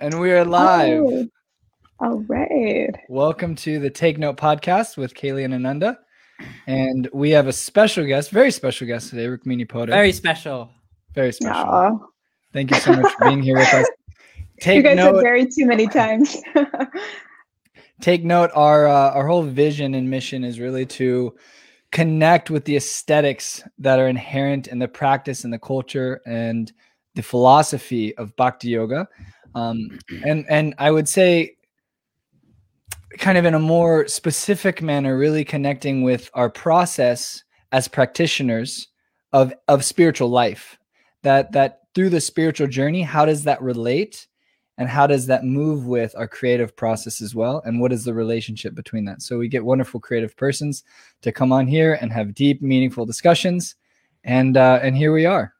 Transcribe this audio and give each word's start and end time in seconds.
and 0.00 0.18
we 0.18 0.32
are 0.32 0.46
live. 0.46 1.02
Oh, 1.02 1.28
all 2.00 2.24
right. 2.26 2.90
Welcome 3.10 3.54
to 3.56 3.78
the 3.78 3.90
Take 3.90 4.18
Note 4.18 4.38
podcast 4.38 4.96
with 4.96 5.12
Kaylee 5.12 5.44
and 5.44 5.52
Ananda. 5.52 5.98
And 6.66 7.06
we 7.12 7.28
have 7.30 7.46
a 7.48 7.52
special 7.52 8.06
guest, 8.06 8.30
very 8.30 8.50
special 8.50 8.86
guest 8.86 9.10
today, 9.10 9.26
Rukmini 9.26 9.68
Poddar. 9.68 9.92
Very 9.92 10.12
special. 10.12 10.70
very 11.14 11.32
special. 11.32 11.62
Aw. 11.62 11.98
Thank 12.54 12.70
you 12.70 12.78
so 12.78 12.94
much 12.94 13.12
for 13.12 13.26
being 13.26 13.42
here 13.42 13.58
with 13.58 13.72
us. 13.74 13.86
Take 14.60 14.76
you 14.78 14.82
guys 14.82 14.96
note. 14.96 15.16
have 15.16 15.22
very 15.22 15.46
too 15.46 15.66
many 15.66 15.86
times. 15.86 16.36
take 18.00 18.24
note 18.24 18.50
our 18.54 18.86
uh, 18.86 19.10
our 19.10 19.26
whole 19.26 19.42
vision 19.42 19.94
and 19.94 20.08
mission 20.08 20.44
is 20.44 20.60
really 20.60 20.84
to 20.84 21.34
connect 21.92 22.50
with 22.50 22.64
the 22.66 22.76
aesthetics 22.76 23.62
that 23.78 23.98
are 23.98 24.08
inherent 24.08 24.68
in 24.68 24.78
the 24.78 24.88
practice 24.88 25.44
and 25.44 25.52
the 25.52 25.58
culture 25.58 26.20
and 26.26 26.72
the 27.14 27.22
philosophy 27.22 28.14
of 28.16 28.36
bhakti 28.36 28.68
yoga 28.68 29.08
um, 29.54 29.98
and 30.24 30.44
and 30.48 30.74
i 30.78 30.90
would 30.90 31.08
say 31.08 31.56
kind 33.18 33.36
of 33.36 33.44
in 33.44 33.54
a 33.54 33.58
more 33.58 34.06
specific 34.06 34.80
manner 34.82 35.16
really 35.16 35.44
connecting 35.44 36.02
with 36.02 36.30
our 36.34 36.48
process 36.48 37.42
as 37.72 37.88
practitioners 37.88 38.88
of 39.32 39.52
of 39.68 39.84
spiritual 39.84 40.28
life 40.28 40.78
that 41.22 41.52
that 41.52 41.80
through 41.94 42.08
the 42.08 42.20
spiritual 42.20 42.66
journey 42.66 43.02
how 43.02 43.24
does 43.24 43.44
that 43.44 43.60
relate 43.62 44.26
and 44.78 44.88
how 44.88 45.06
does 45.06 45.26
that 45.26 45.44
move 45.44 45.86
with 45.86 46.14
our 46.16 46.26
creative 46.26 46.74
process 46.74 47.20
as 47.20 47.34
well 47.34 47.62
and 47.66 47.80
what 47.80 47.92
is 47.92 48.04
the 48.04 48.14
relationship 48.14 48.74
between 48.74 49.04
that 49.04 49.22
so 49.22 49.38
we 49.38 49.48
get 49.48 49.64
wonderful 49.64 50.00
creative 50.00 50.36
persons 50.36 50.84
to 51.20 51.32
come 51.32 51.52
on 51.52 51.66
here 51.66 51.98
and 52.00 52.12
have 52.12 52.34
deep 52.34 52.62
meaningful 52.62 53.04
discussions 53.04 53.74
and 54.24 54.56
uh 54.56 54.78
and 54.82 54.96
here 54.96 55.12
we 55.12 55.26
are 55.26 55.52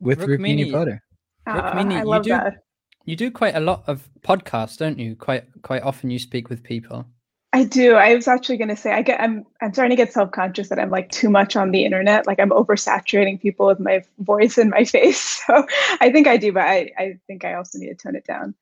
with 0.00 0.20
Rukmini 0.20 0.66
Rukmini. 0.66 0.72
Poddar. 0.72 1.02
Aw, 1.46 1.72
Rukmini, 1.72 1.94
I 1.94 2.16
you 2.16 2.22
do- 2.22 2.30
that. 2.30 2.63
You 3.04 3.16
do 3.16 3.30
quite 3.30 3.54
a 3.54 3.60
lot 3.60 3.84
of 3.86 4.08
podcasts, 4.22 4.78
don't 4.78 4.98
you? 4.98 5.14
Quite 5.16 5.44
quite 5.62 5.82
often 5.82 6.10
you 6.10 6.18
speak 6.18 6.48
with 6.48 6.62
people. 6.62 7.06
I 7.52 7.64
do. 7.64 7.94
I 7.94 8.14
was 8.14 8.26
actually 8.26 8.56
going 8.56 8.68
to 8.68 8.76
say 8.76 8.92
I 8.92 9.02
get. 9.02 9.20
I'm. 9.20 9.44
I'm 9.60 9.72
starting 9.72 9.90
to 9.90 9.96
get 9.96 10.12
self 10.12 10.32
conscious 10.32 10.68
that 10.70 10.78
I'm 10.78 10.90
like 10.90 11.10
too 11.10 11.30
much 11.30 11.54
on 11.54 11.70
the 11.70 11.84
internet. 11.84 12.26
Like 12.26 12.40
I'm 12.40 12.50
oversaturating 12.50 13.40
people 13.40 13.66
with 13.66 13.78
my 13.78 14.02
voice 14.18 14.58
and 14.58 14.70
my 14.70 14.84
face. 14.96 15.42
So 15.46 15.66
I 16.00 16.10
think 16.10 16.26
I 16.26 16.36
do, 16.36 16.52
but 16.52 16.64
I. 16.64 16.90
I 16.98 17.18
think 17.26 17.44
I 17.44 17.54
also 17.54 17.78
need 17.78 17.88
to 17.88 17.94
tone 17.94 18.16
it 18.16 18.24
down. 18.26 18.54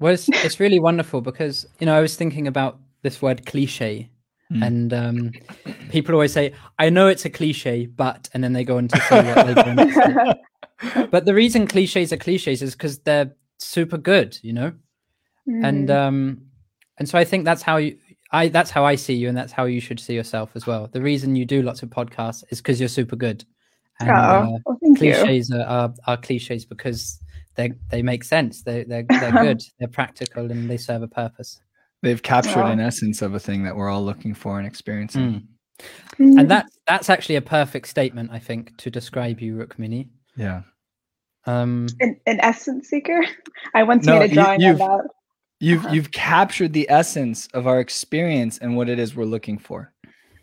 Well, 0.00 0.14
it's, 0.14 0.28
it's 0.44 0.58
really 0.58 0.80
wonderful 0.80 1.20
because 1.20 1.66
you 1.78 1.86
know 1.86 1.96
I 1.96 2.00
was 2.00 2.16
thinking 2.16 2.46
about 2.46 2.78
this 3.02 3.20
word 3.22 3.46
cliche, 3.46 4.08
Mm. 4.52 4.66
and 4.66 4.92
um, 4.92 5.32
people 5.90 6.14
always 6.14 6.32
say, 6.32 6.52
"I 6.78 6.90
know 6.90 7.06
it's 7.08 7.24
a 7.24 7.30
cliche, 7.30 7.86
but," 7.86 8.28
and 8.34 8.44
then 8.44 8.52
they 8.52 8.64
go 8.64 8.76
on 8.76 8.88
to 8.88 9.00
say 9.02 9.24
what 9.24 9.46
they're 9.46 9.64
going 9.64 9.76
to 9.76 9.92
say. 9.92 11.06
But 11.10 11.24
the 11.24 11.34
reason 11.34 11.66
cliches 11.66 12.12
are 12.12 12.16
cliches 12.16 12.60
is 12.60 12.72
because 12.72 12.98
they're 12.98 13.32
super 13.62 13.98
good, 13.98 14.38
you 14.42 14.52
know. 14.52 14.72
and 15.46 15.88
Mm. 15.88 15.96
um 16.06 16.42
and 16.98 17.08
so 17.08 17.18
i 17.18 17.24
think 17.24 17.44
that's 17.44 17.62
how 17.62 17.76
you 17.78 17.98
i 18.30 18.46
that's 18.48 18.70
how 18.70 18.84
i 18.84 18.94
see 18.94 19.12
you 19.14 19.28
and 19.28 19.36
that's 19.36 19.50
how 19.52 19.64
you 19.64 19.80
should 19.80 19.98
see 19.98 20.14
yourself 20.14 20.50
as 20.54 20.66
well 20.68 20.86
the 20.92 21.00
reason 21.02 21.34
you 21.34 21.44
do 21.44 21.62
lots 21.62 21.82
of 21.82 21.90
podcasts 21.90 22.44
is 22.50 22.58
because 22.60 22.78
you're 22.78 22.88
super 23.00 23.16
good 23.16 23.44
and 23.98 24.08
oh, 24.10 24.14
uh, 24.14 24.58
well, 24.64 24.78
thank 24.80 25.00
you. 25.00 25.12
cliches 25.12 25.50
are, 25.50 25.62
are 25.64 25.94
are 26.06 26.16
cliches 26.16 26.64
because 26.64 27.18
they 27.56 27.72
they 27.90 28.02
make 28.02 28.22
sense 28.22 28.62
they 28.62 28.84
they're, 28.84 29.02
they're 29.20 29.32
good 29.46 29.60
they're 29.80 29.88
practical 29.88 30.48
and 30.52 30.70
they 30.70 30.76
serve 30.76 31.02
a 31.02 31.08
purpose 31.08 31.60
they've 32.02 32.22
captured 32.22 32.60
Wow. 32.66 32.70
an 32.72 32.78
essence 32.80 33.20
of 33.20 33.34
a 33.34 33.40
thing 33.40 33.64
that 33.64 33.74
we're 33.74 33.90
all 33.90 34.04
looking 34.04 34.32
for 34.34 34.58
and 34.58 34.66
experiencing 34.66 35.22
Mm. 35.22 35.46
Mm. 36.20 36.38
and 36.40 36.50
that 36.52 36.66
that's 36.86 37.10
actually 37.10 37.36
a 37.36 37.42
perfect 37.58 37.88
statement 37.88 38.30
i 38.32 38.38
think 38.38 38.76
to 38.76 38.90
describe 38.90 39.40
you 39.40 39.56
rukmini 39.56 40.08
yeah 40.36 40.62
um 41.46 41.88
an, 42.00 42.18
an 42.26 42.40
essence 42.40 42.88
seeker. 42.88 43.24
I 43.74 43.82
once 43.82 44.06
No, 44.06 44.18
made 44.20 44.30
a 44.30 44.34
drawing 44.34 44.60
you've- 44.60 44.82
on 44.82 45.06
you've 45.60 45.84
Uh-huh. 45.84 45.94
you've 45.94 46.10
captured 46.10 46.72
the 46.72 46.86
essence 46.90 47.46
of 47.54 47.66
our 47.66 47.78
experience 47.80 48.58
and 48.58 48.76
what 48.76 48.88
it 48.88 48.98
is 48.98 49.14
we're 49.14 49.24
looking 49.24 49.58
for 49.58 49.92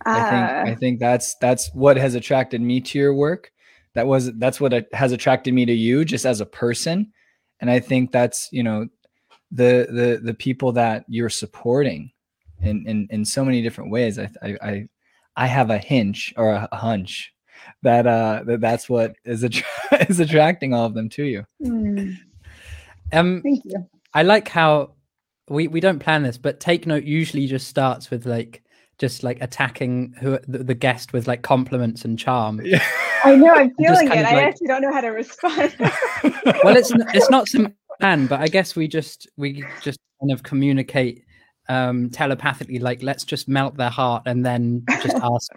I 0.06 0.22
think 0.30 0.50
Ah, 0.50 0.62
I 0.72 0.76
think 0.76 1.00
that's 1.00 1.36
that's 1.42 1.70
what 1.74 1.98
has 1.98 2.16
attracted 2.16 2.62
me 2.62 2.80
to 2.82 2.98
your 2.98 3.14
work. 3.14 3.52
That 3.96 4.08
was 4.08 4.32
that's 4.38 4.62
what 4.62 4.88
has 4.94 5.12
attracted 5.12 5.54
me 5.54 5.66
to 5.66 5.74
you 5.74 6.06
just 6.06 6.26
as 6.26 6.40
a 6.40 6.46
person. 6.46 7.12
And 7.60 7.70
I 7.70 7.80
think 7.82 8.12
that's, 8.14 8.48
you 8.54 8.64
know, 8.64 8.88
the 9.52 9.88
the 9.92 10.22
the 10.24 10.34
people 10.34 10.72
that 10.74 11.04
you're 11.10 11.30
supporting 11.30 12.12
in 12.62 12.88
in 12.88 13.08
in 13.10 13.26
so 13.26 13.44
many 13.44 13.62
different 13.62 13.92
ways. 13.92 14.18
I 14.18 14.30
I 14.42 14.58
I, 14.62 14.88
I 15.36 15.48
have 15.48 15.70
a 15.70 15.78
hinge 15.78 16.34
or 16.38 16.52
a, 16.52 16.70
hunch 16.76 17.34
that 17.84 18.06
uh 18.08 18.44
that 18.46 18.62
that's 18.62 18.90
what 18.90 19.16
is 19.26 19.44
attra- 19.44 19.66
is 20.10 20.20
attracting 20.20 20.74
all 20.74 20.86
of 20.86 20.94
them 20.94 21.10
to 21.10 21.24
you. 21.24 21.46
mm, 21.64 22.16
um 23.14 23.42
thank 23.42 23.62
you. 23.66 23.88
I 24.14 24.24
like 24.24 24.48
how 24.50 24.92
we 25.50 25.68
we 25.68 25.80
don't 25.80 26.00
plan 26.00 26.24
this, 26.24 26.38
but 26.38 26.60
take 26.60 26.86
note 26.88 27.04
usually 27.04 27.48
just 27.48 27.68
starts 27.68 28.12
with 28.12 28.26
like 28.26 28.64
just 28.98 29.24
like 29.24 29.42
attacking 29.42 30.14
who 30.20 30.38
the, 30.48 30.60
the 30.64 30.74
guest 30.76 31.14
with 31.14 31.28
like 31.28 31.42
compliments 31.42 32.04
and 32.04 32.20
charm. 32.20 32.60
Yeah. 32.64 32.84
I 33.24 33.36
know. 33.36 33.54
I'm 33.56 33.74
feeling 33.80 34.08
it. 34.08 34.12
of 34.12 34.18
I 34.18 34.22
like- 34.36 34.46
actually 34.46 34.68
don't 34.68 34.82
know 34.82 34.92
how 34.94 35.02
to 35.02 35.10
respond. 35.10 35.76
Well, 36.64 36.76
it's 36.76 36.92
n- 36.92 37.06
it's 37.14 37.30
not 37.30 37.48
some 37.48 37.74
plan, 38.02 38.28
but 38.28 38.42
I 38.42 38.48
guess 38.48 38.76
we 38.76 38.88
just 38.90 39.30
we 39.38 39.64
just 39.82 40.00
kind 40.20 40.32
of 40.34 40.44
communicate 40.44 41.24
um 41.70 42.10
telepathically 42.10 42.80
like 42.80 43.02
let's 43.04 43.24
just 43.24 43.48
melt 43.48 43.78
their 43.78 43.90
heart 43.90 44.24
and 44.26 44.46
then 44.46 44.84
just 45.02 45.16
ask 45.24 45.52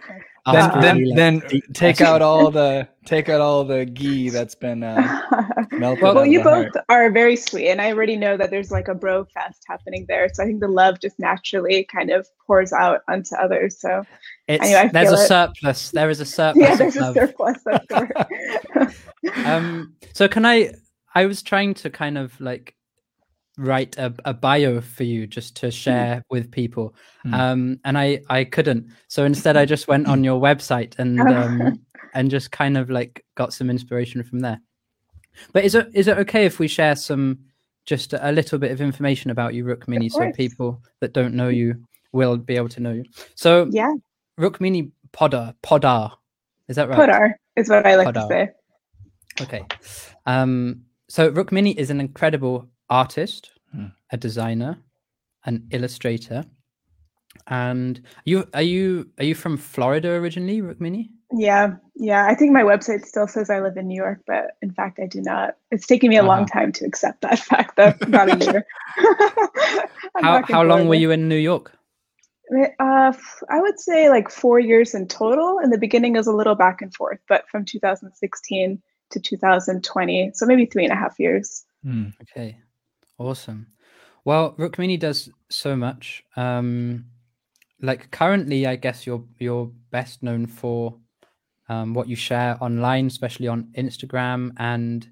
then 0.51 0.55
ask 0.55 0.81
then, 0.81 0.97
really, 0.97 1.09
like, 1.09 1.15
then 1.15 1.39
deep 1.47 1.63
take 1.73 2.01
out 2.01 2.21
all 2.21 2.51
the 2.51 2.87
take 3.05 3.29
out 3.29 3.41
all 3.41 3.63
the 3.63 3.85
ghee 3.85 4.29
that's 4.29 4.55
been 4.55 4.83
uh, 4.83 5.21
melted. 5.71 6.03
well, 6.03 6.19
out 6.19 6.29
you 6.29 6.43
both 6.43 6.67
heart. 6.73 6.85
are 6.89 7.09
very 7.11 7.35
sweet, 7.35 7.69
and 7.69 7.81
I 7.81 7.91
already 7.91 8.17
know 8.17 8.35
that 8.37 8.49
there's 8.49 8.69
like 8.71 8.87
a 8.89 8.93
bro 8.95 9.25
fest 9.33 9.63
happening 9.67 10.05
there. 10.07 10.29
So 10.33 10.43
I 10.43 10.45
think 10.45 10.59
the 10.59 10.67
love 10.67 10.99
just 10.99 11.17
naturally 11.17 11.85
kind 11.85 12.09
of 12.11 12.27
pours 12.45 12.73
out 12.73 13.01
onto 13.07 13.35
others. 13.35 13.79
So 13.79 14.03
it's 14.47 14.63
Anyway, 14.65 14.81
I 14.81 14.87
there's 14.89 15.11
a 15.11 15.23
it. 15.23 15.27
surplus 15.27 15.91
there 15.91 16.09
is 16.09 16.19
a 16.19 16.25
surplus 16.25 16.61
yeah, 16.61 16.73
of 16.73 16.77
there's 16.77 16.95
a 16.97 17.01
love. 17.01 17.13
surplus. 17.13 17.57
That's 17.65 17.87
the 17.87 18.93
um 19.45 19.93
so 20.13 20.27
can 20.27 20.45
i 20.45 20.73
i 21.15 21.25
was 21.25 21.41
trying 21.41 21.73
to 21.73 21.89
kind 21.89 22.17
of 22.17 22.39
like 22.41 22.75
write 23.57 23.97
a, 23.97 24.13
a 24.25 24.33
bio 24.33 24.81
for 24.81 25.03
you 25.03 25.27
just 25.27 25.55
to 25.57 25.71
share 25.71 26.23
with 26.29 26.51
people. 26.51 26.95
Hmm. 27.23 27.33
um 27.33 27.79
and 27.85 27.97
i 27.97 28.21
i 28.29 28.43
couldn't. 28.43 28.87
So 29.07 29.25
instead 29.25 29.57
i 29.57 29.65
just 29.65 29.87
went 29.87 30.07
on 30.07 30.23
your 30.29 30.39
website 30.39 30.97
and 30.97 31.19
um 31.19 31.79
and 32.13 32.31
just 32.31 32.51
kind 32.51 32.77
of 32.77 32.89
like 32.89 33.25
got 33.35 33.53
some 33.53 33.69
inspiration 33.69 34.23
from 34.23 34.39
there. 34.39 34.59
But 35.51 35.65
is 35.65 35.75
it 35.75 35.89
is 35.93 36.07
it 36.07 36.17
okay 36.19 36.45
if 36.45 36.59
we 36.59 36.67
share 36.67 36.95
some 36.95 37.39
just 37.85 38.13
a, 38.13 38.29
a 38.29 38.31
little 38.31 38.59
bit 38.59 38.71
of 38.71 38.81
information 38.81 39.31
about 39.31 39.53
you 39.53 39.65
rukmini 39.65 40.09
so 40.11 40.31
people 40.31 40.81
that 41.01 41.13
don't 41.13 41.33
know 41.33 41.49
you 41.49 41.75
will 42.11 42.37
be 42.37 42.55
able 42.55 42.69
to 42.69 42.79
know 42.79 42.93
you? 42.93 43.05
So 43.35 43.67
yeah, 43.71 43.93
rukmini 44.39 44.91
podar 45.11 45.55
podar. 45.63 46.11
Is 46.67 46.75
that 46.77 46.87
right? 46.89 46.97
Podar 46.97 47.33
is 47.55 47.69
what 47.69 47.85
I 47.85 47.95
like 47.95 48.07
Podar. 48.07 48.21
to 48.21 48.27
say. 48.27 48.49
Okay. 49.41 49.65
Um, 50.25 50.83
so 51.09 51.31
Rukmini 51.31 51.75
is 51.75 51.89
an 51.89 51.99
incredible 51.99 52.67
artist, 52.89 53.51
Hmm. 53.71 53.87
a 54.11 54.17
designer, 54.17 54.77
an 55.45 55.67
illustrator. 55.71 56.43
And 57.47 58.01
you 58.25 58.47
are 58.53 58.61
you 58.61 59.09
are 59.17 59.25
you 59.25 59.33
from 59.35 59.57
Florida 59.57 60.09
originally, 60.11 60.61
Rukmini? 60.61 61.09
Yeah, 61.35 61.73
yeah. 61.95 62.27
I 62.27 62.35
think 62.35 62.51
my 62.51 62.61
website 62.61 63.05
still 63.05 63.27
says 63.27 63.49
I 63.49 63.59
live 63.59 63.75
in 63.75 63.87
New 63.87 63.95
York, 63.95 64.19
but 64.27 64.51
in 64.61 64.71
fact, 64.71 64.99
I 64.99 65.07
do 65.07 65.19
not. 65.21 65.55
It's 65.71 65.87
taken 65.87 66.09
me 66.09 66.17
a 66.17 66.23
long 66.23 66.43
Uh-huh. 66.43 66.59
time 66.59 66.71
to 66.73 66.85
accept 66.85 67.21
that 67.21 67.39
fact, 67.51 67.75
though. 67.75 67.93
About 68.01 68.29
a 68.29 68.45
year. 68.45 68.65
How 70.21 70.43
how 70.43 70.63
long 70.63 70.87
were 70.87 70.95
you 70.95 71.11
in 71.11 71.27
New 71.27 71.37
York? 71.37 71.71
Uh, 72.79 73.09
f- 73.15 73.43
I 73.49 73.59
would 73.59 73.79
say 73.79 74.09
like 74.09 74.29
four 74.29 74.59
years 74.59 74.93
in 74.93 75.07
total. 75.07 75.57
In 75.63 75.71
the 75.71 75.77
beginning, 75.79 76.13
it 76.15 76.19
was 76.19 76.27
a 76.27 76.35
little 76.35 76.55
back 76.55 76.81
and 76.83 76.93
forth, 76.93 77.19
but 77.27 77.45
from 77.49 77.65
2016 77.65 78.81
to 79.09 79.19
2020, 79.19 80.31
so 80.35 80.45
maybe 80.45 80.65
three 80.67 80.83
and 80.83 80.93
a 80.93 80.95
half 80.95 81.15
years. 81.19 81.65
Hmm. 81.83 82.09
Okay. 82.21 82.57
Awesome. 83.23 83.67
Well, 84.25 84.53
Rukmini 84.57 84.99
does 84.99 85.29
so 85.49 85.75
much. 85.75 86.23
Um 86.35 87.05
like 87.81 88.11
currently 88.11 88.67
I 88.67 88.75
guess 88.75 89.05
you're 89.05 89.23
you're 89.39 89.71
best 89.91 90.23
known 90.23 90.45
for 90.45 90.97
um 91.69 91.93
what 91.93 92.09
you 92.09 92.15
share 92.15 92.57
online, 92.61 93.07
especially 93.07 93.47
on 93.47 93.69
Instagram 93.77 94.51
and 94.57 95.07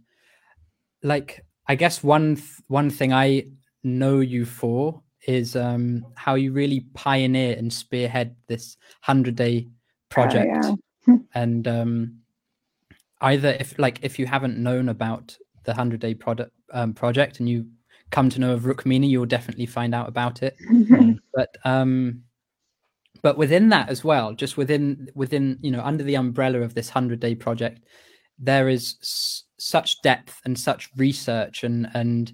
like 1.03 1.45
I 1.67 1.75
guess 1.75 2.03
one 2.03 2.35
th- 2.35 2.61
one 2.67 2.89
thing 2.89 3.13
I 3.13 3.47
know 3.83 4.19
you 4.19 4.45
for 4.45 5.01
is 5.25 5.55
um 5.55 6.05
how 6.15 6.35
you 6.35 6.51
really 6.51 6.81
pioneer 6.93 7.55
and 7.57 7.71
spearhead 7.71 8.35
this 8.47 8.75
100 9.05 9.35
day 9.35 9.69
project 10.09 10.65
yeah. 11.07 11.15
and 11.33 11.67
um 11.67 12.17
either 13.21 13.55
if 13.59 13.77
like 13.79 13.99
if 14.01 14.19
you 14.19 14.25
haven't 14.25 14.57
known 14.57 14.89
about 14.89 15.37
the 15.63 15.71
100 15.71 15.99
day 15.99 16.13
product 16.13 16.51
um, 16.73 16.93
project 16.93 17.39
and 17.39 17.47
you 17.47 17.67
come 18.11 18.29
to 18.29 18.39
know 18.39 18.53
of 18.53 18.63
Rukmini 18.63 19.09
you'll 19.09 19.25
definitely 19.25 19.65
find 19.65 19.95
out 19.95 20.07
about 20.07 20.43
it 20.43 20.55
but 21.33 21.57
um 21.65 22.21
but 23.21 23.37
within 23.37 23.69
that 23.69 23.89
as 23.89 24.03
well 24.03 24.33
just 24.33 24.57
within 24.57 25.09
within 25.15 25.57
you 25.61 25.71
know 25.71 25.81
under 25.81 26.03
the 26.03 26.15
umbrella 26.15 26.61
of 26.61 26.73
this 26.73 26.89
100 26.89 27.19
day 27.19 27.35
project 27.35 27.81
there 28.37 28.69
is 28.69 28.95
s- 29.01 29.43
such 29.59 30.01
depth 30.01 30.39
and 30.45 30.57
such 30.57 30.89
research 30.97 31.63
and 31.63 31.89
and 31.93 32.33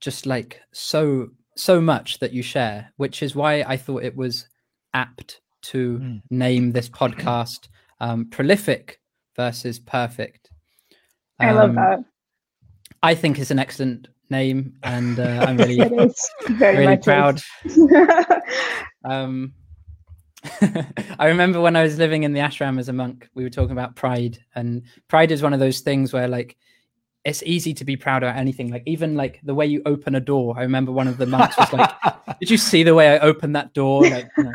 just 0.00 0.26
like 0.26 0.60
so 0.72 1.28
so 1.56 1.80
much 1.80 2.18
that 2.18 2.32
you 2.32 2.42
share, 2.42 2.92
which 2.96 3.22
is 3.22 3.34
why 3.34 3.62
I 3.62 3.76
thought 3.76 4.02
it 4.02 4.16
was 4.16 4.48
apt 4.92 5.40
to 5.62 5.98
mm. 5.98 6.22
name 6.30 6.72
this 6.72 6.88
podcast 6.88 7.68
um, 8.00 8.26
"Prolific 8.30 9.00
versus 9.36 9.78
Perfect." 9.78 10.50
Um, 11.40 11.48
I 11.48 11.52
love 11.52 11.70
um, 11.70 11.76
that. 11.76 12.04
I 13.02 13.14
think 13.14 13.38
it's 13.38 13.50
an 13.50 13.58
excellent 13.58 14.08
name, 14.34 14.74
and 14.82 15.18
uh, 15.18 15.46
I'm 15.46 15.56
really 15.56 15.78
really 16.60 16.96
proud. 16.96 17.40
um, 19.04 19.52
I 21.18 21.26
remember 21.26 21.60
when 21.60 21.76
I 21.76 21.82
was 21.82 21.98
living 21.98 22.24
in 22.24 22.32
the 22.32 22.40
ashram 22.40 22.78
as 22.78 22.88
a 22.88 22.92
monk, 22.92 23.28
we 23.34 23.44
were 23.44 23.50
talking 23.50 23.72
about 23.72 23.96
pride, 23.96 24.38
and 24.54 24.82
pride 25.08 25.30
is 25.30 25.42
one 25.42 25.54
of 25.54 25.60
those 25.60 25.80
things 25.80 26.12
where 26.12 26.28
like 26.28 26.56
it's 27.24 27.42
easy 27.44 27.72
to 27.74 27.84
be 27.84 27.96
proud 27.96 28.22
of 28.22 28.34
anything. 28.36 28.70
Like 28.70 28.82
even 28.86 29.14
like 29.14 29.40
the 29.42 29.54
way 29.54 29.66
you 29.66 29.82
open 29.86 30.14
a 30.14 30.20
door. 30.20 30.54
I 30.58 30.62
remember 30.62 30.92
one 30.92 31.08
of 31.08 31.16
the 31.16 31.26
monks 31.26 31.56
was 31.56 31.72
like, 31.72 31.90
"Did 32.40 32.50
you 32.50 32.58
see 32.58 32.82
the 32.82 32.94
way 32.94 33.08
I 33.14 33.18
opened 33.20 33.56
that 33.56 33.72
door?" 33.72 34.02
Like, 34.02 34.28
you 34.36 34.44
know. 34.44 34.52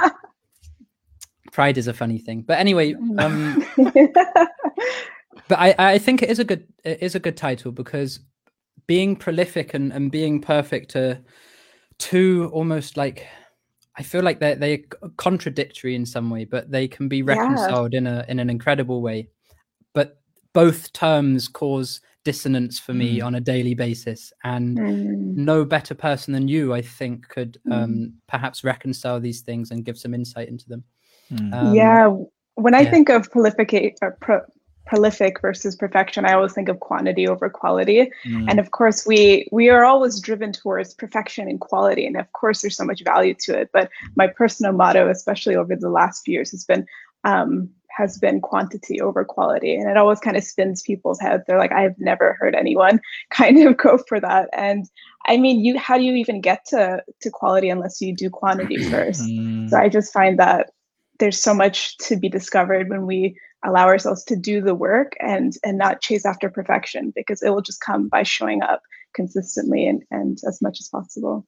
pride 1.51 1.77
is 1.77 1.87
a 1.87 1.93
funny 1.93 2.19
thing. 2.19 2.41
But 2.41 2.59
anyway, 2.59 2.95
um, 3.17 3.65
but 5.47 5.57
I 5.57 5.75
I 5.77 5.97
think 5.97 6.21
it 6.21 6.29
is 6.29 6.39
a 6.39 6.45
good 6.45 6.67
it 6.83 7.01
is 7.01 7.15
a 7.15 7.19
good 7.19 7.37
title 7.37 7.71
because 7.71 8.19
being 8.89 9.15
prolific 9.15 9.75
and 9.75 9.93
and 9.93 10.09
being 10.11 10.41
perfect 10.41 10.95
are 10.95 11.23
two 11.99 12.49
almost 12.51 12.97
like 12.97 13.27
I 13.95 14.01
feel 14.01 14.23
like 14.23 14.39
they're 14.39 14.55
they're 14.55 14.79
contradictory 15.17 15.93
in 15.93 16.07
some 16.07 16.31
way, 16.31 16.45
but 16.45 16.71
they 16.71 16.87
can 16.87 17.07
be 17.07 17.21
reconciled 17.21 17.93
yeah. 17.93 17.99
in 17.99 18.07
a 18.07 18.25
in 18.27 18.39
an 18.39 18.49
incredible 18.49 19.03
way. 19.03 19.29
But 19.93 20.19
both 20.53 20.91
terms 20.91 21.47
cause 21.47 22.01
dissonance 22.25 22.79
for 22.79 22.93
me 22.93 23.19
mm. 23.19 23.25
on 23.25 23.35
a 23.35 23.39
daily 23.39 23.75
basis, 23.75 24.33
and 24.43 24.79
mm. 24.79 25.35
no 25.35 25.63
better 25.65 25.93
person 25.93 26.33
than 26.33 26.47
you, 26.47 26.73
I 26.73 26.81
think, 26.81 27.27
could 27.29 27.59
um, 27.71 27.91
mm. 27.93 28.13
perhaps 28.27 28.63
reconcile 28.63 29.19
these 29.19 29.41
things 29.41 29.69
and 29.69 29.85
give 29.85 29.99
some 29.99 30.15
insight 30.15 30.49
into 30.49 30.67
them. 30.67 30.83
Mm. 31.31 31.53
Um, 31.53 31.75
yeah, 31.75 32.11
when 32.55 32.73
I 32.73 32.81
yeah. 32.81 32.89
think 32.89 33.09
of 33.09 33.29
prolific 33.29 33.71
or 34.01 34.17
pro- 34.19 34.49
prolific 34.89 35.39
versus 35.39 35.75
perfection 35.75 36.25
i 36.25 36.33
always 36.33 36.53
think 36.53 36.67
of 36.67 36.79
quantity 36.79 37.27
over 37.27 37.47
quality. 37.47 38.11
Mm. 38.25 38.49
and 38.49 38.59
of 38.59 38.71
course 38.71 39.05
we 39.05 39.47
we 39.51 39.69
are 39.69 39.85
always 39.85 40.19
driven 40.19 40.51
towards 40.51 40.95
perfection 40.95 41.47
and 41.47 41.59
quality 41.61 42.07
and 42.07 42.17
of 42.17 42.31
course 42.33 42.61
there's 42.61 42.75
so 42.75 42.85
much 42.85 43.03
value 43.03 43.35
to 43.41 43.59
it. 43.59 43.69
But 43.71 43.89
my 44.15 44.27
personal 44.27 44.73
motto 44.73 45.07
especially 45.09 45.55
over 45.55 45.75
the 45.75 45.91
last 45.91 46.23
few 46.23 46.33
years 46.33 46.51
has 46.51 46.65
been 46.65 46.87
um, 47.23 47.69
has 47.89 48.17
been 48.17 48.39
quantity 48.39 49.01
over 49.01 49.25
quality. 49.25 49.75
And 49.75 49.89
it 49.89 49.97
always 49.97 50.19
kind 50.19 50.37
of 50.37 50.43
spins 50.43 50.81
people's 50.81 51.19
heads 51.19 51.43
they're 51.45 51.59
like 51.59 51.71
i've 51.71 51.99
never 51.99 52.35
heard 52.39 52.55
anyone 52.55 52.99
kind 53.29 53.59
of 53.67 53.77
go 53.77 53.99
for 54.07 54.19
that. 54.19 54.49
And 54.53 54.89
i 55.27 55.37
mean 55.37 55.63
you 55.63 55.77
how 55.77 55.97
do 55.99 56.03
you 56.03 56.15
even 56.15 56.41
get 56.41 56.65
to 56.71 57.03
to 57.21 57.29
quality 57.29 57.69
unless 57.69 58.01
you 58.01 58.15
do 58.15 58.29
quantity 58.29 58.77
first? 58.93 59.21
Mm. 59.21 59.69
so 59.69 59.77
i 59.77 59.87
just 59.87 60.11
find 60.11 60.39
that 60.39 60.71
there's 61.19 61.41
so 61.41 61.53
much 61.53 61.97
to 61.97 62.15
be 62.15 62.29
discovered 62.29 62.89
when 62.89 63.05
we 63.05 63.35
allow 63.63 63.85
ourselves 63.85 64.23
to 64.23 64.35
do 64.35 64.61
the 64.61 64.75
work 64.75 65.13
and 65.19 65.53
and 65.63 65.77
not 65.77 66.01
chase 66.01 66.25
after 66.25 66.49
perfection 66.49 67.11
because 67.15 67.41
it 67.41 67.49
will 67.49 67.61
just 67.61 67.81
come 67.81 68.07
by 68.07 68.23
showing 68.23 68.61
up 68.61 68.81
consistently 69.13 69.87
and, 69.87 70.03
and 70.11 70.39
as 70.47 70.61
much 70.61 70.79
as 70.79 70.87
possible 70.87 71.45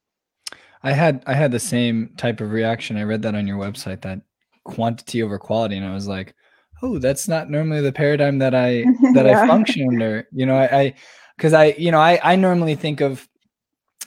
i 0.83 0.91
had 0.91 1.23
i 1.27 1.33
had 1.33 1.51
the 1.51 1.59
same 1.59 2.09
type 2.17 2.41
of 2.41 2.51
reaction 2.51 2.97
i 2.97 3.03
read 3.03 3.21
that 3.21 3.35
on 3.35 3.47
your 3.47 3.57
website 3.57 4.01
that 4.01 4.21
quantity 4.63 5.23
over 5.23 5.39
quality 5.39 5.77
and 5.77 5.85
i 5.85 5.93
was 5.93 6.07
like 6.07 6.35
oh 6.83 6.97
that's 6.97 7.27
not 7.27 7.49
normally 7.49 7.81
the 7.81 7.91
paradigm 7.91 8.39
that 8.39 8.53
i 8.53 8.83
that 9.13 9.25
yeah. 9.25 9.43
i 9.43 9.47
function 9.47 9.87
under 9.87 10.27
you 10.31 10.45
know 10.45 10.57
i 10.57 10.93
because 11.37 11.53
I, 11.53 11.65
I 11.65 11.75
you 11.77 11.91
know 11.91 11.99
i 11.99 12.19
i 12.23 12.35
normally 12.35 12.75
think 12.75 13.01
of 13.01 13.27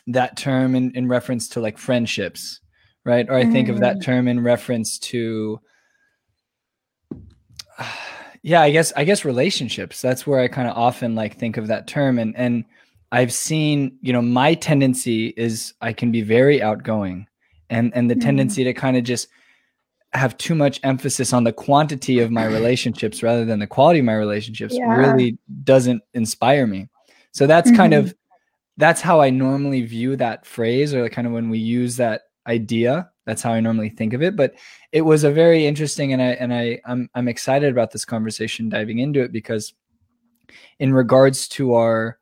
that 0.08 0.36
term 0.36 0.74
in, 0.74 0.90
in 0.94 1.08
reference 1.08 1.48
to 1.50 1.60
like 1.60 1.78
friendships 1.78 2.60
right 3.04 3.26
or 3.28 3.34
i 3.34 3.44
think 3.44 3.68
mm. 3.68 3.72
of 3.72 3.80
that 3.80 3.96
mm. 3.96 4.04
term 4.04 4.28
in 4.28 4.42
reference 4.42 4.98
to 4.98 5.58
yeah 8.42 8.60
i 8.60 8.70
guess 8.70 8.92
i 8.96 9.04
guess 9.04 9.24
relationships 9.24 10.00
that's 10.00 10.26
where 10.26 10.40
i 10.40 10.48
kind 10.48 10.68
of 10.68 10.76
often 10.76 11.14
like 11.14 11.38
think 11.38 11.56
of 11.56 11.66
that 11.66 11.86
term 11.86 12.18
and 12.18 12.36
and 12.36 12.64
i've 13.12 13.32
seen 13.32 13.96
you 14.00 14.12
know 14.12 14.22
my 14.22 14.54
tendency 14.54 15.28
is 15.36 15.74
i 15.80 15.92
can 15.92 16.12
be 16.12 16.22
very 16.22 16.62
outgoing 16.62 17.26
and 17.70 17.92
and 17.94 18.10
the 18.10 18.14
mm 18.14 18.20
tendency 18.20 18.64
to 18.64 18.72
kind 18.72 18.96
of 18.96 19.04
just 19.04 19.28
have 20.12 20.36
too 20.38 20.54
much 20.54 20.78
emphasis 20.84 21.32
on 21.32 21.42
the 21.42 21.52
quantity 21.52 22.20
of 22.20 22.30
my 22.30 22.44
relationships 22.46 23.20
rather 23.20 23.44
than 23.44 23.58
the 23.58 23.66
quality 23.66 23.98
of 23.98 24.04
my 24.04 24.14
relationships 24.14 24.74
yeah. 24.74 24.94
really 24.94 25.36
doesn't 25.64 26.00
inspire 26.14 26.66
me 26.66 26.88
so 27.32 27.46
that's 27.46 27.68
mm-hmm. 27.68 27.76
kind 27.76 27.94
of 27.94 28.14
that's 28.76 29.00
how 29.00 29.20
i 29.20 29.28
normally 29.28 29.82
view 29.82 30.14
that 30.14 30.46
phrase 30.46 30.94
or 30.94 31.02
like 31.02 31.12
kind 31.12 31.26
of 31.26 31.32
when 31.32 31.50
we 31.50 31.58
use 31.58 31.96
that 31.96 32.22
idea 32.46 33.10
that's 33.26 33.42
how 33.42 33.52
I 33.52 33.60
normally 33.60 33.88
think 33.88 34.12
of 34.12 34.22
it. 34.22 34.36
But 34.36 34.54
it 34.92 35.02
was 35.02 35.24
a 35.24 35.32
very 35.32 35.66
interesting, 35.66 36.12
and 36.12 36.22
I 36.22 36.30
and 36.32 36.52
I 36.52 36.80
I'm 36.84 37.08
I'm 37.14 37.28
excited 37.28 37.70
about 37.70 37.90
this 37.90 38.04
conversation 38.04 38.68
diving 38.68 38.98
into 38.98 39.22
it 39.22 39.32
because, 39.32 39.72
in 40.78 40.92
regards 40.92 41.48
to 41.48 41.74
our, 41.74 42.18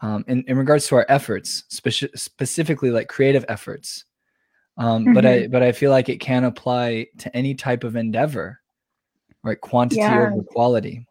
um, 0.00 0.24
in 0.28 0.44
in 0.48 0.56
regards 0.56 0.86
to 0.88 0.96
our 0.96 1.06
efforts, 1.08 1.64
speci- 1.70 2.18
specifically 2.18 2.90
like 2.90 3.08
creative 3.08 3.44
efforts, 3.48 4.04
um, 4.78 5.04
mm-hmm. 5.04 5.14
but 5.14 5.26
I 5.26 5.38
mm-hmm. 5.40 5.52
but 5.52 5.62
I 5.62 5.72
feel 5.72 5.90
like 5.90 6.08
it 6.08 6.20
can 6.20 6.44
apply 6.44 7.06
to 7.18 7.36
any 7.36 7.54
type 7.54 7.84
of 7.84 7.96
endeavor, 7.96 8.60
right? 9.42 9.60
Quantity 9.60 10.00
yeah. 10.00 10.30
over 10.32 10.42
quality. 10.42 11.06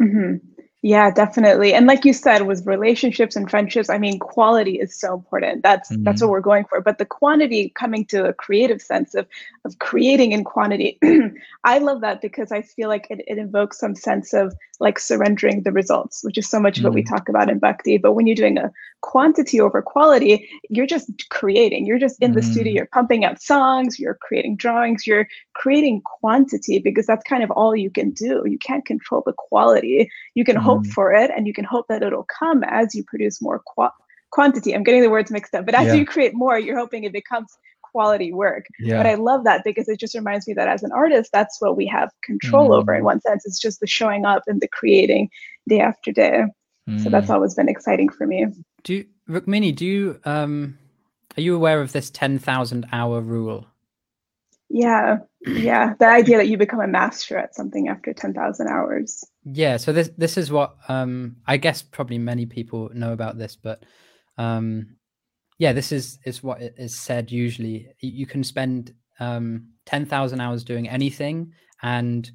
Mm-hmm. 0.00 0.36
Yeah, 0.82 1.10
definitely. 1.10 1.74
And 1.74 1.86
like 1.86 2.06
you 2.06 2.14
said, 2.14 2.46
with 2.46 2.66
relationships 2.66 3.36
and 3.36 3.50
friendships, 3.50 3.90
I 3.90 3.98
mean, 3.98 4.18
quality 4.18 4.80
is 4.80 4.98
so 4.98 5.12
important. 5.12 5.62
That's 5.62 5.90
mm-hmm. 5.90 6.04
that's 6.04 6.22
what 6.22 6.30
we're 6.30 6.40
going 6.40 6.64
for. 6.64 6.80
But 6.80 6.96
the 6.96 7.04
quantity 7.04 7.70
coming 7.74 8.06
to 8.06 8.24
a 8.24 8.32
creative 8.32 8.80
sense 8.80 9.14
of 9.14 9.26
of 9.66 9.78
creating 9.78 10.32
in 10.32 10.42
quantity, 10.42 10.98
I 11.64 11.78
love 11.78 12.00
that 12.00 12.22
because 12.22 12.50
I 12.50 12.62
feel 12.62 12.88
like 12.88 13.08
it, 13.10 13.22
it 13.26 13.36
invokes 13.36 13.78
some 13.78 13.94
sense 13.94 14.32
of 14.32 14.54
like 14.80 14.98
surrendering 14.98 15.62
the 15.62 15.72
results, 15.72 16.24
which 16.24 16.38
is 16.38 16.48
so 16.48 16.58
much 16.58 16.76
mm-hmm. 16.76 16.84
what 16.84 16.94
we 16.94 17.02
mm-hmm. 17.02 17.14
talk 17.14 17.28
about 17.28 17.50
in 17.50 17.58
Bhakti. 17.58 17.98
But 17.98 18.12
when 18.12 18.26
you're 18.26 18.34
doing 18.34 18.58
a 18.58 18.72
quantity 19.02 19.60
over 19.60 19.82
quality, 19.82 20.48
you're 20.68 20.86
just 20.86 21.28
creating. 21.28 21.86
You're 21.86 21.98
just 21.98 22.20
in 22.20 22.30
mm-hmm. 22.30 22.40
the 22.40 22.42
studio, 22.42 22.72
mm. 22.72 22.76
you're 22.76 22.86
pumping 22.86 23.24
out 23.24 23.40
songs, 23.40 23.98
you're 23.98 24.18
creating 24.20 24.56
drawings, 24.56 25.06
you're 25.06 25.28
creating 25.54 26.02
quantity 26.04 26.78
because 26.78 27.06
that's 27.06 27.24
kind 27.24 27.42
of 27.42 27.50
all 27.50 27.76
you 27.76 27.90
can 27.90 28.10
do. 28.10 28.42
You 28.46 28.58
can't 28.58 28.84
control 28.86 29.22
the 29.24 29.34
quality. 29.36 30.10
You 30.34 30.44
can 30.44 30.56
mm-hmm. 30.56 30.64
hope 30.64 30.86
for 30.86 31.12
it 31.12 31.30
and 31.34 31.46
you 31.46 31.52
can 31.52 31.64
hope 31.64 31.86
that 31.88 32.02
it'll 32.02 32.26
come 32.38 32.64
as 32.64 32.94
you 32.94 33.04
produce 33.04 33.42
more 33.42 33.62
qu- 33.76 33.88
quantity. 34.30 34.74
I'm 34.74 34.82
getting 34.82 35.02
the 35.02 35.10
words 35.10 35.30
mixed 35.30 35.54
up, 35.54 35.66
but 35.66 35.74
as 35.74 35.88
yeah. 35.88 35.94
you 35.94 36.06
create 36.06 36.34
more, 36.34 36.58
you're 36.58 36.78
hoping 36.78 37.04
it 37.04 37.12
becomes 37.12 37.56
quality 37.90 38.32
work. 38.32 38.66
Yeah. 38.78 38.96
But 38.96 39.06
I 39.06 39.14
love 39.14 39.44
that 39.44 39.62
because 39.64 39.88
it 39.88 39.98
just 39.98 40.14
reminds 40.14 40.46
me 40.46 40.54
that 40.54 40.68
as 40.68 40.82
an 40.82 40.92
artist, 40.92 41.30
that's 41.32 41.60
what 41.60 41.76
we 41.76 41.86
have 41.86 42.10
control 42.22 42.70
mm. 42.70 42.78
over 42.78 42.94
in 42.94 43.04
one 43.04 43.20
sense. 43.20 43.46
It's 43.46 43.58
just 43.58 43.80
the 43.80 43.86
showing 43.86 44.24
up 44.24 44.42
and 44.46 44.60
the 44.60 44.68
creating 44.68 45.30
day 45.68 45.80
after 45.80 46.12
day. 46.12 46.44
Mm. 46.88 47.02
So 47.02 47.10
that's 47.10 47.26
mm. 47.26 47.34
always 47.34 47.54
been 47.54 47.68
exciting 47.68 48.08
for 48.08 48.26
me. 48.26 48.46
Do 48.82 48.94
you, 48.94 49.06
Rukmini, 49.28 49.74
do 49.74 49.86
you 49.86 50.20
um 50.24 50.78
are 51.36 51.42
you 51.42 51.54
aware 51.54 51.80
of 51.80 51.92
this 51.92 52.10
10,000 52.10 52.86
hour 52.92 53.20
rule? 53.20 53.66
Yeah. 54.68 55.18
Yeah, 55.46 55.94
the 55.98 56.06
idea 56.06 56.36
that 56.36 56.48
you 56.48 56.58
become 56.58 56.80
a 56.80 56.86
master 56.86 57.38
at 57.38 57.54
something 57.54 57.88
after 57.88 58.12
10,000 58.12 58.68
hours. 58.68 59.24
Yeah, 59.44 59.78
so 59.78 59.92
this 59.92 60.10
this 60.18 60.36
is 60.36 60.52
what 60.52 60.76
um 60.88 61.36
I 61.46 61.56
guess 61.56 61.80
probably 61.80 62.18
many 62.18 62.44
people 62.44 62.90
know 62.92 63.12
about 63.12 63.38
this, 63.38 63.56
but 63.56 63.82
um 64.36 64.96
yeah, 65.60 65.74
this 65.74 65.92
is 65.92 66.18
is 66.24 66.42
what 66.42 66.62
is 66.62 66.98
said 66.98 67.30
usually. 67.30 67.92
You 68.00 68.24
can 68.24 68.42
spend 68.42 68.94
um, 69.20 69.68
ten 69.84 70.06
thousand 70.06 70.40
hours 70.40 70.64
doing 70.64 70.88
anything, 70.88 71.52
and 71.82 72.28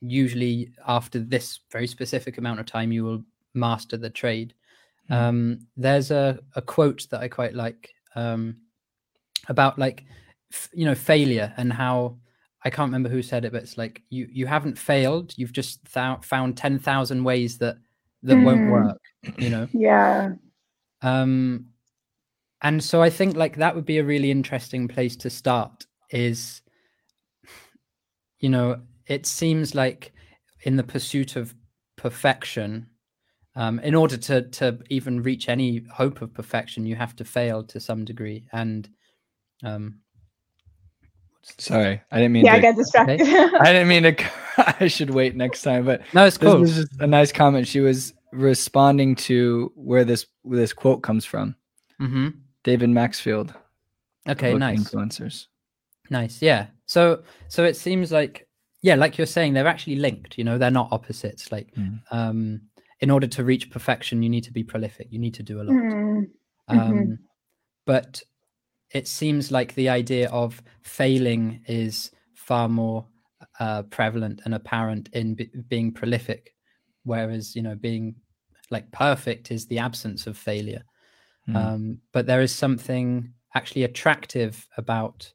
usually 0.00 0.72
after 0.88 1.18
this 1.18 1.60
very 1.70 1.86
specific 1.86 2.38
amount 2.38 2.60
of 2.60 2.66
time, 2.66 2.90
you 2.90 3.04
will 3.04 3.22
master 3.52 3.98
the 3.98 4.08
trade. 4.08 4.54
Mm. 5.10 5.14
Um, 5.14 5.66
there's 5.76 6.10
a, 6.10 6.38
a 6.56 6.62
quote 6.62 7.06
that 7.10 7.20
I 7.20 7.28
quite 7.28 7.52
like 7.52 7.90
um, 8.16 8.56
about 9.48 9.78
like 9.78 10.06
f- 10.50 10.70
you 10.72 10.86
know 10.86 10.94
failure 10.94 11.52
and 11.58 11.70
how 11.70 12.16
I 12.64 12.70
can't 12.70 12.88
remember 12.88 13.10
who 13.10 13.20
said 13.20 13.44
it, 13.44 13.52
but 13.52 13.62
it's 13.62 13.76
like 13.76 14.00
you 14.08 14.26
you 14.32 14.46
haven't 14.46 14.78
failed. 14.78 15.34
You've 15.36 15.52
just 15.52 15.84
th- 15.92 16.22
found 16.22 16.56
ten 16.56 16.78
thousand 16.78 17.24
ways 17.24 17.58
that 17.58 17.76
that 18.22 18.36
mm. 18.36 18.44
won't 18.44 18.70
work. 18.70 19.02
You 19.36 19.50
know. 19.50 19.68
Yeah. 19.74 20.32
Um, 21.02 21.66
and 22.64 22.82
so 22.82 23.00
i 23.00 23.08
think 23.08 23.36
like 23.36 23.56
that 23.56 23.76
would 23.76 23.84
be 23.84 23.98
a 23.98 24.04
really 24.04 24.30
interesting 24.30 24.88
place 24.88 25.14
to 25.14 25.30
start 25.30 25.86
is 26.10 26.62
you 28.40 28.48
know 28.48 28.80
it 29.06 29.26
seems 29.26 29.74
like 29.74 30.12
in 30.64 30.76
the 30.76 30.82
pursuit 30.82 31.36
of 31.36 31.54
perfection 31.96 32.88
um, 33.56 33.78
in 33.80 33.94
order 33.94 34.16
to 34.16 34.42
to 34.50 34.78
even 34.90 35.22
reach 35.22 35.48
any 35.48 35.84
hope 35.92 36.22
of 36.22 36.34
perfection 36.34 36.86
you 36.86 36.96
have 36.96 37.14
to 37.16 37.24
fail 37.24 37.62
to 37.64 37.78
some 37.78 38.04
degree. 38.04 38.48
And 38.52 38.88
um 39.62 40.00
sorry 41.58 42.00
i 42.10 42.16
didn't 42.16 42.32
mean 42.32 42.44
yeah 42.46 42.52
to, 42.52 42.58
i 42.58 42.60
got 42.62 42.76
distracted. 42.76 43.20
I 43.20 43.72
didn't 43.72 43.88
mean 43.88 44.02
to 44.02 44.16
i 44.80 44.88
should 44.88 45.10
wait 45.10 45.36
next 45.36 45.60
time 45.60 45.84
but 45.84 46.00
no 46.14 46.24
it's 46.24 46.38
cool. 46.38 46.52
this 46.52 46.60
was 46.60 46.88
just 46.88 47.00
a 47.00 47.06
nice 47.06 47.32
comment. 47.32 47.68
She 47.68 47.80
was 47.80 48.14
responding 48.32 49.14
to 49.14 49.72
where 49.76 50.04
this 50.04 50.26
where 50.42 50.58
this 50.58 50.72
quote 50.72 51.02
comes 51.02 51.24
from. 51.24 51.54
Mm-hmm. 52.00 52.28
David 52.64 52.90
Maxfield. 52.90 53.54
Okay, 54.28 54.54
nice. 54.54 54.80
Influencers. 54.80 55.46
Nice. 56.10 56.42
Yeah. 56.42 56.66
So 56.86 57.22
so 57.48 57.64
it 57.64 57.76
seems 57.76 58.10
like 58.10 58.48
yeah, 58.84 58.96
like 58.96 59.16
you're 59.16 59.26
saying, 59.26 59.54
they're 59.54 59.66
actually 59.66 59.96
linked. 59.96 60.36
You 60.36 60.44
know, 60.44 60.58
they're 60.58 60.70
not 60.70 60.92
opposites. 60.92 61.50
Like, 61.50 61.74
mm. 61.74 62.00
um, 62.10 62.60
in 63.00 63.10
order 63.10 63.26
to 63.28 63.42
reach 63.42 63.70
perfection, 63.70 64.22
you 64.22 64.28
need 64.28 64.44
to 64.44 64.52
be 64.52 64.62
prolific. 64.62 65.06
You 65.10 65.18
need 65.18 65.32
to 65.34 65.42
do 65.42 65.62
a 65.62 65.64
lot. 65.64 65.74
Mm. 65.74 66.24
Um, 66.68 66.78
mm-hmm. 66.78 67.12
But 67.86 68.22
it 68.90 69.08
seems 69.08 69.50
like 69.50 69.74
the 69.74 69.88
idea 69.88 70.28
of 70.28 70.62
failing 70.82 71.62
is 71.66 72.10
far 72.34 72.68
more 72.68 73.06
uh, 73.58 73.84
prevalent 73.84 74.42
and 74.44 74.54
apparent 74.54 75.08
in 75.14 75.34
b- 75.34 75.50
being 75.68 75.90
prolific, 75.90 76.54
whereas 77.04 77.56
you 77.56 77.62
know 77.62 77.76
being 77.76 78.14
like 78.70 78.90
perfect 78.92 79.50
is 79.50 79.66
the 79.66 79.78
absence 79.78 80.26
of 80.26 80.36
failure. 80.36 80.82
Mm. 81.48 81.56
Um, 81.56 81.98
but 82.12 82.26
there 82.26 82.40
is 82.40 82.54
something 82.54 83.32
actually 83.54 83.84
attractive 83.84 84.66
about, 84.76 85.32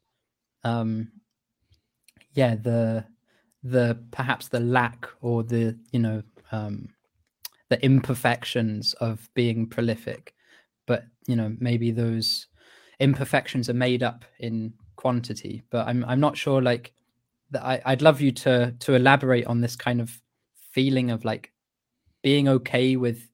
um, 0.64 1.12
yeah, 2.32 2.54
the 2.54 3.04
the 3.62 3.98
perhaps 4.10 4.48
the 4.48 4.60
lack 4.60 5.08
or 5.20 5.42
the 5.42 5.78
you 5.92 6.00
know 6.00 6.22
um, 6.52 6.88
the 7.68 7.82
imperfections 7.84 8.94
of 8.94 9.28
being 9.34 9.66
prolific, 9.66 10.34
but 10.86 11.04
you 11.26 11.36
know 11.36 11.54
maybe 11.60 11.90
those 11.90 12.46
imperfections 12.98 13.68
are 13.68 13.74
made 13.74 14.02
up 14.02 14.24
in 14.38 14.74
quantity. 14.96 15.62
But 15.70 15.86
I'm 15.86 16.04
I'm 16.04 16.20
not 16.20 16.36
sure 16.36 16.60
like 16.60 16.92
that. 17.50 17.64
I, 17.64 17.82
I'd 17.84 18.02
love 18.02 18.20
you 18.20 18.32
to 18.32 18.74
to 18.80 18.94
elaborate 18.94 19.46
on 19.46 19.60
this 19.60 19.76
kind 19.76 20.00
of 20.00 20.20
feeling 20.72 21.10
of 21.10 21.24
like 21.24 21.52
being 22.22 22.48
okay 22.48 22.96
with 22.96 23.29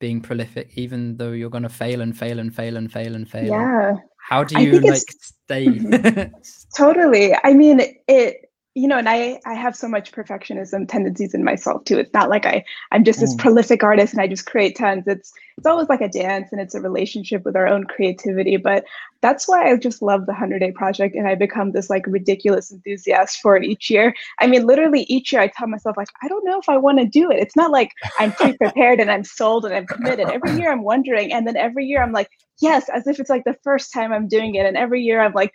being 0.00 0.20
prolific, 0.20 0.72
even 0.74 1.16
though 1.16 1.30
you're 1.30 1.50
going 1.50 1.62
to 1.62 1.68
fail 1.68 2.00
and 2.00 2.18
fail 2.18 2.40
and 2.40 2.54
fail 2.54 2.76
and 2.76 2.92
fail 2.92 3.14
and 3.14 3.30
fail. 3.30 3.46
Yeah. 3.46 3.94
How 4.16 4.42
do 4.42 4.60
you 4.60 4.80
like 4.80 5.02
stay? 5.20 5.78
totally. 6.76 7.34
I 7.44 7.52
mean, 7.52 7.80
it 8.08 8.49
you 8.74 8.86
know 8.86 8.98
and 8.98 9.08
i 9.08 9.40
i 9.46 9.54
have 9.54 9.74
so 9.74 9.88
much 9.88 10.12
perfectionism 10.12 10.88
tendencies 10.88 11.34
in 11.34 11.42
myself 11.42 11.82
too. 11.84 11.98
It's 11.98 12.14
not 12.14 12.30
like 12.30 12.46
i 12.46 12.64
i'm 12.92 13.02
just 13.02 13.18
this 13.18 13.34
mm. 13.34 13.38
prolific 13.38 13.82
artist 13.82 14.12
and 14.12 14.22
i 14.22 14.28
just 14.28 14.46
create 14.46 14.76
tons. 14.76 15.04
It's 15.06 15.32
it's 15.58 15.66
always 15.66 15.88
like 15.88 16.00
a 16.00 16.08
dance 16.08 16.48
and 16.52 16.60
it's 16.60 16.74
a 16.74 16.80
relationship 16.80 17.44
with 17.44 17.56
our 17.56 17.66
own 17.66 17.84
creativity 17.84 18.56
but 18.56 18.84
that's 19.22 19.48
why 19.48 19.68
i 19.68 19.76
just 19.76 20.02
love 20.02 20.20
the 20.26 20.32
100 20.32 20.60
day 20.60 20.70
project 20.70 21.16
and 21.16 21.26
i 21.26 21.34
become 21.34 21.72
this 21.72 21.90
like 21.90 22.04
ridiculous 22.06 22.70
enthusiast 22.70 23.40
for 23.40 23.56
it 23.56 23.64
each 23.64 23.90
year. 23.90 24.14
I 24.38 24.46
mean 24.46 24.66
literally 24.66 25.02
each 25.02 25.32
year 25.32 25.42
i 25.42 25.48
tell 25.48 25.66
myself 25.66 25.96
like 25.96 26.08
i 26.22 26.28
don't 26.28 26.44
know 26.44 26.60
if 26.60 26.68
i 26.68 26.76
want 26.76 26.98
to 26.98 27.06
do 27.06 27.30
it. 27.30 27.40
It's 27.40 27.56
not 27.56 27.72
like 27.72 27.90
i'm 28.20 28.32
pre-prepared 28.32 29.00
and 29.00 29.10
i'm 29.10 29.24
sold 29.24 29.64
and 29.64 29.74
i'm 29.74 29.86
committed. 29.86 30.28
Every 30.28 30.52
year 30.52 30.70
i'm 30.70 30.84
wondering 30.84 31.32
and 31.32 31.44
then 31.44 31.56
every 31.56 31.86
year 31.86 32.02
i'm 32.02 32.12
like 32.12 32.30
yes 32.60 32.88
as 32.90 33.06
if 33.06 33.18
it's 33.18 33.30
like 33.30 33.44
the 33.44 33.56
first 33.64 33.92
time 33.92 34.12
i'm 34.12 34.28
doing 34.28 34.54
it 34.54 34.66
and 34.66 34.76
every 34.76 35.02
year 35.02 35.20
i'm 35.20 35.32
like 35.32 35.52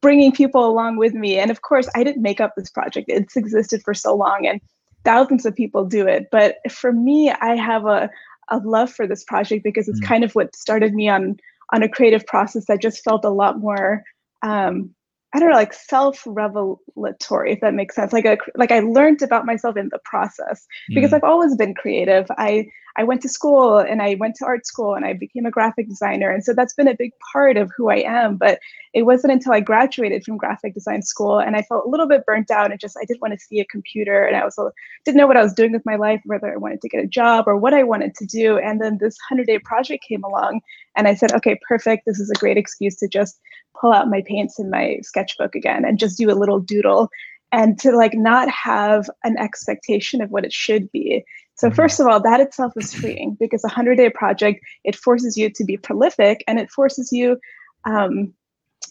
bringing 0.00 0.32
people 0.32 0.64
along 0.64 0.96
with 0.96 1.14
me. 1.14 1.38
And 1.38 1.50
of 1.50 1.62
course, 1.62 1.88
I 1.94 2.04
didn't 2.04 2.22
make 2.22 2.40
up 2.40 2.54
this 2.56 2.70
project, 2.70 3.06
it's 3.08 3.36
existed 3.36 3.82
for 3.82 3.94
so 3.94 4.14
long 4.14 4.46
and 4.46 4.60
thousands 5.04 5.46
of 5.46 5.54
people 5.54 5.84
do 5.84 6.06
it. 6.06 6.28
But 6.30 6.56
for 6.70 6.92
me, 6.92 7.30
I 7.30 7.56
have 7.56 7.86
a, 7.86 8.10
a 8.48 8.58
love 8.58 8.92
for 8.92 9.06
this 9.06 9.24
project 9.24 9.64
because 9.64 9.88
it's 9.88 10.00
mm. 10.00 10.06
kind 10.06 10.24
of 10.24 10.34
what 10.34 10.54
started 10.54 10.94
me 10.94 11.08
on 11.08 11.38
on 11.72 11.82
a 11.82 11.88
creative 11.88 12.26
process 12.26 12.64
that 12.66 12.80
just 12.80 13.04
felt 13.04 13.26
a 13.26 13.30
lot 13.30 13.60
more 13.60 14.02
um, 14.42 14.94
I 15.34 15.40
don't 15.40 15.50
know, 15.50 15.56
like 15.56 15.74
self-revelatory, 15.74 17.52
if 17.52 17.60
that 17.60 17.74
makes 17.74 17.94
sense. 17.94 18.14
Like 18.14 18.24
a 18.24 18.38
like 18.54 18.72
I 18.72 18.80
learned 18.80 19.20
about 19.20 19.44
myself 19.44 19.76
in 19.76 19.90
the 19.90 20.00
process 20.04 20.66
because 20.88 21.10
mm. 21.10 21.14
I've 21.14 21.24
always 21.24 21.54
been 21.54 21.74
creative. 21.74 22.26
I 22.38 22.68
I 22.96 23.04
went 23.04 23.20
to 23.22 23.28
school 23.28 23.78
and 23.78 24.00
I 24.00 24.16
went 24.18 24.34
to 24.36 24.46
art 24.46 24.66
school 24.66 24.94
and 24.94 25.04
I 25.04 25.12
became 25.12 25.44
a 25.46 25.50
graphic 25.50 25.86
designer. 25.88 26.30
And 26.30 26.42
so 26.42 26.52
that's 26.52 26.74
been 26.74 26.88
a 26.88 26.96
big 26.96 27.12
part 27.32 27.56
of 27.56 27.70
who 27.76 27.90
I 27.90 27.98
am. 27.98 28.36
But 28.36 28.58
it 28.94 29.02
wasn't 29.02 29.34
until 29.34 29.52
I 29.52 29.60
graduated 29.60 30.24
from 30.24 30.36
graphic 30.38 30.74
design 30.74 31.02
school 31.02 31.38
and 31.38 31.54
I 31.54 31.62
felt 31.62 31.84
a 31.84 31.88
little 31.88 32.08
bit 32.08 32.26
burnt 32.26 32.50
out 32.50 32.70
and 32.70 32.80
just 32.80 32.96
I 33.00 33.04
didn't 33.04 33.20
want 33.20 33.34
to 33.34 33.38
see 33.38 33.60
a 33.60 33.66
computer 33.66 34.24
and 34.24 34.34
I 34.34 34.44
was 34.44 34.58
didn't 35.04 35.18
know 35.18 35.26
what 35.26 35.36
I 35.36 35.42
was 35.42 35.52
doing 35.52 35.72
with 35.72 35.86
my 35.86 35.96
life, 35.96 36.22
whether 36.24 36.52
I 36.52 36.56
wanted 36.56 36.80
to 36.80 36.88
get 36.88 37.04
a 37.04 37.06
job 37.06 37.44
or 37.46 37.56
what 37.56 37.74
I 37.74 37.84
wanted 37.84 38.14
to 38.16 38.26
do. 38.26 38.58
And 38.58 38.80
then 38.80 38.98
this 38.98 39.16
100 39.28 39.46
day 39.46 39.58
project 39.60 40.04
came 40.08 40.24
along 40.24 40.62
and 40.98 41.08
I 41.08 41.14
said, 41.14 41.32
okay, 41.32 41.58
perfect. 41.66 42.04
This 42.04 42.20
is 42.20 42.30
a 42.30 42.38
great 42.38 42.58
excuse 42.58 42.96
to 42.96 43.08
just 43.08 43.40
pull 43.80 43.92
out 43.92 44.10
my 44.10 44.22
paints 44.26 44.58
and 44.58 44.70
my 44.70 44.98
sketchbook 45.02 45.54
again 45.54 45.86
and 45.86 45.98
just 45.98 46.18
do 46.18 46.30
a 46.30 46.36
little 46.36 46.60
doodle 46.60 47.08
and 47.52 47.78
to 47.78 47.92
like 47.92 48.12
not 48.12 48.50
have 48.50 49.08
an 49.24 49.38
expectation 49.38 50.20
of 50.20 50.30
what 50.30 50.44
it 50.44 50.52
should 50.52 50.92
be 50.92 51.24
so 51.58 51.66
mm-hmm. 51.66 51.74
first 51.74 51.98
of 52.00 52.06
all, 52.06 52.20
that 52.22 52.40
itself 52.40 52.72
is 52.76 52.94
freeing 52.94 53.36
because 53.38 53.64
a 53.64 53.68
hundred 53.68 53.96
day 53.96 54.10
project 54.10 54.64
it 54.84 54.96
forces 54.96 55.36
you 55.36 55.50
to 55.50 55.64
be 55.64 55.76
prolific 55.76 56.44
and 56.46 56.58
it 56.58 56.70
forces 56.70 57.12
you 57.12 57.38
um, 57.84 58.32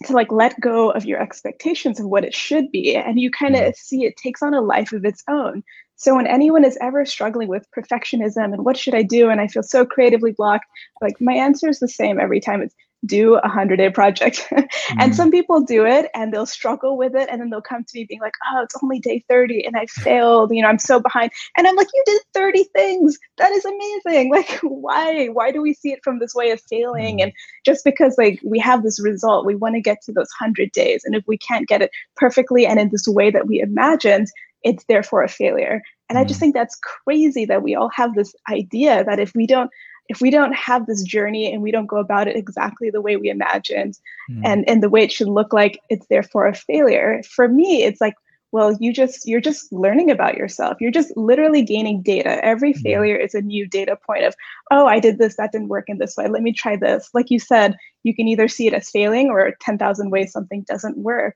to 0.05 0.13
like 0.13 0.31
let 0.31 0.59
go 0.59 0.91
of 0.91 1.05
your 1.05 1.21
expectations 1.21 1.99
of 1.99 2.07
what 2.07 2.25
it 2.25 2.35
should 2.35 2.69
be, 2.71 2.95
and 2.95 3.19
you 3.19 3.31
kind 3.31 3.55
of 3.55 3.61
mm-hmm. 3.61 3.71
see 3.75 4.03
it 4.03 4.17
takes 4.17 4.43
on 4.43 4.53
a 4.53 4.61
life 4.61 4.91
of 4.91 5.05
its 5.05 5.23
own. 5.29 5.63
So 5.97 6.15
when 6.15 6.27
anyone 6.27 6.63
is 6.63 6.77
ever 6.79 7.05
struggling 7.05 7.47
with 7.49 7.67
perfectionism 7.75 8.53
and 8.53 8.63
what 8.63 8.77
should 8.77 8.95
I 8.95 9.01
do, 9.03 9.29
and 9.29 9.41
I 9.41 9.47
feel 9.47 9.63
so 9.63 9.85
creatively 9.85 10.31
blocked, 10.31 10.65
like 11.01 11.19
my 11.19 11.33
answer 11.33 11.67
is 11.69 11.79
the 11.79 11.87
same 11.87 12.19
every 12.19 12.39
time. 12.39 12.61
It's 12.61 12.75
do 13.05 13.35
a 13.35 13.47
hundred 13.47 13.77
day 13.77 13.89
project. 13.89 14.45
mm. 14.51 14.67
And 14.99 15.15
some 15.15 15.31
people 15.31 15.61
do 15.61 15.85
it 15.85 16.09
and 16.15 16.33
they'll 16.33 16.45
struggle 16.45 16.97
with 16.97 17.15
it. 17.15 17.29
And 17.29 17.39
then 17.39 17.49
they'll 17.49 17.61
come 17.61 17.83
to 17.83 17.91
me 17.93 18.05
being 18.05 18.21
like, 18.21 18.33
oh, 18.51 18.63
it's 18.63 18.75
only 18.81 18.99
day 18.99 19.23
30 19.29 19.65
and 19.65 19.77
I 19.77 19.85
failed. 19.89 20.51
You 20.51 20.61
know, 20.61 20.69
I'm 20.69 20.79
so 20.79 20.99
behind. 20.99 21.31
And 21.57 21.67
I'm 21.67 21.75
like, 21.75 21.87
you 21.93 22.03
did 22.05 22.21
30 22.33 22.63
things. 22.75 23.17
That 23.37 23.51
is 23.51 23.65
amazing. 23.65 24.31
Like, 24.37 24.59
why? 24.61 25.27
Why 25.27 25.51
do 25.51 25.61
we 25.63 25.73
see 25.73 25.91
it 25.91 25.99
from 26.03 26.19
this 26.19 26.35
way 26.35 26.51
of 26.51 26.61
failing? 26.69 27.17
Mm. 27.17 27.23
And 27.23 27.33
just 27.65 27.83
because 27.83 28.15
like 28.17 28.39
we 28.43 28.59
have 28.59 28.83
this 28.83 29.01
result, 29.01 29.45
we 29.45 29.55
want 29.55 29.75
to 29.75 29.81
get 29.81 30.01
to 30.03 30.11
those 30.11 30.29
hundred 30.31 30.71
days. 30.73 31.03
And 31.03 31.15
if 31.15 31.23
we 31.27 31.37
can't 31.37 31.67
get 31.67 31.81
it 31.81 31.89
perfectly 32.15 32.65
and 32.67 32.79
in 32.79 32.89
this 32.89 33.07
way 33.07 33.31
that 33.31 33.47
we 33.47 33.59
imagined, 33.59 34.27
it's 34.63 34.85
therefore 34.85 35.23
a 35.23 35.29
failure. 35.29 35.81
And 36.09 36.17
mm. 36.17 36.21
I 36.21 36.25
just 36.25 36.37
mm. 36.37 36.41
think 36.41 36.55
that's 36.55 36.79
crazy 37.05 37.45
that 37.45 37.63
we 37.63 37.75
all 37.75 37.89
have 37.89 38.15
this 38.15 38.33
idea 38.49 39.03
that 39.03 39.19
if 39.19 39.33
we 39.35 39.47
don't 39.47 39.71
if 40.09 40.21
we 40.21 40.29
don't 40.29 40.53
have 40.53 40.85
this 40.85 41.03
journey 41.03 41.51
and 41.51 41.61
we 41.61 41.71
don't 41.71 41.87
go 41.87 41.97
about 41.97 42.27
it 42.27 42.35
exactly 42.35 42.89
the 42.89 43.01
way 43.01 43.17
we 43.17 43.29
imagined 43.29 43.99
mm. 44.29 44.41
and 44.43 44.67
and 44.67 44.81
the 44.81 44.89
way 44.89 45.03
it 45.03 45.11
should 45.11 45.27
look 45.27 45.53
like 45.53 45.79
it's 45.89 46.07
therefore 46.07 46.47
a 46.47 46.53
failure 46.53 47.21
for 47.29 47.47
me 47.47 47.83
it's 47.83 48.01
like 48.01 48.15
well 48.51 48.75
you 48.79 48.93
just 48.93 49.27
you're 49.27 49.41
just 49.41 49.71
learning 49.73 50.09
about 50.09 50.37
yourself 50.37 50.77
you're 50.79 50.91
just 50.91 51.15
literally 51.17 51.61
gaining 51.61 52.01
data 52.01 52.43
every 52.43 52.73
mm. 52.73 52.81
failure 52.81 53.15
is 53.15 53.35
a 53.35 53.41
new 53.41 53.67
data 53.67 53.97
point 54.05 54.23
of 54.23 54.33
oh 54.71 54.87
i 54.87 54.99
did 54.99 55.17
this 55.17 55.35
that 55.35 55.51
didn't 55.51 55.67
work 55.67 55.85
in 55.87 55.97
this 55.97 56.15
way 56.15 56.27
let 56.27 56.43
me 56.43 56.53
try 56.53 56.75
this 56.75 57.09
like 57.13 57.29
you 57.29 57.39
said 57.39 57.75
you 58.03 58.15
can 58.15 58.27
either 58.27 58.47
see 58.47 58.67
it 58.67 58.73
as 58.73 58.89
failing 58.89 59.29
or 59.29 59.53
10,000 59.59 60.09
ways 60.09 60.31
something 60.31 60.63
doesn't 60.67 60.97
work 60.97 61.35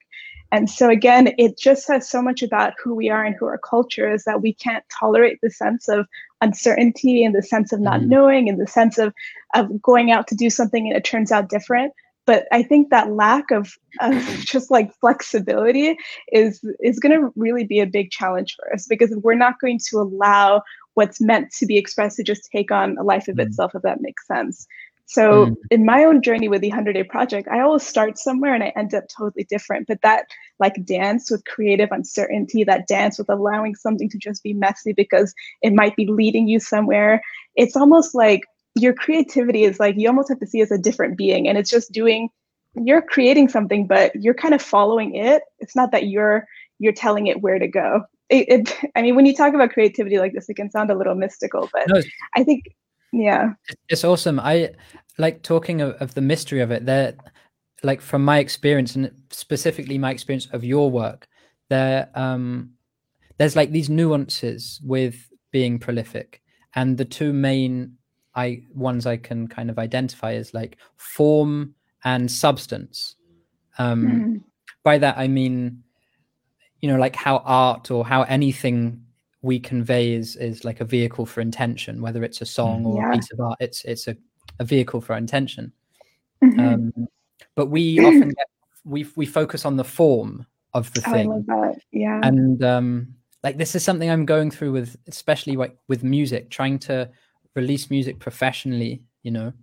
and 0.52 0.70
so 0.70 0.90
again, 0.90 1.34
it 1.38 1.58
just 1.58 1.86
says 1.86 2.10
so 2.10 2.22
much 2.22 2.44
about 2.44 2.74
who 2.82 2.94
we 2.94 3.10
are 3.10 3.24
and 3.24 3.36
who 3.36 3.46
our 3.46 3.58
culture 3.58 4.12
is 4.12 4.26
that 4.26 4.42
we 4.42 4.54
can't 4.54 4.84
tolerate 5.00 5.40
the 5.42 5.50
sense 5.50 5.88
of 5.88 6.06
uncertainty 6.42 7.24
and 7.24 7.34
the 7.34 7.42
sense 7.42 7.72
of 7.72 7.80
not 7.80 8.02
mm. 8.02 8.08
knowing 8.08 8.50
and 8.50 8.60
the 8.60 8.68
sense 8.68 8.98
of 8.98 9.14
of 9.56 9.82
going 9.82 10.12
out 10.12 10.28
to 10.28 10.36
do 10.36 10.50
something 10.50 10.88
and 10.88 10.98
it 10.98 11.06
turns 11.06 11.32
out 11.32 11.50
different. 11.50 11.94
But 12.26 12.48
I 12.52 12.64
think 12.64 12.90
that 12.90 13.14
lack 13.14 13.50
of, 13.52 13.74
of 14.00 14.14
just 14.46 14.70
like 14.70 14.94
flexibility 15.00 15.96
is 16.34 16.62
is 16.82 17.00
going 17.00 17.20
to 17.20 17.32
really 17.38 17.64
be 17.64 17.80
a 17.80 17.88
big 17.88 18.12
challenge 18.12 18.56
for 18.56 18.74
us 18.74 18.88
because 18.88 19.16
we're 19.24 19.36
not 19.36 19.60
going 19.60 19.80
to 19.90 20.00
allow 20.00 20.64
what's 20.96 21.22
meant 21.22 21.52
to 21.60 21.66
be 21.66 21.78
expressed 21.78 22.18
to 22.18 22.24
just 22.24 22.50
take 22.52 22.72
on 22.72 22.98
a 22.98 23.04
life 23.04 23.30
of 23.30 23.38
mm. 23.38 23.46
itself, 23.46 23.72
if 23.74 23.84
that 23.84 24.02
makes 24.02 24.28
sense. 24.28 24.68
So 25.06 25.48
mm. 25.48 25.56
in 25.70 25.86
my 25.86 26.04
own 26.04 26.22
journey 26.22 26.48
with 26.48 26.62
the 26.62 26.70
100 26.70 26.94
day 26.94 27.04
project, 27.04 27.48
I 27.50 27.60
always 27.62 27.84
start 27.84 28.18
somewhere 28.18 28.54
and 28.54 28.64
I 28.64 28.74
end 28.76 28.94
up 28.94 29.06
totally 29.16 29.44
different. 29.46 29.88
But 29.88 30.02
that 30.04 30.26
like 30.60 30.86
dance 30.86 31.30
with 31.30 31.44
creative 31.46 31.90
uncertainty, 31.92 32.64
that 32.64 32.88
dance 32.88 33.18
with 33.18 33.30
allowing 33.30 33.76
something 33.76 34.10
to 34.10 34.18
just 34.18 34.44
be 34.44 34.54
messy 34.54 34.94
because 34.94 35.34
it 35.62 35.74
might 35.74 35.96
be 35.96 36.06
leading 36.08 36.48
you 36.48 36.60
somewhere. 36.60 37.22
It's 37.56 37.76
almost 37.76 38.16
like 38.16 38.42
your 38.76 38.94
creativity 38.94 39.64
is 39.64 39.80
like 39.80 39.96
you 39.98 40.08
almost 40.08 40.30
have 40.30 40.40
to 40.40 40.48
see 40.48 40.62
as 40.62 40.72
a 40.72 40.78
different 40.78 41.18
being 41.18 41.48
and 41.48 41.58
it's 41.58 41.70
just 41.70 41.92
doing 41.92 42.30
you're 42.76 43.02
creating 43.02 43.50
something 43.50 43.86
but 43.86 44.12
you're 44.16 44.34
kind 44.34 44.54
of 44.54 44.62
following 44.62 45.16
it 45.16 45.44
it's 45.60 45.76
not 45.76 45.92
that 45.92 46.08
you're 46.08 46.48
you're 46.80 46.94
telling 46.94 47.28
it 47.28 47.42
where 47.42 47.60
to 47.60 47.68
go 47.68 48.02
it, 48.30 48.48
it 48.48 48.92
i 48.96 49.02
mean 49.02 49.16
when 49.16 49.26
you 49.26 49.36
talk 49.36 49.54
about 49.54 49.72
creativity 49.72 50.20
like 50.20 50.34
this 50.34 50.48
it 50.48 50.56
can 50.56 50.72
sound 50.72 50.90
a 50.90 50.96
little 50.96 51.16
mystical 51.16 51.70
but 51.74 51.84
no, 51.88 52.02
i 52.36 52.44
think 52.44 52.64
yeah. 53.12 53.54
It's 53.90 54.04
awesome. 54.04 54.40
I 54.40 54.72
like 55.18 55.44
talking 55.44 55.82
of, 55.82 55.94
of 56.02 56.14
the 56.14 56.22
mystery 56.22 56.62
of 56.62 56.72
it. 56.72 56.86
There 56.86 57.16
like 57.84 58.02
from 58.02 58.24
my 58.24 58.40
experience 58.40 58.96
and 58.96 59.12
specifically 59.32 59.98
my 59.98 60.12
experience 60.12 60.48
of 60.52 60.64
your 60.64 60.92
work 60.92 61.28
there 61.70 62.10
um 62.16 62.72
there's 63.38 63.56
like 63.56 63.72
these 63.72 63.90
nuances 63.90 64.80
with 64.84 65.32
being 65.50 65.80
prolific. 65.80 66.42
And 66.76 66.98
the 66.98 67.06
two 67.06 67.34
main 67.34 67.98
i 68.36 68.62
ones 68.74 69.06
i 69.06 69.18
can 69.18 69.48
kind 69.48 69.70
of 69.70 69.80
identify 69.80 70.34
as 70.34 70.54
like 70.54 70.78
form 70.98 71.74
and 72.04 72.30
substance. 72.30 73.16
Um 73.78 74.06
mm-hmm. 74.06 74.38
by 74.84 74.98
that 74.98 75.18
i 75.18 75.28
mean 75.28 75.84
you 76.82 76.90
know 76.90 76.98
like 76.98 77.16
how 77.16 77.38
art 77.46 77.90
or 77.90 78.06
how 78.06 78.24
anything 78.24 79.06
we 79.42 79.60
convey 79.60 80.14
is 80.14 80.36
is 80.36 80.64
like 80.64 80.82
a 80.82 80.86
vehicle 80.86 81.26
for 81.26 81.42
intention 81.42 82.02
whether 82.02 82.24
it's 82.24 82.42
a 82.42 82.46
song 82.46 82.86
or 82.86 82.98
yeah. 82.98 83.10
a 83.10 83.16
piece 83.16 83.32
of 83.32 83.40
art 83.40 83.58
it's 83.60 83.84
it's 83.86 84.08
a, 84.08 84.16
a 84.60 84.64
vehicle 84.64 85.02
for 85.02 85.16
intention 85.16 85.72
mm-hmm. 86.44 86.60
um, 86.60 87.08
but 87.56 87.68
we 87.68 88.00
often 88.00 88.30
get, 88.30 88.48
we 88.84 89.06
we 89.16 89.26
focus 89.26 89.66
on 89.66 89.78
the 89.78 89.84
form 89.84 90.46
of 90.74 90.94
the 90.94 91.02
thing. 91.02 91.32
Oh, 91.32 91.44
that. 91.48 91.80
Yeah. 91.92 92.20
And 92.24 92.64
um, 92.64 93.16
like 93.44 93.58
this 93.58 93.76
is 93.76 93.84
something 93.84 94.10
I'm 94.10 94.26
going 94.26 94.52
through 94.52 94.72
with, 94.72 94.96
especially 95.08 95.56
like 95.56 95.78
with 95.88 96.04
music, 96.04 96.50
trying 96.50 96.80
to 96.80 97.10
release 97.56 97.90
music 97.90 98.20
professionally. 98.20 99.04
You 99.24 99.32
know, 99.32 99.54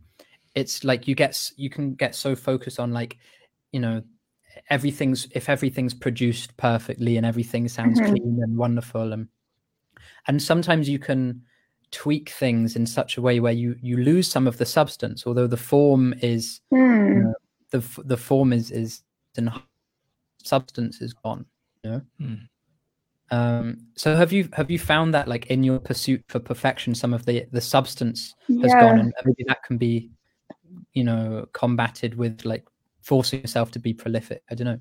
it's 0.55 0.85
like 0.85 1.09
you 1.09 1.15
get 1.15 1.51
you 1.57 1.71
can 1.71 1.95
get 1.95 2.15
so 2.15 2.37
focused 2.37 2.79
on 2.79 2.93
like, 2.93 3.19
you 3.73 3.81
know, 3.81 4.03
everything's 4.71 5.29
if 5.33 5.49
everything's 5.49 5.95
produced 5.95 6.57
perfectly 6.57 7.17
and 7.17 7.27
everything 7.27 7.69
sounds 7.69 8.01
mm-hmm. 8.01 8.11
clean 8.11 8.41
and 8.43 8.57
wonderful 8.57 9.13
and 9.13 9.29
and 10.27 10.43
sometimes 10.43 10.89
you 10.89 10.99
can 10.99 11.43
tweak 11.91 12.31
things 12.31 12.77
in 12.77 12.87
such 12.87 13.17
a 13.17 13.23
way 13.23 13.41
where 13.41 13.53
you 13.53 13.77
you 13.81 13.97
lose 13.97 14.29
some 14.29 14.47
of 14.47 14.59
the 14.59 14.67
substance 14.67 15.27
although 15.27 15.47
the 15.47 15.57
form 15.57 16.13
is 16.21 16.61
mm. 16.73 17.09
you 17.09 17.23
know, 17.23 17.35
the 17.71 18.03
the 18.05 18.17
form 18.17 18.53
is 18.53 18.71
is 18.71 19.03
and 19.37 19.51
substance 20.43 21.01
is 21.01 21.15
gone 21.15 21.47
you 21.83 21.91
know 21.91 22.03
mm. 22.21 22.41
um 23.31 23.79
so 23.95 24.17
have 24.17 24.33
you 24.33 24.49
have 24.53 24.71
you 24.71 24.79
found 24.79 25.15
that 25.15 25.29
like 25.29 25.47
in 25.47 25.63
your 25.63 25.79
pursuit 25.79 26.23
for 26.29 26.41
perfection 26.41 26.95
some 26.95 27.15
of 27.15 27.25
the 27.25 27.47
the 27.53 27.61
substance 27.61 28.35
yeah. 28.49 28.63
has 28.63 28.73
gone 28.73 28.99
and 28.99 29.13
maybe 29.25 29.45
that 29.47 29.63
can 29.63 29.79
be 29.79 30.11
you 30.93 31.05
know 31.05 31.47
combated 31.53 32.17
with 32.17 32.45
like 32.45 32.67
forcing 33.01 33.41
yourself 33.41 33.71
to 33.71 33.79
be 33.79 33.95
prolific 33.95 34.43
i 34.51 34.55
don't 34.55 34.67
know 34.67 34.81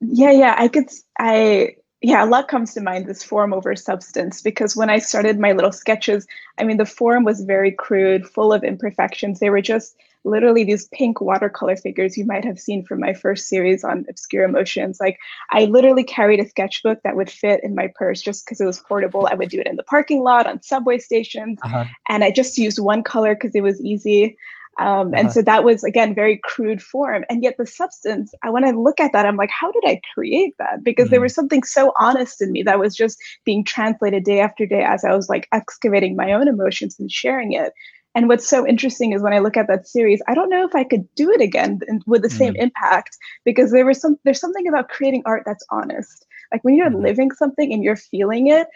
yeah 0.00 0.30
yeah 0.30 0.54
i 0.56 0.68
could 0.68 0.88
i 1.18 1.74
yeah, 2.02 2.24
a 2.24 2.26
lot 2.26 2.48
comes 2.48 2.72
to 2.74 2.80
mind 2.80 3.06
this 3.06 3.22
form 3.22 3.52
over 3.52 3.76
substance 3.76 4.40
because 4.40 4.74
when 4.74 4.88
I 4.88 4.98
started 4.98 5.38
my 5.38 5.52
little 5.52 5.72
sketches, 5.72 6.26
I 6.58 6.64
mean, 6.64 6.78
the 6.78 6.86
form 6.86 7.24
was 7.24 7.42
very 7.42 7.72
crude, 7.72 8.26
full 8.26 8.52
of 8.52 8.64
imperfections. 8.64 9.38
They 9.38 9.50
were 9.50 9.60
just 9.60 9.96
literally 10.24 10.64
these 10.64 10.88
pink 10.88 11.20
watercolor 11.20 11.76
figures 11.76 12.16
you 12.16 12.24
might 12.24 12.44
have 12.44 12.58
seen 12.58 12.84
from 12.84 13.00
my 13.00 13.12
first 13.12 13.48
series 13.48 13.84
on 13.84 14.06
obscure 14.08 14.44
emotions. 14.44 14.98
Like, 15.00 15.18
I 15.50 15.66
literally 15.66 16.04
carried 16.04 16.40
a 16.40 16.48
sketchbook 16.48 17.02
that 17.02 17.16
would 17.16 17.30
fit 17.30 17.62
in 17.62 17.74
my 17.74 17.90
purse 17.94 18.22
just 18.22 18.44
because 18.44 18.60
it 18.60 18.66
was 18.66 18.80
portable. 18.80 19.28
I 19.30 19.34
would 19.34 19.50
do 19.50 19.60
it 19.60 19.66
in 19.66 19.76
the 19.76 19.82
parking 19.82 20.22
lot, 20.22 20.46
on 20.46 20.62
subway 20.62 20.98
stations, 20.98 21.58
uh-huh. 21.62 21.84
and 22.08 22.24
I 22.24 22.30
just 22.30 22.58
used 22.58 22.78
one 22.78 23.02
color 23.02 23.34
because 23.34 23.54
it 23.54 23.62
was 23.62 23.80
easy. 23.80 24.36
Um, 24.78 25.08
and 25.08 25.26
uh-huh. 25.26 25.30
so 25.30 25.42
that 25.42 25.64
was 25.64 25.84
again 25.84 26.14
very 26.14 26.40
crude 26.42 26.80
form 26.80 27.24
and 27.28 27.42
yet 27.42 27.56
the 27.58 27.66
substance 27.66 28.32
i 28.42 28.50
when 28.50 28.64
i 28.64 28.70
look 28.70 29.00
at 29.00 29.12
that 29.12 29.26
i'm 29.26 29.36
like 29.36 29.50
how 29.50 29.70
did 29.72 29.82
i 29.84 30.00
create 30.14 30.54
that 30.58 30.84
because 30.84 31.06
mm-hmm. 31.06 31.10
there 31.10 31.20
was 31.20 31.34
something 31.34 31.64
so 31.64 31.92
honest 31.98 32.40
in 32.40 32.52
me 32.52 32.62
that 32.62 32.78
was 32.78 32.94
just 32.94 33.18
being 33.44 33.64
translated 33.64 34.24
day 34.24 34.40
after 34.40 34.66
day 34.66 34.82
as 34.82 35.04
i 35.04 35.14
was 35.14 35.28
like 35.28 35.48
excavating 35.52 36.14
my 36.14 36.32
own 36.32 36.46
emotions 36.46 36.96
and 37.00 37.10
sharing 37.10 37.52
it 37.52 37.72
and 38.14 38.28
what's 38.28 38.48
so 38.48 38.66
interesting 38.66 39.12
is 39.12 39.22
when 39.22 39.32
i 39.32 39.40
look 39.40 39.56
at 39.56 39.66
that 39.66 39.88
series 39.88 40.22
i 40.28 40.34
don't 40.34 40.50
know 40.50 40.64
if 40.64 40.74
i 40.74 40.84
could 40.84 41.06
do 41.14 41.30
it 41.30 41.40
again 41.40 41.80
with 42.06 42.22
the 42.22 42.28
mm-hmm. 42.28 42.38
same 42.38 42.56
impact 42.56 43.18
because 43.44 43.72
there 43.72 43.84
was 43.84 44.00
some 44.00 44.16
there's 44.24 44.40
something 44.40 44.68
about 44.68 44.88
creating 44.88 45.22
art 45.26 45.42
that's 45.44 45.66
honest 45.70 46.26
like 46.52 46.62
when 46.64 46.74
you're 46.74 46.90
mm-hmm. 46.90 47.02
living 47.02 47.30
something 47.32 47.72
and 47.72 47.82
you're 47.82 47.96
feeling 47.96 48.46
it 48.48 48.68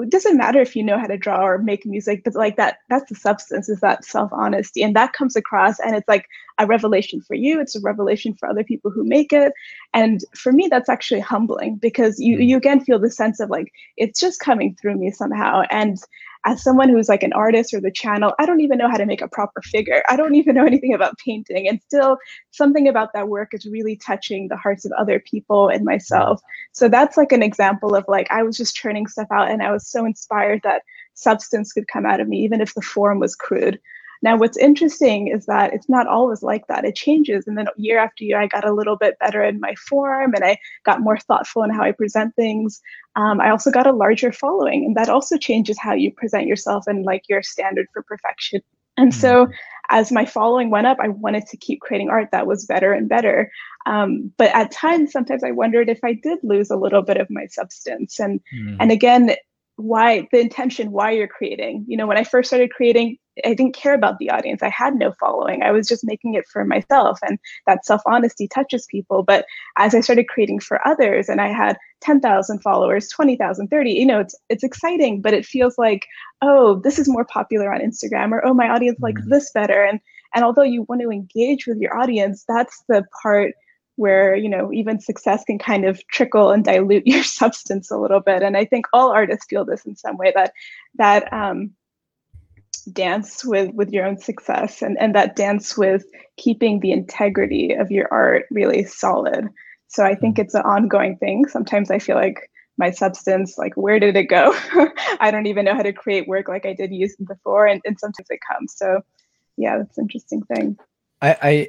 it 0.00 0.10
doesn't 0.10 0.36
matter 0.36 0.60
if 0.60 0.74
you 0.74 0.82
know 0.82 0.98
how 0.98 1.06
to 1.06 1.16
draw 1.16 1.44
or 1.44 1.58
make 1.58 1.84
music 1.86 2.22
but 2.24 2.34
like 2.34 2.56
that 2.56 2.78
that's 2.88 3.08
the 3.08 3.14
substance 3.14 3.68
is 3.68 3.80
that 3.80 4.04
self 4.04 4.32
honesty 4.32 4.82
and 4.82 4.94
that 4.96 5.12
comes 5.12 5.36
across 5.36 5.78
and 5.80 5.96
it's 5.96 6.08
like 6.08 6.26
a 6.58 6.66
revelation 6.66 7.20
for 7.20 7.34
you 7.34 7.60
it's 7.60 7.76
a 7.76 7.80
revelation 7.80 8.34
for 8.34 8.48
other 8.48 8.64
people 8.64 8.90
who 8.90 9.04
make 9.04 9.32
it 9.32 9.52
and 9.94 10.24
for 10.34 10.52
me 10.52 10.68
that's 10.68 10.88
actually 10.88 11.20
humbling 11.20 11.76
because 11.76 12.18
you 12.18 12.38
mm. 12.38 12.46
you 12.46 12.56
again 12.56 12.80
feel 12.84 12.98
the 12.98 13.10
sense 13.10 13.40
of 13.40 13.50
like 13.50 13.72
it's 13.96 14.20
just 14.20 14.40
coming 14.40 14.76
through 14.80 14.96
me 14.96 15.10
somehow 15.10 15.62
and 15.70 15.98
as 16.46 16.62
someone 16.62 16.88
who's 16.88 17.08
like 17.08 17.22
an 17.22 17.32
artist 17.34 17.74
or 17.74 17.80
the 17.80 17.90
channel, 17.90 18.32
I 18.38 18.46
don't 18.46 18.60
even 18.60 18.78
know 18.78 18.88
how 18.88 18.96
to 18.96 19.06
make 19.06 19.20
a 19.20 19.28
proper 19.28 19.60
figure. 19.62 20.02
I 20.08 20.16
don't 20.16 20.34
even 20.34 20.54
know 20.54 20.64
anything 20.66 20.94
about 20.94 21.18
painting. 21.18 21.68
And 21.68 21.80
still, 21.82 22.18
something 22.50 22.88
about 22.88 23.12
that 23.14 23.28
work 23.28 23.50
is 23.52 23.66
really 23.66 23.96
touching 23.96 24.48
the 24.48 24.56
hearts 24.56 24.84
of 24.84 24.92
other 24.92 25.20
people 25.20 25.68
and 25.68 25.84
myself. 25.84 26.40
So 26.72 26.88
that's 26.88 27.16
like 27.16 27.32
an 27.32 27.42
example 27.42 27.94
of 27.94 28.04
like, 28.08 28.26
I 28.30 28.42
was 28.42 28.56
just 28.56 28.74
churning 28.74 29.06
stuff 29.06 29.28
out 29.32 29.50
and 29.50 29.62
I 29.62 29.72
was 29.72 29.86
so 29.86 30.04
inspired 30.04 30.60
that 30.64 30.82
substance 31.14 31.72
could 31.72 31.88
come 31.88 32.06
out 32.06 32.20
of 32.20 32.28
me, 32.28 32.38
even 32.38 32.60
if 32.60 32.74
the 32.74 32.82
form 32.82 33.18
was 33.18 33.36
crude. 33.36 33.78
Now, 34.22 34.36
what's 34.36 34.58
interesting 34.58 35.28
is 35.28 35.46
that 35.46 35.72
it's 35.72 35.88
not 35.88 36.06
always 36.06 36.42
like 36.42 36.66
that. 36.66 36.84
It 36.84 36.94
changes. 36.94 37.46
And 37.46 37.56
then 37.56 37.66
year 37.76 37.98
after 37.98 38.24
year, 38.24 38.40
I 38.40 38.46
got 38.46 38.66
a 38.66 38.72
little 38.72 38.96
bit 38.96 39.18
better 39.18 39.42
in 39.42 39.60
my 39.60 39.74
form 39.76 40.34
and 40.34 40.44
I 40.44 40.58
got 40.84 41.00
more 41.00 41.18
thoughtful 41.18 41.62
in 41.62 41.70
how 41.70 41.82
I 41.82 41.92
present 41.92 42.34
things. 42.36 42.80
Um, 43.16 43.40
I 43.40 43.50
also 43.50 43.70
got 43.70 43.86
a 43.86 43.92
larger 43.92 44.30
following, 44.30 44.84
and 44.84 44.96
that 44.96 45.08
also 45.08 45.36
changes 45.36 45.78
how 45.78 45.94
you 45.94 46.12
present 46.12 46.46
yourself 46.46 46.84
and 46.86 47.04
like 47.04 47.22
your 47.28 47.42
standard 47.42 47.86
for 47.92 48.02
perfection. 48.02 48.60
And 48.96 49.14
so, 49.14 49.46
mm-hmm. 49.46 49.52
as 49.88 50.12
my 50.12 50.26
following 50.26 50.70
went 50.70 50.86
up, 50.86 50.98
I 51.00 51.08
wanted 51.08 51.46
to 51.46 51.56
keep 51.56 51.80
creating 51.80 52.10
art 52.10 52.28
that 52.32 52.46
was 52.46 52.66
better 52.66 52.92
and 52.92 53.08
better. 53.08 53.50
Um, 53.86 54.30
but 54.36 54.54
at 54.54 54.70
times, 54.70 55.10
sometimes 55.10 55.42
I 55.42 55.50
wondered 55.52 55.88
if 55.88 56.00
I 56.04 56.12
did 56.12 56.38
lose 56.42 56.70
a 56.70 56.76
little 56.76 57.02
bit 57.02 57.16
of 57.16 57.28
my 57.30 57.46
substance. 57.46 58.20
And 58.20 58.40
mm. 58.54 58.76
and 58.78 58.92
again, 58.92 59.34
why 59.80 60.28
the 60.30 60.38
intention 60.38 60.92
why 60.92 61.10
you're 61.10 61.26
creating 61.26 61.84
you 61.88 61.96
know 61.96 62.06
when 62.06 62.18
i 62.18 62.24
first 62.24 62.50
started 62.50 62.70
creating 62.70 63.16
i 63.44 63.54
didn't 63.54 63.74
care 63.74 63.94
about 63.94 64.18
the 64.18 64.30
audience. 64.30 64.62
I 64.62 64.68
had 64.68 64.94
no 64.94 65.12
following. 65.12 65.62
I 65.62 65.70
was 65.70 65.88
just 65.88 66.04
making 66.04 66.34
it 66.34 66.46
for 66.48 66.64
myself 66.64 67.18
and 67.22 67.38
that 67.66 67.84
self 67.84 68.02
honesty 68.06 68.48
touches 68.48 68.86
people. 68.86 69.22
But 69.22 69.46
as 69.76 69.94
i 69.94 70.00
started 70.00 70.28
creating 70.28 70.60
for 70.60 70.86
others 70.86 71.28
and 71.28 71.40
i 71.40 71.48
had 71.48 71.76
10,000 72.00 72.60
followers 72.60 73.08
20,000 73.08 73.68
30 73.68 73.90
you 73.90 74.06
know 74.06 74.20
it's 74.20 74.34
it's 74.48 74.64
exciting 74.64 75.20
but 75.20 75.34
it 75.34 75.44
feels 75.44 75.76
like 75.76 76.06
oh 76.40 76.76
this 76.82 76.98
is 76.98 77.08
more 77.08 77.24
popular 77.24 77.72
on 77.72 77.80
instagram 77.80 78.32
or 78.32 78.44
oh 78.44 78.54
my 78.54 78.68
audience 78.68 78.98
likes 79.00 79.20
mm-hmm. 79.20 79.30
this 79.30 79.50
better. 79.52 79.84
And 79.84 80.00
and 80.34 80.44
although 80.44 80.62
you 80.62 80.82
want 80.88 81.00
to 81.02 81.10
engage 81.10 81.66
with 81.66 81.78
your 81.78 81.96
audience 81.96 82.44
that's 82.48 82.82
the 82.88 83.04
part 83.22 83.54
where 83.96 84.34
you 84.34 84.48
know 84.48 84.72
even 84.72 84.98
success 84.98 85.44
can 85.44 85.58
kind 85.58 85.84
of 85.84 86.06
trickle 86.08 86.50
and 86.50 86.64
dilute 86.64 87.06
your 87.06 87.22
substance 87.22 87.90
a 87.90 87.98
little 87.98 88.20
bit. 88.20 88.42
And 88.42 88.56
i 88.56 88.64
think 88.64 88.86
all 88.92 89.10
artists 89.10 89.46
feel 89.48 89.64
this 89.64 89.84
in 89.84 89.96
some 89.96 90.16
way 90.16 90.32
that 90.34 90.52
that 90.96 91.32
um, 91.32 91.72
dance 92.92 93.44
with 93.44 93.72
with 93.74 93.90
your 93.90 94.06
own 94.06 94.18
success 94.18 94.82
and 94.82 94.98
and 94.98 95.14
that 95.14 95.36
dance 95.36 95.76
with 95.76 96.04
keeping 96.36 96.80
the 96.80 96.92
integrity 96.92 97.72
of 97.72 97.90
your 97.90 98.08
art 98.10 98.46
really 98.50 98.84
solid. 98.84 99.48
So 99.88 100.04
i 100.04 100.14
think 100.14 100.36
mm-hmm. 100.36 100.42
it's 100.42 100.54
an 100.54 100.62
ongoing 100.62 101.16
thing. 101.16 101.46
Sometimes 101.48 101.90
i 101.90 101.98
feel 101.98 102.16
like 102.16 102.50
my 102.78 102.90
substance 102.90 103.58
like 103.58 103.74
where 103.76 103.98
did 103.98 104.16
it 104.16 104.24
go? 104.24 104.56
I 105.20 105.30
don't 105.30 105.46
even 105.46 105.64
know 105.66 105.74
how 105.74 105.82
to 105.82 105.92
create 105.92 106.26
work 106.28 106.48
like 106.48 106.64
i 106.66 106.72
did 106.72 106.92
use 106.92 107.16
before 107.16 107.66
and, 107.66 107.80
and 107.84 107.98
sometimes 107.98 108.28
it 108.30 108.40
comes. 108.50 108.74
So 108.76 109.02
yeah 109.56 109.78
that's 109.78 109.98
an 109.98 110.04
interesting 110.04 110.42
thing. 110.42 110.76
I 111.20 111.36
i 111.42 111.68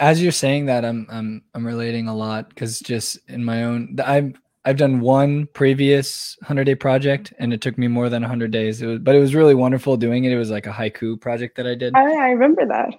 as 0.00 0.22
you're 0.22 0.32
saying 0.32 0.66
that, 0.66 0.84
I'm 0.84 1.06
I'm 1.10 1.42
I'm 1.54 1.66
relating 1.66 2.08
a 2.08 2.16
lot 2.16 2.48
because 2.48 2.80
just 2.80 3.18
in 3.28 3.44
my 3.44 3.64
own, 3.64 3.98
I've 4.04 4.32
I've 4.64 4.76
done 4.76 5.00
one 5.00 5.46
previous 5.54 6.36
hundred 6.42 6.64
day 6.64 6.74
project, 6.74 7.32
and 7.38 7.52
it 7.52 7.60
took 7.60 7.78
me 7.78 7.88
more 7.88 8.08
than 8.08 8.22
hundred 8.22 8.50
days. 8.50 8.82
It 8.82 8.86
was, 8.86 8.98
but 8.98 9.14
it 9.14 9.18
was 9.18 9.34
really 9.34 9.54
wonderful 9.54 9.96
doing 9.96 10.24
it. 10.24 10.32
It 10.32 10.38
was 10.38 10.50
like 10.50 10.66
a 10.66 10.72
haiku 10.72 11.20
project 11.20 11.56
that 11.56 11.66
I 11.66 11.74
did. 11.74 11.94
I, 11.94 12.02
I 12.02 12.28
remember 12.30 12.66
that. 12.66 12.90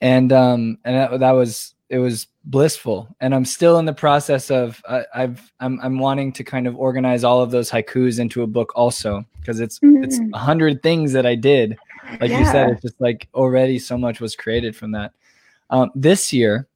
And 0.00 0.32
um, 0.32 0.78
and 0.84 0.96
that, 0.96 1.20
that 1.20 1.32
was 1.32 1.74
it 1.88 1.98
was 1.98 2.26
blissful. 2.44 3.14
And 3.20 3.34
I'm 3.34 3.44
still 3.44 3.78
in 3.78 3.84
the 3.84 3.92
process 3.92 4.50
of 4.50 4.82
I, 4.88 5.04
I've 5.14 5.52
I'm 5.60 5.78
I'm 5.80 5.98
wanting 5.98 6.32
to 6.32 6.44
kind 6.44 6.66
of 6.66 6.76
organize 6.76 7.22
all 7.22 7.40
of 7.40 7.50
those 7.50 7.70
haikus 7.70 8.18
into 8.18 8.42
a 8.42 8.46
book 8.46 8.72
also 8.74 9.24
because 9.38 9.60
it's 9.60 9.78
mm. 9.78 10.02
it's 10.02 10.18
a 10.32 10.38
hundred 10.38 10.82
things 10.82 11.12
that 11.12 11.26
I 11.26 11.36
did. 11.36 11.78
Like 12.20 12.30
yeah. 12.30 12.40
you 12.40 12.44
said, 12.46 12.70
it's 12.70 12.82
just 12.82 13.00
like 13.00 13.28
already 13.34 13.78
so 13.78 13.96
much 13.96 14.20
was 14.20 14.34
created 14.34 14.74
from 14.74 14.92
that. 14.92 15.12
Um, 15.70 15.90
this 15.94 16.32
year, 16.32 16.58
mm-hmm. 16.58 16.73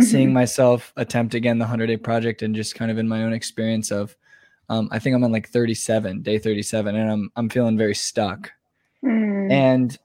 Seeing 0.00 0.32
myself 0.32 0.92
attempt 0.96 1.34
again 1.34 1.58
the 1.58 1.64
100 1.64 1.86
day 1.86 1.96
project 1.96 2.42
and 2.42 2.54
just 2.54 2.74
kind 2.74 2.90
of 2.90 2.98
in 2.98 3.08
my 3.08 3.22
own 3.22 3.32
experience 3.32 3.90
of, 3.90 4.16
um, 4.68 4.88
I 4.90 4.98
think 4.98 5.14
I'm 5.14 5.24
on 5.24 5.32
like 5.32 5.48
37, 5.48 6.22
day 6.22 6.38
37, 6.38 6.96
and 6.96 7.10
I'm 7.10 7.30
I'm 7.36 7.48
feeling 7.48 7.78
very 7.78 7.94
stuck. 7.94 8.50
Mm. 9.04 9.50
And 9.50 9.98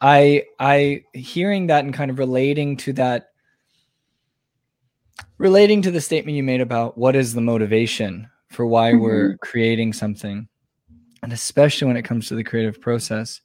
I 0.00 0.44
I 0.58 1.04
hearing 1.14 1.68
that 1.68 1.84
and 1.84 1.94
kind 1.94 2.10
of 2.10 2.18
relating 2.18 2.76
to 2.78 2.92
that 2.94 3.30
relating 5.38 5.82
to 5.82 5.90
the 5.90 6.00
statement 6.00 6.36
you 6.36 6.42
made 6.42 6.60
about 6.60 6.98
what 6.98 7.16
is 7.16 7.34
the 7.34 7.40
motivation 7.40 8.28
for 8.48 8.66
why 8.66 8.92
mm-hmm. 8.92 9.02
we're 9.02 9.36
creating 9.38 9.92
something 9.92 10.48
and 11.22 11.32
especially 11.32 11.86
when 11.86 11.96
it 11.96 12.02
comes 12.02 12.28
to 12.28 12.34
the 12.34 12.44
creative 12.44 12.80
process 12.80 13.40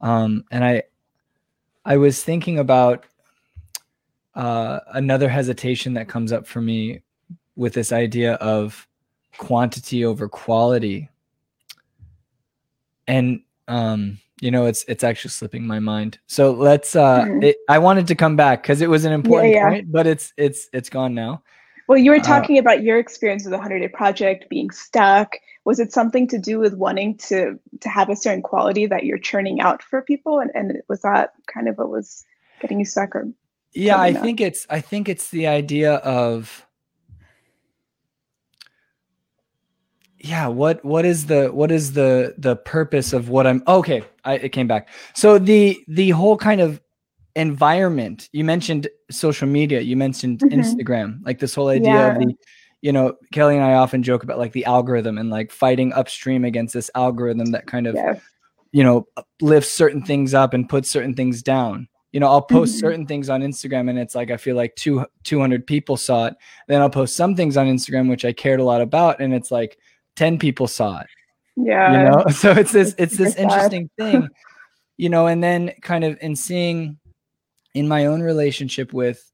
um, 0.00 0.44
and 0.50 0.64
i 0.64 0.82
i 1.84 1.96
was 1.96 2.22
thinking 2.22 2.58
about 2.58 3.06
uh, 4.38 4.78
another 4.92 5.28
hesitation 5.28 5.94
that 5.94 6.08
comes 6.08 6.32
up 6.32 6.46
for 6.46 6.60
me 6.60 7.02
with 7.56 7.74
this 7.74 7.90
idea 7.90 8.34
of 8.34 8.86
quantity 9.36 10.04
over 10.04 10.28
quality. 10.28 11.08
And 13.06 13.42
um 13.66 14.18
you 14.40 14.50
know 14.50 14.66
it's 14.66 14.84
it's 14.86 15.02
actually 15.02 15.30
slipping 15.30 15.66
my 15.66 15.80
mind. 15.80 16.18
So 16.26 16.52
let's 16.52 16.94
uh 16.94 17.24
mm-hmm. 17.24 17.42
it, 17.42 17.56
i 17.68 17.78
wanted 17.78 18.06
to 18.06 18.14
come 18.14 18.36
back 18.36 18.62
because 18.62 18.80
it 18.80 18.88
was 18.88 19.04
an 19.04 19.12
important 19.12 19.52
yeah, 19.52 19.64
yeah. 19.64 19.70
point 19.70 19.92
but 19.92 20.06
it's 20.06 20.32
it's 20.36 20.68
it's 20.72 20.88
gone 20.88 21.14
now. 21.14 21.42
Well 21.88 21.98
you 21.98 22.12
were 22.12 22.18
uh, 22.18 22.22
talking 22.22 22.58
uh, 22.58 22.60
about 22.60 22.82
your 22.82 22.98
experience 22.98 23.44
with 23.44 23.50
the 23.50 23.58
100 23.58 23.80
day 23.80 23.88
project 23.88 24.48
being 24.48 24.70
stuck. 24.70 25.36
Was 25.64 25.80
it 25.80 25.92
something 25.92 26.28
to 26.28 26.38
do 26.38 26.60
with 26.60 26.74
wanting 26.74 27.16
to 27.28 27.58
to 27.80 27.88
have 27.88 28.08
a 28.08 28.16
certain 28.16 28.42
quality 28.42 28.86
that 28.86 29.04
you're 29.04 29.18
churning 29.18 29.60
out 29.60 29.82
for 29.82 30.00
people? 30.00 30.38
And, 30.38 30.52
and 30.54 30.80
was 30.88 31.02
that 31.02 31.32
kind 31.52 31.68
of 31.68 31.76
what 31.76 31.90
was 31.90 32.24
getting 32.60 32.78
you 32.78 32.84
stuck 32.84 33.16
or 33.16 33.28
yeah 33.74 34.00
i 34.00 34.12
think 34.12 34.40
it's 34.40 34.66
i 34.70 34.80
think 34.80 35.08
it's 35.08 35.30
the 35.30 35.46
idea 35.46 35.94
of 35.96 36.66
yeah 40.18 40.46
what 40.46 40.84
what 40.84 41.04
is 41.04 41.26
the 41.26 41.48
what 41.48 41.70
is 41.70 41.92
the 41.92 42.34
the 42.38 42.56
purpose 42.56 43.12
of 43.12 43.28
what 43.28 43.46
i'm 43.46 43.62
okay 43.68 44.02
I, 44.24 44.34
it 44.34 44.48
came 44.50 44.66
back 44.66 44.88
so 45.14 45.38
the 45.38 45.78
the 45.86 46.10
whole 46.10 46.36
kind 46.36 46.60
of 46.60 46.80
environment 47.36 48.28
you 48.32 48.44
mentioned 48.44 48.88
social 49.10 49.46
media 49.46 49.80
you 49.80 49.96
mentioned 49.96 50.40
mm-hmm. 50.40 50.58
instagram 50.58 51.20
like 51.24 51.38
this 51.38 51.54
whole 51.54 51.68
idea 51.68 51.92
yeah. 51.92 52.12
of 52.12 52.18
the 52.18 52.34
you 52.80 52.92
know 52.92 53.14
kelly 53.32 53.54
and 53.54 53.64
i 53.64 53.74
often 53.74 54.02
joke 54.02 54.24
about 54.24 54.38
like 54.38 54.52
the 54.52 54.64
algorithm 54.64 55.18
and 55.18 55.30
like 55.30 55.52
fighting 55.52 55.92
upstream 55.92 56.44
against 56.44 56.74
this 56.74 56.90
algorithm 56.94 57.52
that 57.52 57.66
kind 57.66 57.86
of 57.86 57.94
yeah. 57.94 58.18
you 58.72 58.82
know 58.82 59.06
lifts 59.40 59.70
certain 59.70 60.02
things 60.02 60.34
up 60.34 60.52
and 60.52 60.68
puts 60.68 60.90
certain 60.90 61.14
things 61.14 61.42
down 61.42 61.88
you 62.12 62.20
know 62.20 62.26
i'll 62.26 62.42
post 62.42 62.72
mm-hmm. 62.72 62.80
certain 62.80 63.06
things 63.06 63.28
on 63.28 63.42
instagram 63.42 63.90
and 63.90 63.98
it's 63.98 64.14
like 64.14 64.30
i 64.30 64.36
feel 64.36 64.56
like 64.56 64.74
two, 64.76 65.04
200 65.24 65.66
people 65.66 65.96
saw 65.96 66.26
it. 66.26 66.34
Then 66.66 66.80
i'll 66.80 66.90
post 66.90 67.16
some 67.16 67.34
things 67.34 67.56
on 67.56 67.66
instagram 67.66 68.08
which 68.08 68.24
i 68.24 68.32
cared 68.32 68.60
a 68.60 68.64
lot 68.64 68.80
about 68.80 69.20
and 69.20 69.34
it's 69.34 69.50
like 69.50 69.78
10 70.16 70.38
people 70.38 70.66
saw 70.66 71.00
it. 71.00 71.06
Yeah. 71.56 71.92
you 71.92 72.10
know? 72.10 72.24
So 72.30 72.52
it's 72.52 72.72
this 72.72 72.94
it's 72.98 73.16
this 73.16 73.36
interesting 73.36 73.90
thing 73.98 74.28
you 74.96 75.08
know 75.08 75.26
and 75.26 75.42
then 75.42 75.72
kind 75.82 76.04
of 76.04 76.18
in 76.20 76.34
seeing 76.34 76.98
in 77.74 77.86
my 77.86 78.06
own 78.06 78.22
relationship 78.22 78.92
with 78.92 79.30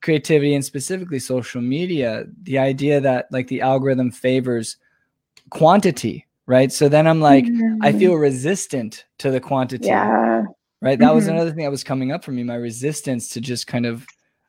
creativity 0.00 0.54
and 0.54 0.64
specifically 0.64 1.20
social 1.20 1.60
media 1.60 2.24
the 2.42 2.58
idea 2.58 3.00
that 3.00 3.26
like 3.30 3.46
the 3.48 3.60
algorithm 3.60 4.10
favors 4.10 4.76
quantity 5.50 6.26
right? 6.46 6.72
So 6.72 6.88
then 6.88 7.06
i'm 7.06 7.20
like 7.20 7.44
mm-hmm. 7.44 7.82
i 7.82 7.92
feel 7.92 8.14
resistant 8.14 9.04
to 9.18 9.30
the 9.30 9.40
quantity. 9.40 9.86
Yeah 9.86 10.44
right 10.82 10.98
that 10.98 11.06
mm-hmm. 11.06 11.14
was 11.14 11.28
another 11.28 11.50
thing 11.50 11.64
that 11.64 11.70
was 11.70 11.84
coming 11.84 12.12
up 12.12 12.22
for 12.22 12.32
me 12.32 12.42
my 12.42 12.54
resistance 12.54 13.30
to 13.30 13.40
just 13.40 13.66
kind 13.66 13.86
of 13.86 14.06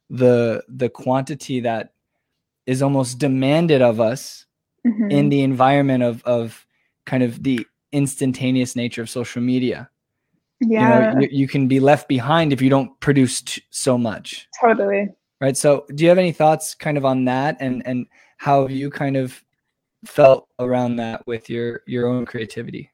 the 0.10 0.62
the 0.68 0.90
quantity 0.90 1.62
that 1.62 1.94
is 2.66 2.82
almost 2.82 3.18
demanded 3.18 3.82
of 3.82 4.00
us 4.00 4.46
mm-hmm. 4.86 5.12
in 5.12 5.30
the 5.30 5.42
environment 5.42 6.04
of 6.04 6.24
of 6.24 6.66
kind 7.06 7.24
of 7.24 7.44
the 7.44 7.66
instantaneous 7.92 8.76
nature 8.76 9.02
of 9.02 9.10
social 9.10 9.42
media. 9.42 9.90
Yeah, 10.60 11.10
you, 11.10 11.16
know, 11.16 11.22
you, 11.22 11.30
you 11.32 11.48
can 11.48 11.68
be 11.68 11.80
left 11.80 12.08
behind 12.08 12.54
if 12.54 12.62
you 12.62 12.70
don't 12.70 12.98
produce 13.00 13.42
t- 13.42 13.64
so 13.70 13.98
much. 13.98 14.48
Totally. 14.62 15.10
Right. 15.42 15.58
So, 15.58 15.86
do 15.94 16.04
you 16.04 16.10
have 16.10 16.18
any 16.18 16.32
thoughts, 16.32 16.74
kind 16.74 16.98
of, 16.98 17.06
on 17.06 17.26
that, 17.26 17.58
and 17.60 17.86
and 17.86 18.08
how 18.38 18.68
you 18.68 18.90
kind 18.90 19.18
of 19.18 19.44
felt 20.06 20.48
around 20.60 20.98
that 20.98 21.26
with 21.28 21.50
your 21.50 21.82
your 21.86 22.08
own 22.08 22.26
creativity? 22.26 22.92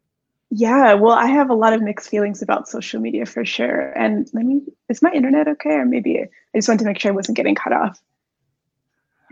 Yeah, 0.52 0.94
well, 0.94 1.14
I 1.14 1.28
have 1.28 1.50
a 1.50 1.54
lot 1.54 1.74
of 1.74 1.82
mixed 1.82 2.10
feelings 2.10 2.42
about 2.42 2.68
social 2.68 3.00
media 3.00 3.26
for 3.26 3.46
sure. 3.46 3.92
And 3.92 4.28
let 4.34 4.46
me, 4.46 4.62
is 4.90 5.02
my 5.02 5.12
internet 5.12 5.48
okay? 5.48 5.76
Or 5.76 5.86
maybe 5.86 6.20
I 6.20 6.58
just 6.58 6.68
wanted 6.68 6.80
to 6.80 6.86
make 6.86 7.00
sure 7.00 7.12
I 7.12 7.16
wasn't 7.16 7.38
getting 7.38 7.56
cut 7.56 7.72
off. 7.72 8.02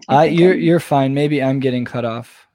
Uh, 0.07 0.21
you're, 0.21 0.53
you're 0.53 0.79
fine. 0.79 1.15
Maybe 1.15 1.41
I'm 1.41 1.59
getting 1.59 1.85
cut 1.85 2.05
off. 2.05 2.47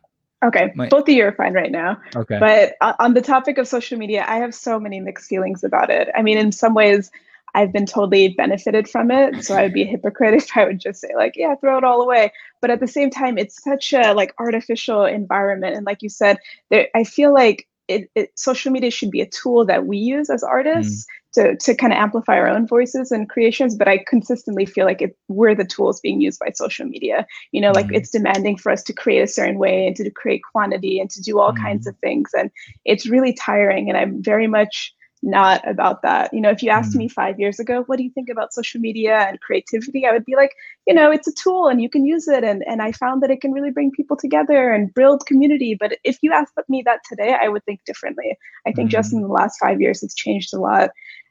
Okay, 0.44 0.72
My, 0.74 0.88
both 0.88 1.02
of 1.02 1.08
you 1.08 1.24
are 1.24 1.32
fine 1.32 1.54
right 1.54 1.70
now. 1.70 2.00
Okay. 2.16 2.38
But 2.38 2.74
on 2.98 3.14
the 3.14 3.20
topic 3.20 3.58
of 3.58 3.68
social 3.68 3.96
media, 3.98 4.24
I 4.26 4.36
have 4.36 4.54
so 4.54 4.78
many 4.80 5.00
mixed 5.00 5.28
feelings 5.28 5.62
about 5.62 5.90
it. 5.90 6.08
I 6.16 6.22
mean, 6.22 6.36
in 6.36 6.50
some 6.50 6.74
ways, 6.74 7.10
I've 7.54 7.72
been 7.72 7.86
totally 7.86 8.28
benefited 8.28 8.88
from 8.88 9.10
it. 9.10 9.44
So 9.44 9.54
I 9.54 9.62
would 9.62 9.72
be 9.72 9.82
a 9.82 9.86
hypocrite 9.86 10.34
if 10.42 10.56
I 10.56 10.64
would 10.64 10.80
just 10.80 11.00
say 11.00 11.10
like, 11.14 11.36
yeah, 11.36 11.54
throw 11.56 11.78
it 11.78 11.84
all 11.84 12.00
away. 12.00 12.32
But 12.60 12.70
at 12.70 12.80
the 12.80 12.88
same 12.88 13.10
time, 13.10 13.38
it's 13.38 13.62
such 13.62 13.92
a 13.92 14.14
like 14.14 14.34
artificial 14.38 15.04
environment. 15.04 15.76
And 15.76 15.86
like 15.86 16.02
you 16.02 16.08
said, 16.08 16.38
there, 16.70 16.88
I 16.94 17.04
feel 17.04 17.32
like 17.32 17.68
it, 17.92 18.10
it, 18.14 18.30
social 18.38 18.72
media 18.72 18.90
should 18.90 19.10
be 19.10 19.20
a 19.20 19.28
tool 19.28 19.64
that 19.66 19.86
we 19.86 19.98
use 19.98 20.30
as 20.30 20.42
artists 20.42 21.04
mm. 21.04 21.32
to, 21.34 21.56
to 21.56 21.74
kind 21.74 21.92
of 21.92 21.98
amplify 21.98 22.34
our 22.34 22.48
own 22.48 22.66
voices 22.66 23.12
and 23.12 23.28
creations 23.28 23.76
but 23.76 23.88
i 23.88 23.98
consistently 24.06 24.66
feel 24.66 24.86
like 24.86 25.02
it, 25.02 25.16
we're 25.28 25.54
the 25.54 25.64
tools 25.64 26.00
being 26.00 26.20
used 26.20 26.38
by 26.38 26.50
social 26.54 26.86
media 26.86 27.26
you 27.52 27.60
know 27.60 27.72
mm. 27.72 27.76
like 27.76 27.92
it's 27.92 28.10
demanding 28.10 28.56
for 28.56 28.72
us 28.72 28.82
to 28.82 28.92
create 28.92 29.22
a 29.22 29.26
certain 29.26 29.58
way 29.58 29.86
and 29.86 29.96
to 29.96 30.10
create 30.10 30.42
quantity 30.52 30.98
and 30.98 31.10
to 31.10 31.20
do 31.20 31.38
all 31.38 31.52
mm. 31.52 31.60
kinds 31.60 31.86
of 31.86 31.96
things 31.98 32.30
and 32.34 32.50
it's 32.84 33.06
really 33.06 33.32
tiring 33.32 33.88
and 33.88 33.98
i'm 33.98 34.22
very 34.22 34.46
much 34.46 34.94
not 35.22 35.66
about 35.68 36.02
that. 36.02 36.32
You 36.32 36.40
know, 36.40 36.50
if 36.50 36.62
you 36.62 36.70
asked 36.70 36.94
mm. 36.94 36.98
me 36.98 37.08
five 37.08 37.38
years 37.38 37.60
ago, 37.60 37.84
what 37.86 37.96
do 37.96 38.02
you 38.02 38.10
think 38.10 38.28
about 38.28 38.52
social 38.52 38.80
media 38.80 39.18
and 39.28 39.40
creativity? 39.40 40.04
I 40.06 40.12
would 40.12 40.24
be 40.24 40.34
like, 40.34 40.54
you 40.86 40.94
know, 40.94 41.10
it's 41.10 41.28
a 41.28 41.32
tool 41.32 41.68
and 41.68 41.80
you 41.80 41.88
can 41.88 42.04
use 42.04 42.26
it. 42.26 42.42
And, 42.42 42.64
and 42.66 42.82
I 42.82 42.92
found 42.92 43.22
that 43.22 43.30
it 43.30 43.40
can 43.40 43.52
really 43.52 43.70
bring 43.70 43.92
people 43.92 44.16
together 44.16 44.72
and 44.72 44.92
build 44.92 45.26
community. 45.26 45.76
But 45.78 45.98
if 46.04 46.18
you 46.22 46.32
asked 46.32 46.54
me 46.68 46.82
that 46.84 47.00
today, 47.08 47.36
I 47.40 47.48
would 47.48 47.64
think 47.64 47.84
differently. 47.84 48.36
I 48.66 48.72
think 48.72 48.88
mm. 48.88 48.92
just 48.92 49.12
in 49.12 49.22
the 49.22 49.28
last 49.28 49.58
five 49.60 49.80
years, 49.80 50.02
it's 50.02 50.14
changed 50.14 50.52
a 50.52 50.60
lot. 50.60 50.90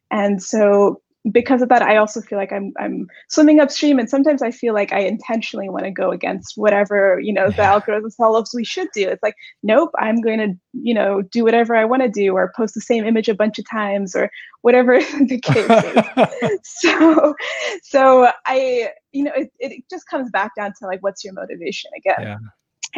And 0.09 0.41
so 0.41 1.01
because 1.29 1.61
of 1.61 1.69
that, 1.69 1.83
I 1.83 1.97
also 1.97 2.19
feel 2.21 2.39
like 2.39 2.51
I'm 2.51 2.73
I'm 2.79 3.07
swimming 3.29 3.59
upstream, 3.59 3.99
and 3.99 4.09
sometimes 4.09 4.41
I 4.41 4.49
feel 4.49 4.73
like 4.73 4.91
I 4.91 4.99
intentionally 4.99 5.69
want 5.69 5.85
to 5.85 5.91
go 5.91 6.11
against 6.11 6.53
whatever 6.55 7.19
you 7.19 7.31
know 7.31 7.51
the 7.51 7.61
algorithm 7.61 8.09
tells 8.11 8.35
us 8.37 8.55
we 8.55 8.65
should 8.65 8.87
do. 8.93 9.07
It's 9.07 9.21
like, 9.21 9.35
nope, 9.61 9.91
I'm 9.99 10.21
going 10.21 10.39
to 10.39 10.53
you 10.73 10.93
know 10.93 11.21
do 11.21 11.43
whatever 11.43 11.75
I 11.75 11.85
want 11.85 12.01
to 12.01 12.09
do, 12.09 12.33
or 12.33 12.51
post 12.55 12.73
the 12.73 12.81
same 12.81 13.05
image 13.05 13.29
a 13.29 13.35
bunch 13.35 13.59
of 13.59 13.69
times, 13.69 14.15
or 14.15 14.31
whatever 14.61 14.99
the 15.27 15.39
case 15.39 16.41
is. 16.41 16.59
so, 16.63 17.35
so 17.83 18.31
I 18.47 18.89
you 19.11 19.23
know 19.23 19.33
it, 19.35 19.51
it 19.59 19.83
just 19.89 20.07
comes 20.07 20.31
back 20.31 20.55
down 20.55 20.73
to 20.79 20.87
like, 20.87 21.03
what's 21.03 21.23
your 21.23 21.33
motivation 21.33 21.91
again? 21.95 22.15
Yeah 22.19 22.37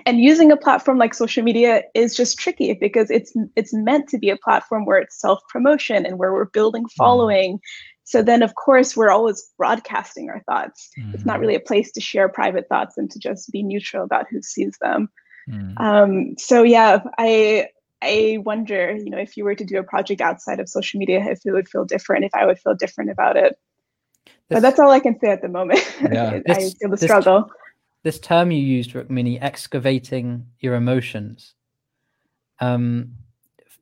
and 0.05 0.19
using 0.19 0.51
a 0.51 0.57
platform 0.57 0.97
like 0.97 1.13
social 1.13 1.43
media 1.43 1.83
is 1.93 2.15
just 2.15 2.39
tricky 2.39 2.73
because 2.73 3.11
it's 3.11 3.33
it's 3.55 3.73
meant 3.73 4.07
to 4.09 4.17
be 4.17 4.29
a 4.29 4.37
platform 4.37 4.85
where 4.85 4.97
it's 4.97 5.19
self 5.19 5.39
promotion 5.49 6.05
and 6.05 6.17
where 6.17 6.33
we're 6.33 6.45
building 6.45 6.83
mm. 6.83 6.91
following 6.97 7.59
so 8.05 8.21
then, 8.21 8.43
of 8.43 8.55
course, 8.55 8.97
we're 8.97 9.11
always 9.11 9.51
broadcasting 9.57 10.29
our 10.29 10.41
thoughts. 10.43 10.89
Mm-hmm. 10.99 11.13
It's 11.13 11.25
not 11.25 11.33
mm-hmm. 11.33 11.41
really 11.41 11.55
a 11.55 11.61
place 11.61 11.91
to 11.93 12.01
share 12.01 12.27
private 12.27 12.67
thoughts 12.67 12.97
and 12.97 13.09
to 13.11 13.19
just 13.19 13.51
be 13.51 13.63
neutral 13.63 14.03
about 14.03 14.27
who 14.29 14.41
sees 14.41 14.77
them. 14.81 15.09
Mm-hmm. 15.49 15.77
Um, 15.77 16.35
so 16.37 16.63
yeah, 16.63 17.03
I 17.17 17.67
I 18.01 18.39
wonder, 18.43 18.95
you 18.95 19.09
know, 19.09 19.17
if 19.17 19.37
you 19.37 19.45
were 19.45 19.55
to 19.55 19.63
do 19.63 19.77
a 19.77 19.83
project 19.83 20.19
outside 20.19 20.59
of 20.59 20.67
social 20.67 20.99
media, 20.99 21.23
if 21.25 21.39
it 21.45 21.51
would 21.51 21.69
feel 21.69 21.85
different, 21.85 22.25
if 22.25 22.35
I 22.35 22.45
would 22.45 22.59
feel 22.59 22.75
different 22.75 23.11
about 23.11 23.37
it. 23.37 23.57
This, 24.25 24.33
but 24.57 24.61
that's 24.61 24.79
all 24.79 24.91
I 24.91 24.99
can 24.99 25.17
say 25.19 25.29
at 25.29 25.41
the 25.41 25.47
moment. 25.47 25.79
Yeah, 26.01 26.39
this, 26.45 26.57
I 26.57 26.61
feel 26.77 26.89
the 26.89 26.97
this, 26.97 27.03
struggle. 27.03 27.49
This 28.03 28.19
term 28.19 28.51
you 28.51 28.61
used, 28.61 28.91
Rukmini, 28.91 29.37
excavating 29.41 30.47
your 30.59 30.75
emotions. 30.75 31.53
Um, 32.59 33.13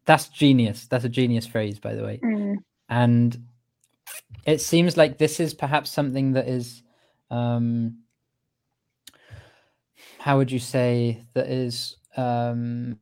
that's 0.05 0.27
genius. 0.27 0.85
That's 0.85 1.05
a 1.05 1.09
genius 1.09 1.47
phrase, 1.47 1.79
by 1.79 1.95
the 1.95 2.03
way. 2.03 2.19
Mm. 2.23 2.57
And 2.89 3.47
it 4.45 4.61
seems 4.61 4.97
like 4.97 5.17
this 5.17 5.39
is 5.39 5.53
perhaps 5.53 5.89
something 5.89 6.33
that 6.33 6.47
is 6.47 6.83
um 7.29 7.99
how 10.19 10.37
would 10.37 10.51
you 10.51 10.59
say 10.59 11.23
that 11.33 11.47
is 11.47 11.97
um 12.17 12.99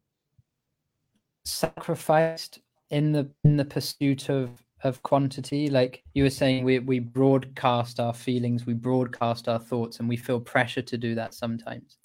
sacrificed 1.43 2.59
in 2.89 3.11
the 3.11 3.29
in 3.43 3.57
the 3.57 3.65
pursuit 3.65 4.29
of 4.29 4.63
of 4.83 5.03
quantity. 5.03 5.69
Like 5.69 6.03
you 6.13 6.23
were 6.23 6.29
saying 6.29 6.63
we 6.63 6.79
we 6.79 6.99
broadcast 6.99 7.99
our 7.99 8.13
feelings 8.13 8.65
we 8.65 8.73
broadcast 8.73 9.49
our 9.49 9.59
thoughts 9.59 9.99
and 9.99 10.07
we 10.07 10.17
feel 10.17 10.39
pressure 10.39 10.81
to 10.81 10.97
do 10.97 11.15
that 11.15 11.33
sometimes. 11.33 11.97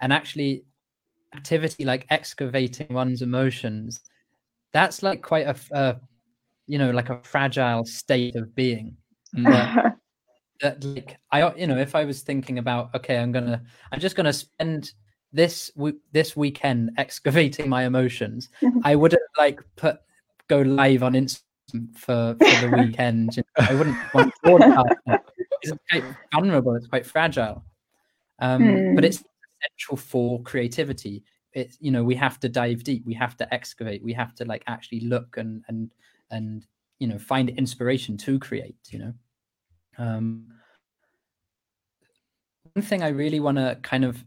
And 0.00 0.12
actually 0.12 0.64
activity 1.34 1.84
like 1.84 2.06
excavating 2.10 2.86
one's 2.90 3.22
emotions 3.22 4.02
that's 4.72 5.02
like 5.02 5.22
quite 5.22 5.46
a, 5.46 5.56
a 5.72 6.00
you 6.72 6.78
know 6.78 6.90
like 6.90 7.10
a 7.10 7.20
fragile 7.22 7.84
state 7.84 8.36
of 8.36 8.54
being. 8.54 8.96
That, 10.62 10.78
that 10.80 10.84
like 10.84 11.18
i 11.32 11.52
you 11.54 11.66
know 11.66 11.76
if 11.76 11.96
i 11.96 12.04
was 12.04 12.20
thinking 12.20 12.58
about 12.58 12.94
okay 12.94 13.18
i'm 13.18 13.32
gonna 13.32 13.60
i'm 13.90 13.98
just 13.98 14.14
gonna 14.14 14.32
spend 14.32 14.92
this 15.32 15.72
this 16.12 16.36
weekend 16.36 16.92
excavating 16.98 17.68
my 17.68 17.84
emotions 17.84 18.48
i 18.84 18.94
wouldn't 18.94 19.22
like 19.36 19.60
put 19.74 19.98
go 20.46 20.60
live 20.60 21.02
on 21.02 21.14
instagram 21.14 21.42
for 21.94 22.36
for 22.38 22.68
the 22.68 22.74
weekend. 22.76 23.36
You 23.36 23.42
know, 23.58 23.66
i 23.70 23.74
wouldn't 23.74 23.96
want 24.14 24.32
to 24.62 25.20
it's 25.62 25.72
quite 25.90 26.04
vulnerable 26.32 26.74
it's 26.74 26.86
quite 26.86 27.06
fragile. 27.06 27.64
Um, 28.38 28.62
mm. 28.62 28.94
but 28.94 29.04
it's 29.04 29.22
essential 29.60 29.96
for 29.96 30.42
creativity. 30.42 31.24
It's 31.52 31.76
you 31.80 31.90
know 31.90 32.04
we 32.04 32.14
have 32.16 32.40
to 32.40 32.48
dive 32.48 32.84
deep 32.84 33.04
we 33.06 33.14
have 33.14 33.36
to 33.38 33.54
excavate 33.54 34.02
we 34.02 34.12
have 34.12 34.34
to 34.36 34.44
like 34.44 34.64
actually 34.66 35.00
look 35.00 35.36
and 35.36 35.62
and 35.68 35.90
and 36.32 36.66
you 36.98 37.06
know 37.06 37.18
find 37.18 37.50
inspiration 37.50 38.16
to 38.16 38.38
create 38.38 38.76
you 38.90 38.98
know 38.98 39.12
um 39.98 40.46
one 42.72 42.84
thing 42.84 43.02
i 43.02 43.08
really 43.08 43.40
want 43.40 43.56
to 43.56 43.78
kind 43.82 44.04
of 44.04 44.24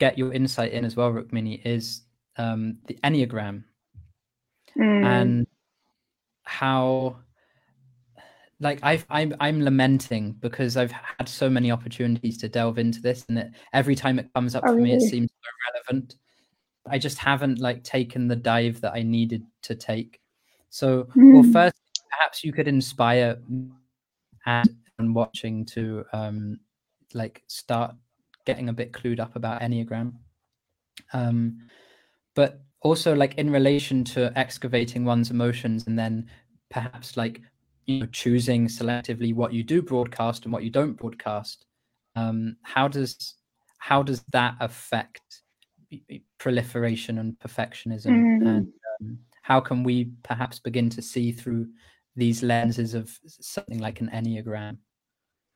get 0.00 0.16
your 0.16 0.32
insight 0.32 0.72
in 0.72 0.84
as 0.84 0.96
well 0.96 1.12
rukmini 1.12 1.60
is 1.64 2.02
um 2.36 2.78
the 2.86 2.98
enneagram 3.04 3.64
mm. 4.78 5.04
and 5.04 5.46
how 6.44 7.16
like 8.62 8.78
I've, 8.82 9.04
I'm 9.10 9.34
I'm 9.40 9.60
lamenting 9.60 10.32
because 10.40 10.76
I've 10.76 10.92
had 10.92 11.28
so 11.28 11.50
many 11.50 11.72
opportunities 11.72 12.38
to 12.38 12.48
delve 12.48 12.78
into 12.78 13.02
this, 13.02 13.24
and 13.28 13.52
every 13.72 13.96
time 13.96 14.20
it 14.20 14.32
comes 14.34 14.54
up 14.54 14.62
oh, 14.64 14.74
for 14.74 14.80
me, 14.80 14.94
it 14.94 15.00
seems 15.00 15.28
so 15.30 15.50
relevant. 15.74 16.14
I 16.88 16.98
just 16.98 17.18
haven't 17.18 17.58
like 17.58 17.82
taken 17.82 18.28
the 18.28 18.36
dive 18.36 18.80
that 18.82 18.94
I 18.94 19.02
needed 19.02 19.42
to 19.62 19.74
take. 19.74 20.20
So, 20.72 21.04
mm. 21.14 21.34
well, 21.34 21.52
first, 21.52 21.76
perhaps 22.10 22.42
you 22.42 22.50
could 22.50 22.66
inspire 22.66 23.38
and 24.46 25.14
watching 25.14 25.66
to 25.66 26.04
um, 26.14 26.60
like 27.12 27.42
start 27.46 27.94
getting 28.46 28.70
a 28.70 28.72
bit 28.72 28.92
clued 28.92 29.20
up 29.20 29.36
about 29.36 29.60
Enneagram. 29.60 30.14
Um, 31.12 31.68
but 32.34 32.62
also 32.80 33.14
like 33.14 33.34
in 33.34 33.50
relation 33.50 34.02
to 34.02 34.32
excavating 34.36 35.04
one's 35.04 35.30
emotions 35.30 35.86
and 35.86 35.98
then 35.98 36.26
perhaps 36.70 37.18
like 37.18 37.42
you 37.84 38.00
know 38.00 38.06
choosing 38.06 38.66
selectively 38.66 39.34
what 39.34 39.52
you 39.52 39.62
do 39.62 39.82
broadcast 39.82 40.44
and 40.44 40.52
what 40.52 40.64
you 40.64 40.70
don't 40.70 40.94
broadcast 40.94 41.66
um, 42.16 42.56
how 42.62 42.88
does 42.88 43.34
how 43.78 44.02
does 44.02 44.24
that 44.32 44.54
affect 44.60 45.42
proliferation 46.38 47.18
and 47.18 47.38
perfectionism 47.38 48.06
mm. 48.06 48.48
and 48.48 48.72
um, 49.00 49.18
how 49.42 49.60
can 49.60 49.84
we 49.84 50.10
perhaps 50.22 50.58
begin 50.58 50.88
to 50.90 51.02
see 51.02 51.32
through 51.32 51.68
these 52.16 52.42
lenses 52.42 52.94
of 52.94 53.18
something 53.26 53.78
like 53.78 54.00
an 54.00 54.10
enneagram 54.12 54.78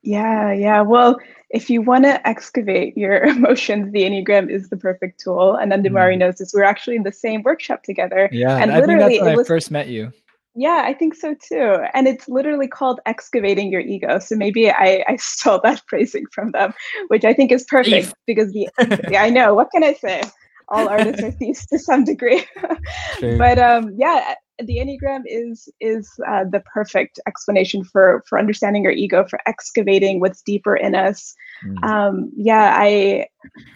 yeah 0.02 0.52
yeah 0.52 0.80
well 0.82 1.16
if 1.50 1.68
you 1.70 1.80
want 1.82 2.04
to 2.04 2.28
excavate 2.28 2.96
your 2.96 3.24
emotions 3.34 3.92
the 3.92 4.02
enneagram 4.02 4.50
is 4.50 4.68
the 4.68 4.76
perfect 4.76 5.18
tool 5.20 5.56
and 5.56 5.72
then 5.72 5.82
demari 5.82 6.14
mm. 6.14 6.18
knows 6.18 6.36
this 6.36 6.52
we're 6.54 6.62
actually 6.62 6.96
in 6.96 7.02
the 7.02 7.12
same 7.12 7.42
workshop 7.42 7.82
together 7.82 8.28
yeah 8.32 8.56
and 8.58 8.70
I 8.70 8.80
literally 8.80 9.18
think 9.18 9.20
that's 9.20 9.22
when 9.22 9.32
I 9.32 9.36
was, 9.36 9.48
first 9.48 9.70
met 9.70 9.88
you 9.88 10.12
yeah, 10.58 10.84
I 10.86 10.94
think 10.94 11.14
so 11.14 11.34
too. 11.34 11.84
And 11.92 12.08
it's 12.08 12.28
literally 12.28 12.66
called 12.66 12.98
excavating 13.04 13.70
your 13.70 13.82
ego. 13.82 14.18
So 14.18 14.36
maybe 14.36 14.70
I, 14.70 15.04
I 15.06 15.16
stole 15.16 15.60
that 15.62 15.82
phrasing 15.88 16.24
from 16.32 16.52
them, 16.52 16.72
which 17.08 17.24
I 17.24 17.34
think 17.34 17.52
is 17.52 17.64
perfect 17.64 18.14
because 18.26 18.52
the 18.52 18.66
yeah, 19.10 19.22
I 19.22 19.28
know. 19.28 19.52
What 19.52 19.70
can 19.70 19.84
I 19.84 19.92
say? 19.92 20.22
All 20.68 20.88
artists 20.88 21.22
are 21.22 21.30
thieves 21.30 21.66
to 21.66 21.78
some 21.78 22.04
degree. 22.04 22.44
But 23.20 23.58
um, 23.58 23.94
yeah, 23.96 24.34
the 24.58 24.76
Enneagram 24.76 25.22
is 25.26 25.68
is 25.80 26.10
uh, 26.28 26.44
the 26.50 26.60
perfect 26.60 27.18
explanation 27.26 27.84
for 27.84 28.22
for 28.28 28.38
understanding 28.38 28.82
your 28.82 28.92
ego, 28.92 29.24
for 29.28 29.38
excavating 29.46 30.20
what's 30.20 30.42
deeper 30.42 30.76
in 30.76 30.94
us. 30.94 31.34
Mm. 31.64 31.84
Um, 31.84 32.32
yeah, 32.36 32.74
I 32.76 33.26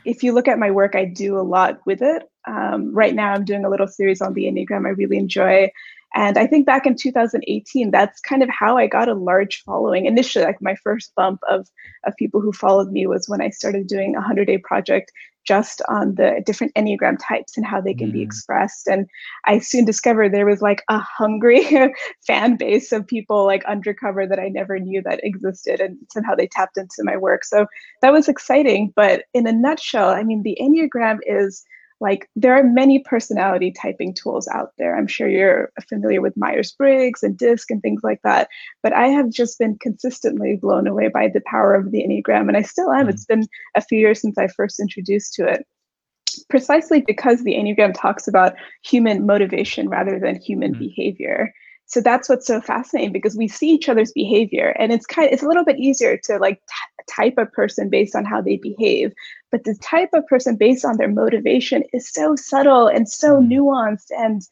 if 0.04 0.22
you 0.22 0.32
look 0.32 0.48
at 0.48 0.58
my 0.58 0.70
work, 0.70 0.94
I 0.94 1.04
do 1.04 1.38
a 1.38 1.42
lot 1.42 1.80
with 1.86 2.02
it. 2.02 2.24
Um, 2.46 2.94
right 2.94 3.14
now, 3.14 3.32
I'm 3.32 3.44
doing 3.44 3.64
a 3.64 3.70
little 3.70 3.88
series 3.88 4.20
on 4.20 4.34
the 4.34 4.44
Enneagram. 4.44 4.86
I 4.86 4.90
really 4.90 5.16
enjoy 5.16 5.70
and 6.14 6.38
I 6.38 6.46
think 6.46 6.66
back 6.66 6.86
in 6.86 6.96
2018, 6.96 7.90
that's 7.90 8.20
kind 8.20 8.42
of 8.42 8.48
how 8.48 8.76
I 8.76 8.88
got 8.88 9.08
a 9.08 9.14
large 9.14 9.62
following. 9.62 10.06
Initially, 10.06 10.44
like 10.44 10.60
my 10.60 10.74
first 10.82 11.12
bump 11.14 11.40
of, 11.48 11.68
of 12.04 12.16
people 12.16 12.40
who 12.40 12.52
followed 12.52 12.90
me 12.90 13.06
was 13.06 13.28
when 13.28 13.40
I 13.40 13.50
started 13.50 13.86
doing 13.86 14.16
a 14.16 14.18
100 14.18 14.46
day 14.46 14.58
project 14.58 15.12
just 15.46 15.82
on 15.88 16.14
the 16.14 16.42
different 16.44 16.74
Enneagram 16.74 17.16
types 17.26 17.56
and 17.56 17.66
how 17.66 17.80
they 17.80 17.94
can 17.94 18.10
mm. 18.10 18.14
be 18.14 18.22
expressed. 18.22 18.86
And 18.86 19.06
I 19.46 19.58
soon 19.58 19.84
discovered 19.84 20.32
there 20.32 20.46
was 20.46 20.62
like 20.62 20.82
a 20.88 20.98
hungry 20.98 21.66
fan 22.26 22.56
base 22.56 22.92
of 22.92 23.06
people 23.06 23.46
like 23.46 23.64
undercover 23.64 24.26
that 24.26 24.38
I 24.38 24.48
never 24.48 24.78
knew 24.78 25.02
that 25.02 25.20
existed. 25.22 25.80
And 25.80 25.96
somehow 26.12 26.34
they 26.34 26.46
tapped 26.46 26.76
into 26.76 27.02
my 27.02 27.16
work. 27.16 27.44
So 27.44 27.66
that 28.02 28.12
was 28.12 28.28
exciting. 28.28 28.92
But 28.94 29.24
in 29.34 29.46
a 29.46 29.52
nutshell, 29.52 30.10
I 30.10 30.22
mean, 30.22 30.42
the 30.42 30.58
Enneagram 30.60 31.18
is 31.26 31.64
like 32.00 32.28
there 32.34 32.54
are 32.54 32.62
many 32.62 32.98
personality 32.98 33.70
typing 33.70 34.14
tools 34.14 34.48
out 34.48 34.72
there. 34.78 34.96
I'm 34.96 35.06
sure 35.06 35.28
you're 35.28 35.70
familiar 35.88 36.20
with 36.20 36.36
Myers 36.36 36.72
Briggs 36.72 37.22
and 37.22 37.36
DISC 37.36 37.70
and 37.70 37.82
things 37.82 38.02
like 38.02 38.20
that. 38.24 38.48
But 38.82 38.94
I 38.94 39.08
have 39.08 39.30
just 39.30 39.58
been 39.58 39.76
consistently 39.78 40.56
blown 40.56 40.86
away 40.86 41.08
by 41.08 41.28
the 41.28 41.42
power 41.46 41.74
of 41.74 41.90
the 41.90 42.02
Enneagram, 42.02 42.48
and 42.48 42.56
I 42.56 42.62
still 42.62 42.90
am. 42.90 43.06
Mm. 43.06 43.10
It's 43.10 43.26
been 43.26 43.46
a 43.76 43.82
few 43.82 43.98
years 43.98 44.20
since 44.20 44.38
I 44.38 44.46
first 44.48 44.80
introduced 44.80 45.34
to 45.34 45.46
it. 45.46 45.66
Precisely 46.48 47.02
because 47.02 47.42
the 47.42 47.54
Enneagram 47.54 47.92
talks 47.92 48.26
about 48.28 48.54
human 48.82 49.26
motivation 49.26 49.88
rather 49.88 50.18
than 50.18 50.40
human 50.40 50.74
mm. 50.74 50.78
behavior 50.78 51.52
so 51.90 52.00
that's 52.00 52.28
what's 52.28 52.46
so 52.46 52.60
fascinating 52.60 53.12
because 53.12 53.36
we 53.36 53.48
see 53.48 53.68
each 53.68 53.88
other's 53.88 54.12
behavior 54.12 54.68
and 54.78 54.92
it's 54.92 55.06
kind 55.06 55.26
of, 55.26 55.32
it's 55.32 55.42
a 55.42 55.46
little 55.46 55.64
bit 55.64 55.78
easier 55.78 56.16
to 56.16 56.38
like 56.38 56.60
t- 56.60 57.04
type 57.08 57.34
a 57.36 57.46
person 57.46 57.88
based 57.88 58.14
on 58.14 58.24
how 58.24 58.40
they 58.40 58.56
behave 58.56 59.12
but 59.50 59.64
the 59.64 59.74
type 59.82 60.10
of 60.12 60.26
person 60.28 60.56
based 60.56 60.84
on 60.84 60.96
their 60.96 61.08
motivation 61.08 61.82
is 61.92 62.08
so 62.08 62.36
subtle 62.36 62.86
and 62.86 63.08
so 63.08 63.40
mm-hmm. 63.40 63.52
nuanced 63.52 64.10
and 64.16 64.42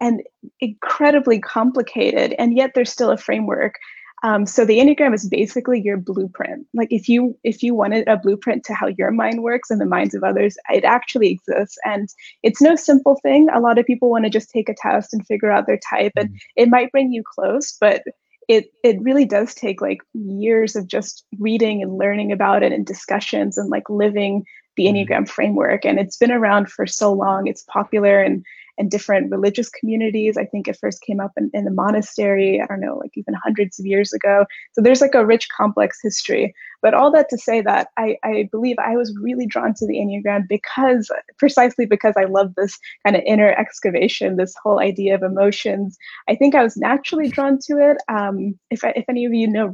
and 0.00 0.22
incredibly 0.60 1.38
complicated 1.38 2.34
and 2.38 2.56
yet 2.56 2.72
there's 2.74 2.90
still 2.90 3.10
a 3.10 3.16
framework 3.16 3.76
um, 4.22 4.46
so 4.46 4.64
the 4.64 4.78
Enneagram 4.78 5.14
is 5.14 5.28
basically 5.28 5.80
your 5.80 5.96
blueprint. 5.96 6.66
Like 6.74 6.88
if 6.90 7.08
you 7.08 7.36
if 7.44 7.62
you 7.62 7.74
wanted 7.74 8.08
a 8.08 8.16
blueprint 8.16 8.64
to 8.64 8.74
how 8.74 8.88
your 8.88 9.10
mind 9.10 9.42
works 9.42 9.70
and 9.70 9.80
the 9.80 9.86
minds 9.86 10.14
of 10.14 10.24
others, 10.24 10.56
it 10.70 10.84
actually 10.84 11.30
exists. 11.30 11.78
And 11.84 12.08
it's 12.42 12.60
no 12.60 12.74
simple 12.76 13.18
thing. 13.22 13.48
A 13.54 13.60
lot 13.60 13.78
of 13.78 13.86
people 13.86 14.10
want 14.10 14.24
to 14.24 14.30
just 14.30 14.50
take 14.50 14.68
a 14.68 14.74
test 14.74 15.12
and 15.12 15.26
figure 15.26 15.50
out 15.50 15.66
their 15.66 15.80
type, 15.88 16.12
and 16.16 16.30
mm-hmm. 16.30 16.36
it 16.56 16.68
might 16.68 16.92
bring 16.92 17.12
you 17.12 17.22
close, 17.34 17.76
but 17.80 18.02
it 18.48 18.72
it 18.82 19.00
really 19.02 19.26
does 19.26 19.54
take 19.54 19.80
like 19.80 20.00
years 20.14 20.74
of 20.74 20.88
just 20.88 21.24
reading 21.38 21.82
and 21.82 21.98
learning 21.98 22.32
about 22.32 22.62
it 22.62 22.72
and 22.72 22.86
discussions 22.86 23.58
and 23.58 23.70
like 23.70 23.88
living 23.88 24.44
the 24.76 24.86
mm-hmm. 24.86 24.96
Enneagram 24.96 25.28
framework. 25.28 25.84
And 25.84 25.98
it's 25.98 26.16
been 26.16 26.32
around 26.32 26.70
for 26.70 26.86
so 26.86 27.12
long. 27.12 27.46
It's 27.46 27.64
popular 27.64 28.20
and 28.20 28.44
and 28.78 28.90
different 28.90 29.30
religious 29.30 29.68
communities. 29.68 30.36
I 30.36 30.44
think 30.44 30.68
it 30.68 30.78
first 30.80 31.02
came 31.02 31.20
up 31.20 31.32
in, 31.36 31.50
in 31.52 31.64
the 31.64 31.70
monastery, 31.70 32.60
I 32.60 32.66
don't 32.66 32.80
know, 32.80 32.96
like 32.96 33.12
even 33.16 33.34
hundreds 33.34 33.78
of 33.78 33.86
years 33.86 34.12
ago. 34.12 34.46
So 34.72 34.80
there's 34.80 35.00
like 35.00 35.14
a 35.14 35.26
rich, 35.26 35.48
complex 35.56 35.98
history. 36.02 36.54
But 36.80 36.94
all 36.94 37.10
that 37.12 37.28
to 37.30 37.38
say 37.38 37.60
that 37.62 37.88
I, 37.96 38.16
I 38.22 38.48
believe 38.52 38.76
I 38.78 38.96
was 38.96 39.14
really 39.20 39.46
drawn 39.46 39.74
to 39.74 39.86
the 39.86 39.96
Enneagram 39.96 40.48
because, 40.48 41.10
precisely 41.38 41.86
because 41.86 42.14
I 42.16 42.24
love 42.24 42.54
this 42.54 42.78
kind 43.04 43.16
of 43.16 43.22
inner 43.26 43.50
excavation, 43.52 44.36
this 44.36 44.54
whole 44.62 44.78
idea 44.78 45.14
of 45.14 45.22
emotions. 45.22 45.96
I 46.28 46.36
think 46.36 46.54
I 46.54 46.62
was 46.62 46.76
naturally 46.76 47.28
drawn 47.28 47.58
to 47.66 47.78
it. 47.78 47.96
Um, 48.08 48.58
if, 48.70 48.84
if 48.84 49.04
any 49.08 49.24
of 49.24 49.34
you 49.34 49.48
know 49.48 49.66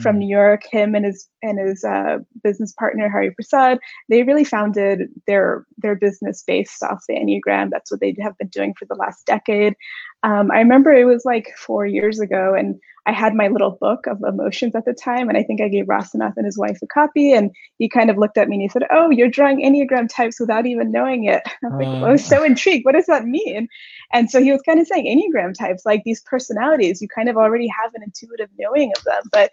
From 0.00 0.16
mm. 0.16 0.20
New 0.20 0.28
York. 0.28 0.62
Him 0.70 0.94
and 0.94 1.04
his 1.04 1.28
and 1.42 1.58
his 1.58 1.84
uh, 1.84 2.18
business 2.42 2.72
partner 2.72 3.08
Hari 3.08 3.32
Prasad. 3.32 3.78
They 4.08 4.22
really 4.22 4.44
founded 4.44 5.08
their 5.26 5.66
their 5.78 5.96
business 5.96 6.42
based 6.46 6.82
off 6.82 7.04
the 7.08 7.14
Enneagram. 7.14 7.70
That's 7.70 7.90
what 7.90 8.00
they 8.00 8.14
have 8.20 8.36
been 8.38 8.48
doing 8.48 8.74
for 8.78 8.84
the 8.84 8.94
last 8.94 9.26
decade. 9.26 9.74
Um, 10.22 10.50
I 10.50 10.58
remember 10.58 10.92
it 10.92 11.06
was 11.06 11.24
like 11.24 11.48
four 11.56 11.86
years 11.86 12.20
ago, 12.20 12.54
and 12.54 12.78
I 13.06 13.12
had 13.12 13.34
my 13.34 13.48
little 13.48 13.78
book 13.80 14.06
of 14.06 14.22
emotions 14.22 14.74
at 14.76 14.84
the 14.84 14.92
time, 14.92 15.28
and 15.28 15.38
I 15.38 15.42
think 15.42 15.60
I 15.60 15.68
gave 15.68 15.86
Rasanath 15.86 16.34
and 16.36 16.44
his 16.44 16.58
wife 16.58 16.78
a 16.82 16.86
copy, 16.86 17.32
and 17.32 17.50
he 17.78 17.88
kind 17.88 18.10
of 18.10 18.18
looked 18.18 18.36
at 18.36 18.48
me 18.48 18.56
and 18.56 18.62
he 18.62 18.68
said, 18.68 18.84
"Oh, 18.90 19.10
you're 19.10 19.30
drawing 19.30 19.62
Enneagram 19.62 20.08
types 20.08 20.38
without 20.38 20.66
even 20.66 20.92
knowing 20.92 21.24
it." 21.24 21.42
I 21.64 21.68
was, 21.68 21.86
like, 21.86 22.02
I 22.02 22.12
was 22.12 22.24
so 22.24 22.44
intrigued. 22.44 22.84
What 22.84 22.94
does 22.94 23.06
that 23.06 23.24
mean? 23.24 23.68
And 24.12 24.30
so 24.30 24.42
he 24.42 24.52
was 24.52 24.60
kind 24.62 24.78
of 24.78 24.86
saying 24.86 25.06
Enneagram 25.06 25.54
types, 25.54 25.86
like 25.86 26.02
these 26.04 26.22
personalities, 26.22 27.00
you 27.00 27.08
kind 27.08 27.28
of 27.28 27.36
already 27.36 27.68
have 27.82 27.94
an 27.94 28.02
intuitive 28.02 28.50
knowing 28.58 28.92
of 28.96 29.04
them, 29.04 29.22
but 29.32 29.50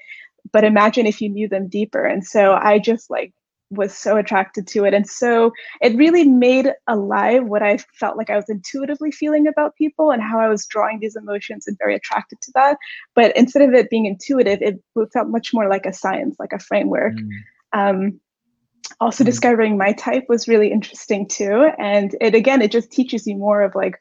but 0.51 0.63
imagine 0.63 1.05
if 1.05 1.21
you 1.21 1.29
knew 1.29 1.47
them 1.47 1.67
deeper. 1.67 2.05
And 2.05 2.25
so 2.25 2.53
I 2.53 2.79
just 2.79 3.09
like 3.09 3.33
was 3.69 3.97
so 3.97 4.17
attracted 4.17 4.65
to 4.67 4.85
it. 4.85 4.93
And 4.93 5.07
so 5.07 5.51
it 5.81 5.95
really 5.97 6.23
made 6.23 6.71
alive 6.87 7.45
what 7.45 7.63
I 7.63 7.77
felt 7.99 8.17
like 8.17 8.29
I 8.29 8.35
was 8.35 8.49
intuitively 8.49 9.11
feeling 9.11 9.47
about 9.47 9.75
people 9.75 10.11
and 10.11 10.21
how 10.21 10.39
I 10.39 10.47
was 10.47 10.65
drawing 10.65 10.99
these 10.99 11.15
emotions 11.15 11.67
and 11.67 11.77
very 11.77 11.95
attracted 11.95 12.39
to 12.41 12.51
that. 12.55 12.77
But 13.13 13.35
instead 13.35 13.61
of 13.61 13.73
it 13.73 13.89
being 13.89 14.05
intuitive, 14.05 14.59
it 14.61 14.81
felt 15.11 15.27
much 15.27 15.53
more 15.53 15.69
like 15.69 15.85
a 15.85 15.93
science, 15.93 16.37
like 16.39 16.53
a 16.53 16.59
framework. 16.59 17.13
Mm. 17.13 17.29
Um, 17.73 18.19
also, 19.01 19.23
mm. 19.23 19.27
discovering 19.27 19.77
my 19.77 19.91
type 19.93 20.25
was 20.29 20.47
really 20.47 20.71
interesting 20.71 21.27
too. 21.27 21.69
And 21.77 22.15
it 22.21 22.35
again, 22.35 22.61
it 22.61 22.71
just 22.71 22.91
teaches 22.91 23.27
you 23.27 23.35
more 23.35 23.61
of 23.61 23.75
like 23.75 23.97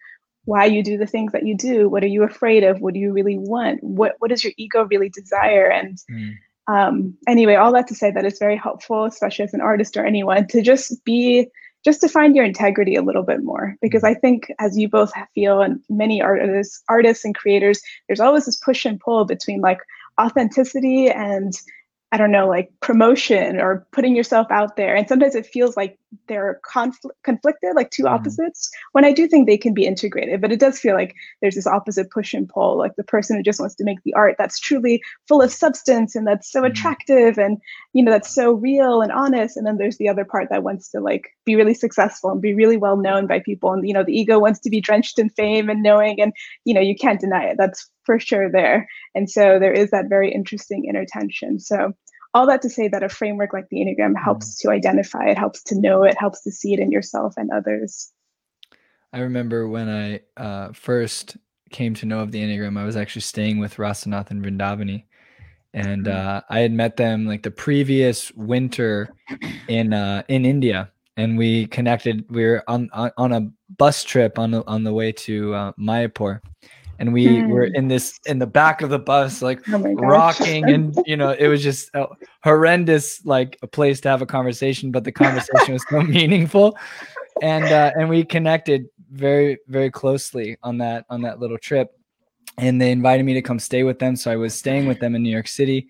why 0.47 0.65
you 0.65 0.83
do 0.83 0.97
the 0.97 1.07
things 1.07 1.33
that 1.33 1.47
you 1.47 1.57
do 1.57 1.89
what 1.89 2.03
are 2.03 2.09
you 2.09 2.23
afraid 2.23 2.65
of 2.65 2.81
what 2.81 2.95
do 2.95 3.01
you 3.01 3.13
really 3.13 3.39
want 3.39 3.83
what 3.83 4.15
what 4.19 4.31
does 4.31 4.43
your 4.43 4.53
ego 4.57 4.85
really 4.91 5.11
desire 5.11 5.67
and 5.67 5.99
mm. 6.11 6.33
um, 6.69 7.17
anyway 7.29 7.55
all 7.55 7.73
that 7.73 7.87
to 7.87 7.95
say 7.95 8.11
that 8.11 8.25
it's 8.25 8.39
very 8.39 8.57
helpful 8.57 9.05
especially 9.05 9.45
as 9.45 9.55
an 9.55 9.61
artist 9.61 9.97
or 9.97 10.05
anyone 10.05 10.47
to 10.47 10.63
just 10.63 11.05
be 11.05 11.47
just 11.85 12.01
to 12.01 12.09
find 12.09 12.35
your 12.35 12.45
integrity 12.45 12.97
a 12.97 13.03
little 13.03 13.23
bit 13.23 13.43
more 13.43 13.77
because 13.83 14.03
mm. 14.03 14.09
i 14.09 14.15
think 14.15 14.51
as 14.59 14.79
you 14.79 14.89
both 14.89 15.13
feel 15.35 15.61
and 15.61 15.81
many 15.91 16.23
artists 16.23 16.83
artists 16.89 17.25
and 17.25 17.35
creators 17.35 17.81
there's 18.09 18.21
always 18.21 18.47
this 18.47 18.57
push 18.57 18.87
and 18.87 19.01
pull 19.01 19.25
between 19.25 19.61
like 19.61 19.79
authenticity 20.19 21.11
and 21.11 21.53
I 22.13 22.19
don't 22.19 22.31
know, 22.31 22.49
like 22.49 22.71
promotion 22.81 23.61
or 23.61 23.87
putting 23.93 24.15
yourself 24.15 24.47
out 24.51 24.77
there. 24.77 24.95
And 24.95 25.09
sometimes 25.09 25.35
it 25.35 25.45
feels 25.45 25.77
like 25.77 25.99
they're 26.29 26.61
confl- 26.73 27.11
conflicted, 27.25 27.75
like 27.75 27.91
two 27.91 28.05
mm-hmm. 28.05 28.15
opposites, 28.15 28.69
mm. 28.69 28.79
when 28.93 29.05
I 29.05 29.13
do 29.13 29.27
think 29.27 29.47
they 29.47 29.59
can 29.59 29.75
be 29.75 29.87
integrated. 29.87 30.41
But 30.41 30.53
it 30.53 30.61
does 30.61 30.79
feel 30.79 30.95
like 30.95 31.15
there's 31.41 31.55
this 31.55 31.67
opposite 31.67 32.11
push 32.11 32.35
and 32.35 32.49
pull, 32.49 32.79
like 32.79 32.97
the 32.97 33.05
person 33.05 33.37
who 33.37 33.43
just 33.43 33.61
wants 33.61 33.75
to 33.77 33.85
make 33.85 34.03
the 34.05 34.15
art 34.15 34.37
that's 34.39 34.59
truly 34.59 35.03
full 35.29 35.43
of 35.43 35.53
substance 35.53 36.15
and 36.15 36.27
that's 36.27 36.51
so 36.51 36.63
mm. 36.63 36.67
attractive 36.67 37.39
and, 37.39 37.59
you 37.93 38.03
know, 38.03 38.11
that's 38.11 38.35
so 38.35 38.53
real 38.53 39.01
and 39.03 39.13
honest. 39.13 39.57
And 39.57 39.67
then 39.67 39.79
there's 39.79 39.99
the 39.99 40.09
other 40.09 40.25
part 40.25 40.49
that 40.51 40.63
wants 40.63 40.91
to 40.91 41.01
like 41.01 41.29
be 41.45 41.57
really 41.57 41.75
successful 41.75 42.31
and 42.31 42.41
be 42.41 42.55
really 42.55 42.77
well 42.77 42.97
known 42.97 43.27
by 43.27 43.41
people. 43.41 43.73
And, 43.73 43.87
you 43.87 43.95
know, 43.95 44.05
the 44.05 44.19
ego 44.19 44.39
wants 44.39 44.61
to 44.61 44.71
be 44.71 44.81
drenched 44.81 45.19
in 45.19 45.31
fame 45.31 45.69
and 45.69 45.83
knowing. 45.83 46.21
And, 46.21 46.33
you 46.65 46.75
know, 46.75 46.81
you 46.81 46.97
can't 46.97 47.21
deny 47.21 47.45
it. 47.45 47.57
That's 47.59 47.91
for 48.05 48.21
sure 48.21 48.51
there. 48.51 48.89
And 49.15 49.29
so 49.29 49.59
there 49.59 49.73
is 49.73 49.91
that 49.91 50.09
very 50.09 50.33
interesting 50.33 50.85
inner 50.85 51.05
tension. 51.05 51.59
So 51.59 51.93
all 52.37 52.47
that 52.47 52.61
to 52.61 52.69
say 52.69 52.87
that 52.87 53.03
a 53.03 53.09
framework 53.09 53.55
like 53.55 53.69
the 53.71 53.79
Enneagram 53.79 54.13
mm. 54.13 54.23
helps 54.23 54.57
to 54.59 54.71
identify 54.71 55.25
it, 55.27 55.39
helps 55.39 55.63
to 55.65 55.81
know 55.81 56.03
it, 56.05 56.17
helps 56.19 56.43
to 56.43 56.51
see 56.51 56.75
it 56.75 56.81
in 56.81 56.93
yourself 56.93 57.33
and 57.39 57.51
others. 57.51 58.13
I 59.15 59.21
remember 59.21 59.67
when 59.67 59.89
I 59.89 60.21
uh, 60.37 60.73
first 60.73 61.39
came 61.71 61.95
to 61.95 62.05
know 62.05 62.21
of 62.21 62.33
the 62.33 62.41
Enneagram, 62.41 62.79
I 62.79 62.85
was 62.85 62.97
actually 62.97 63.23
staying 63.23 63.59
with 63.59 63.77
Rasanath 63.77 64.31
and 64.31 64.45
Vrindavani. 64.45 65.05
and 65.73 66.09
uh, 66.09 66.43
I 66.51 66.61
had 66.61 66.73
met 66.73 66.97
them 66.97 67.27
like 67.27 67.43
the 67.43 67.51
previous 67.51 68.33
winter 68.33 69.15
in 69.69 69.93
uh, 69.93 70.23
in 70.29 70.45
India, 70.45 70.91
and 71.17 71.37
we 71.37 71.67
connected. 71.67 72.25
We 72.31 72.45
were 72.45 72.63
on 72.69 72.89
on, 72.93 73.11
on 73.17 73.33
a 73.33 73.51
bus 73.77 74.05
trip 74.05 74.39
on 74.39 74.51
the, 74.53 74.67
on 74.67 74.85
the 74.85 74.93
way 74.93 75.13
to 75.13 75.55
uh, 75.55 75.73
Mayapur, 75.79 76.41
and 76.99 77.13
we 77.13 77.27
mm. 77.27 77.49
were 77.49 77.65
in 77.65 77.89
this 77.89 78.19
in 78.27 78.39
the 78.39 78.47
back 78.47 78.83
of 78.83 78.91
the 78.91 78.99
bus, 78.99 79.43
like 79.43 79.61
oh 79.69 79.95
rocking, 79.95 80.69
and 80.71 80.99
you 81.07 81.17
know 81.17 81.31
it 81.31 81.49
was 81.49 81.63
just 81.63 81.91
a 81.95 82.07
horrendous 82.43 83.25
like 83.25 83.59
a 83.63 83.67
place 83.67 84.01
to 84.03 84.09
have 84.09 84.23
a 84.23 84.27
conversation, 84.27 84.91
but 84.91 85.05
the 85.05 85.13
conversation 85.13 85.75
was 85.75 85.85
so 85.89 86.01
meaningful, 86.03 86.79
and 87.43 87.65
uh, 87.65 87.93
and 87.97 88.09
we 88.09 88.25
connected 88.25 88.87
very 89.11 89.59
very 89.69 89.91
closely 89.91 90.57
on 90.63 90.79
that 90.79 91.07
on 91.09 91.23
that 91.23 91.39
little 91.39 91.59
trip 91.59 91.97
and 92.59 92.81
they 92.81 92.91
invited 92.91 93.25
me 93.25 93.35
to 93.35 93.43
come 93.43 93.59
stay 93.59 93.83
with 93.83 93.99
them. 93.99 94.17
So 94.17 94.31
I 94.31 94.37
was 94.37 94.55
staying 94.55 94.87
with 94.87 95.01
them 95.01 95.15
in 95.15 95.23
New 95.23 95.31
York 95.31 95.49
City, 95.49 95.89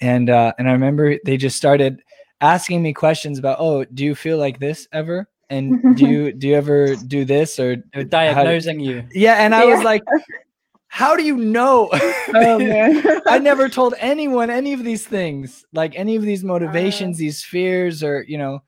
and 0.00 0.30
uh, 0.30 0.52
and 0.58 0.68
I 0.68 0.72
remember 0.72 1.16
they 1.24 1.36
just 1.36 1.56
started 1.56 2.02
asking 2.40 2.82
me 2.82 2.92
questions 2.92 3.38
about, 3.38 3.56
oh, 3.60 3.84
do 3.84 4.04
you 4.04 4.14
feel 4.14 4.38
like 4.38 4.58
this 4.58 4.86
ever? 4.92 5.28
And 5.50 5.96
do 5.96 6.06
you 6.08 6.32
do 6.32 6.48
you 6.48 6.54
ever 6.54 6.96
do 6.96 7.24
this 7.24 7.58
or 7.58 7.76
diagnosing 7.76 8.80
how, 8.80 8.84
you? 8.84 9.04
Yeah, 9.12 9.34
and 9.34 9.54
I 9.54 9.64
yeah. 9.64 9.74
was 9.74 9.84
like, 9.84 10.02
how 10.94 11.16
do 11.16 11.24
you 11.24 11.36
know? 11.36 11.88
Oh, 12.34 12.58
man. 12.58 13.02
I 13.26 13.40
never 13.40 13.68
told 13.68 13.94
anyone 13.98 14.48
any 14.48 14.72
of 14.72 14.84
these 14.84 15.04
things, 15.04 15.64
like 15.72 15.96
any 15.96 16.14
of 16.14 16.22
these 16.22 16.44
motivations, 16.44 17.16
uh, 17.16 17.18
these 17.18 17.42
fears, 17.42 18.02
or 18.02 18.24
you 18.28 18.38
know, 18.38 18.62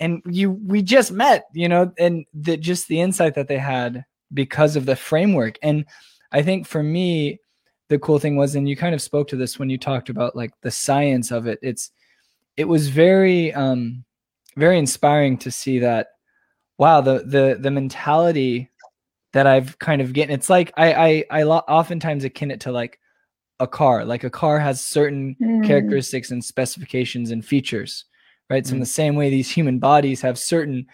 and 0.00 0.22
you 0.26 0.50
we 0.50 0.82
just 0.82 1.12
met, 1.12 1.44
you 1.52 1.68
know, 1.68 1.92
and 1.98 2.26
that 2.34 2.60
just 2.60 2.88
the 2.88 3.00
insight 3.00 3.34
that 3.36 3.46
they 3.46 3.58
had 3.58 4.04
because 4.34 4.76
of 4.76 4.86
the 4.86 4.96
framework 4.96 5.58
and 5.62 5.84
I 6.32 6.42
think 6.42 6.66
for 6.66 6.82
me, 6.82 7.38
the 7.88 7.98
cool 7.98 8.18
thing 8.18 8.36
was, 8.36 8.54
and 8.54 8.68
you 8.68 8.74
kind 8.74 8.94
of 8.94 9.02
spoke 9.02 9.28
to 9.28 9.36
this 9.36 9.58
when 9.58 9.68
you 9.68 9.78
talked 9.78 10.08
about 10.08 10.34
like 10.34 10.52
the 10.62 10.70
science 10.70 11.30
of 11.30 11.46
it. 11.46 11.58
It's 11.62 11.90
it 12.56 12.64
was 12.64 12.88
very 12.88 13.52
um 13.52 14.04
very 14.56 14.78
inspiring 14.78 15.38
to 15.38 15.50
see 15.50 15.78
that 15.78 16.08
wow 16.78 17.00
the 17.00 17.22
the 17.24 17.58
the 17.60 17.70
mentality 17.70 18.70
that 19.32 19.46
I've 19.46 19.78
kind 19.78 20.00
of 20.00 20.12
getting 20.12 20.34
it's 20.34 20.50
like 20.50 20.72
I 20.76 21.24
I 21.30 21.42
I 21.42 21.42
oftentimes 21.44 22.24
akin 22.24 22.50
it 22.50 22.60
to 22.60 22.72
like 22.72 22.98
a 23.60 23.66
car 23.66 24.04
like 24.04 24.24
a 24.24 24.30
car 24.30 24.58
has 24.58 24.80
certain 24.80 25.36
mm. 25.40 25.66
characteristics 25.66 26.30
and 26.30 26.44
specifications 26.44 27.30
and 27.30 27.44
features 27.44 28.04
right 28.50 28.66
so 28.66 28.72
in 28.72 28.78
mm. 28.78 28.82
the 28.82 28.86
same 28.86 29.14
way 29.14 29.30
these 29.30 29.50
human 29.50 29.78
bodies 29.78 30.20
have 30.20 30.38
certain 30.38 30.86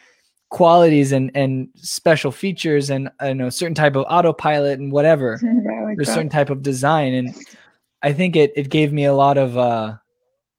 qualities 0.50 1.12
and 1.12 1.30
and 1.34 1.68
special 1.74 2.30
features 2.32 2.90
and 2.90 3.10
I 3.20 3.32
know 3.32 3.50
certain 3.50 3.74
type 3.74 3.96
of 3.96 4.06
autopilot 4.08 4.78
and 4.78 4.90
whatever. 4.90 5.38
Yeah, 5.42 5.84
like 5.84 5.96
There's 5.96 6.08
certain 6.08 6.30
type 6.30 6.50
of 6.50 6.62
design 6.62 7.14
and 7.14 7.34
I 8.02 8.12
think 8.12 8.36
it 8.36 8.52
it 8.56 8.70
gave 8.70 8.92
me 8.92 9.04
a 9.04 9.14
lot 9.14 9.38
of 9.38 9.58
uh 9.58 9.96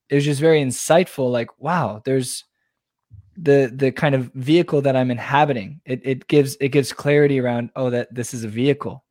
it 0.09 0.15
was 0.15 0.25
just 0.25 0.41
very 0.41 0.61
insightful 0.63 1.31
like 1.31 1.49
wow 1.59 2.01
there's 2.05 2.45
the 3.41 3.71
the 3.73 3.91
kind 3.91 4.15
of 4.15 4.31
vehicle 4.33 4.81
that 4.81 4.95
I'm 4.95 5.11
inhabiting 5.11 5.81
it 5.85 6.01
it 6.03 6.27
gives 6.27 6.57
it 6.59 6.69
gives 6.69 6.91
clarity 6.91 7.39
around 7.39 7.69
oh 7.75 7.89
that 7.89 8.13
this 8.13 8.33
is 8.33 8.43
a 8.43 8.47
vehicle 8.47 9.03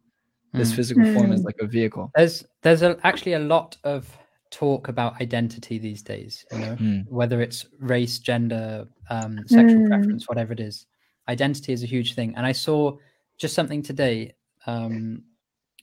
this 0.53 0.73
mm. 0.73 0.77
physical 0.77 1.05
mm. 1.05 1.15
form 1.15 1.33
is 1.33 1.43
mm. 1.43 1.45
like 1.45 1.57
a 1.61 1.67
vehicle 1.67 2.11
there's 2.15 2.45
there's 2.63 2.83
a, 2.83 2.99
actually 3.05 3.35
a 3.35 3.39
lot 3.39 3.77
of 3.85 4.09
talk 4.51 4.89
about 4.89 5.21
identity 5.21 5.79
these 5.79 6.03
days 6.03 6.45
you 6.53 6.59
know 6.59 6.77
mm. 6.77 7.05
whether 7.09 7.41
it's 7.41 7.67
race 7.81 8.19
gender 8.19 8.87
um, 9.11 9.39
sexual 9.47 9.83
mm. 9.83 9.89
preference 9.89 10.29
whatever 10.29 10.53
it 10.53 10.61
is 10.61 10.87
identity 11.29 11.73
is 11.73 11.83
a 11.83 11.87
huge 11.87 12.15
thing 12.15 12.35
and 12.37 12.47
i 12.47 12.53
saw 12.53 12.97
just 13.37 13.55
something 13.55 13.83
today 13.83 14.35
um, 14.67 15.23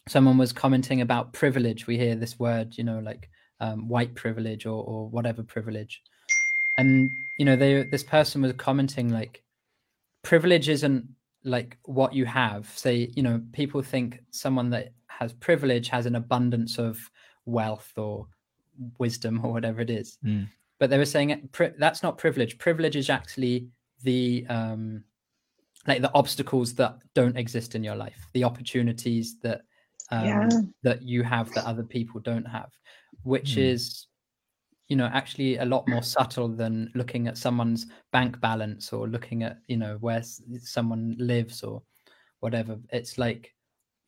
someone 0.08 0.38
was 0.38 0.52
commenting 0.52 1.02
about 1.02 1.34
privilege 1.34 1.88
we 1.88 1.98
hear 1.98 2.16
this 2.16 2.38
word 2.40 2.78
you 2.78 2.84
know 2.84 3.00
like 3.00 3.30
um, 3.62 3.88
white 3.88 4.14
privilege 4.16 4.66
or, 4.66 4.84
or 4.84 5.08
whatever 5.10 5.42
privilege 5.42 6.02
and 6.78 7.10
you 7.38 7.46
know 7.46 7.56
they 7.56 7.84
this 7.84 8.04
person 8.04 8.42
was 8.42 8.54
commenting 8.54 9.10
like 9.10 9.44
privilege 10.24 10.70
isn't 10.70 11.08
like 11.44 11.78
what 11.86 12.14
you 12.14 12.26
have 12.26 12.68
say 12.76 13.12
you 13.16 13.22
know 13.22 13.42
people 13.54 13.82
think 13.82 14.20
someone 14.32 14.70
that 14.70 14.94
has 15.08 15.34
privilege 15.34 15.90
has 15.90 16.06
an 16.06 16.16
abundance 16.16 16.78
of 16.78 17.10
wealth 17.46 17.94
or 17.98 18.28
wisdom 18.98 19.44
or 19.44 19.52
whatever 19.52 19.82
it 19.82 19.90
is. 19.90 20.18
Mm. 20.24 20.48
But 20.80 20.90
they 20.90 20.98
were 20.98 21.06
saying 21.06 21.50
that's 21.78 22.04
not 22.04 22.18
privilege. 22.18 22.58
Privilege 22.58 22.96
is 22.96 23.10
actually 23.10 23.70
the 24.04 24.46
um, 24.50 25.04
like 25.88 26.02
the 26.02 26.14
obstacles 26.14 26.74
that 26.76 26.98
don't 27.14 27.38
exist 27.38 27.76
in 27.76 27.84
your 27.84 27.96
life, 27.96 28.28
the 28.34 28.44
opportunities 28.44 29.38
that 29.40 29.62
um, 30.12 30.26
yeah. 30.26 30.50
that 30.84 31.02
you 31.02 31.24
have 31.24 31.52
that 31.54 31.66
other 31.66 31.84
people 31.84 32.20
don't 32.20 32.46
have, 32.46 32.72
which 33.24 33.56
mm. 33.56 33.64
is 33.64 34.08
you 34.88 34.96
know 34.96 35.10
actually 35.12 35.58
a 35.58 35.66
lot 35.66 35.88
more 35.88 36.04
subtle 36.04 36.48
than 36.48 36.92
looking 36.94 37.28
at 37.28 37.38
someone's 37.38 37.88
bank 38.12 38.40
balance 38.40 38.94
or 38.94 39.08
looking 39.08 39.44
at 39.44 39.58
you 39.68 39.78
know 39.78 39.98
where 40.00 40.24
someone 40.60 41.16
lives 41.20 41.64
or 41.64 41.82
whatever. 42.40 42.78
It's 42.92 43.18
like 43.18 43.54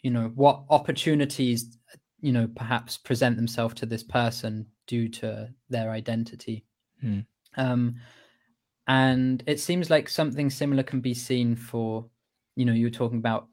you 0.03 0.11
know 0.11 0.31
what 0.35 0.63
opportunities 0.69 1.77
you 2.21 2.31
know 2.31 2.47
perhaps 2.55 2.97
present 2.97 3.35
themselves 3.35 3.75
to 3.75 3.85
this 3.85 4.03
person 4.03 4.67
due 4.85 5.09
to 5.09 5.49
their 5.69 5.91
identity. 5.91 6.65
Mm. 7.03 7.27
um, 7.57 7.95
and 8.87 9.43
it 9.45 9.59
seems 9.59 9.91
like 9.91 10.09
something 10.09 10.49
similar 10.49 10.81
can 10.81 10.99
be 10.99 11.13
seen 11.13 11.55
for 11.55 12.07
you 12.55 12.65
know 12.65 12.73
you 12.73 12.87
are 12.87 12.91
talking 13.01 13.19
about 13.19 13.47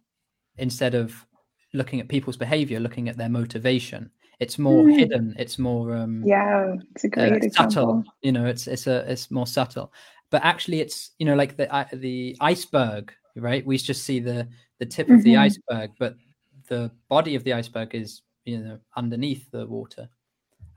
instead 0.56 0.94
of 0.94 1.26
looking 1.74 2.00
at 2.00 2.08
people's 2.08 2.38
behavior 2.38 2.80
looking 2.80 3.08
at 3.08 3.18
their 3.18 3.28
motivation 3.28 4.10
it's 4.40 4.58
more 4.58 4.84
mm. 4.84 4.98
hidden 4.98 5.34
it's 5.38 5.58
more 5.58 5.94
um 5.94 6.22
yeah 6.24 6.74
it's 6.94 7.04
a 7.04 7.08
great 7.08 7.44
uh, 7.44 7.50
subtle 7.50 8.04
you 8.22 8.32
know 8.32 8.46
it's 8.46 8.66
it's 8.66 8.86
a 8.86 9.10
it's 9.10 9.30
more 9.30 9.46
subtle 9.46 9.92
but 10.30 10.44
actually 10.44 10.80
it's 10.80 11.12
you 11.18 11.26
know 11.26 11.34
like 11.34 11.56
the 11.56 11.72
uh, 11.72 11.84
the 11.92 12.36
iceberg 12.40 13.12
right 13.36 13.64
we 13.66 13.76
just 13.76 14.04
see 14.04 14.20
the 14.20 14.48
the 14.78 14.86
tip 14.86 15.06
mm-hmm. 15.06 15.16
of 15.16 15.22
the 15.22 15.34
mm-hmm. 15.34 15.42
iceberg 15.42 15.90
but 15.98 16.16
the 16.68 16.90
body 17.08 17.34
of 17.34 17.44
the 17.44 17.52
iceberg 17.52 17.94
is 17.94 18.22
you 18.44 18.58
know 18.58 18.78
underneath 18.96 19.50
the 19.50 19.66
water 19.66 20.08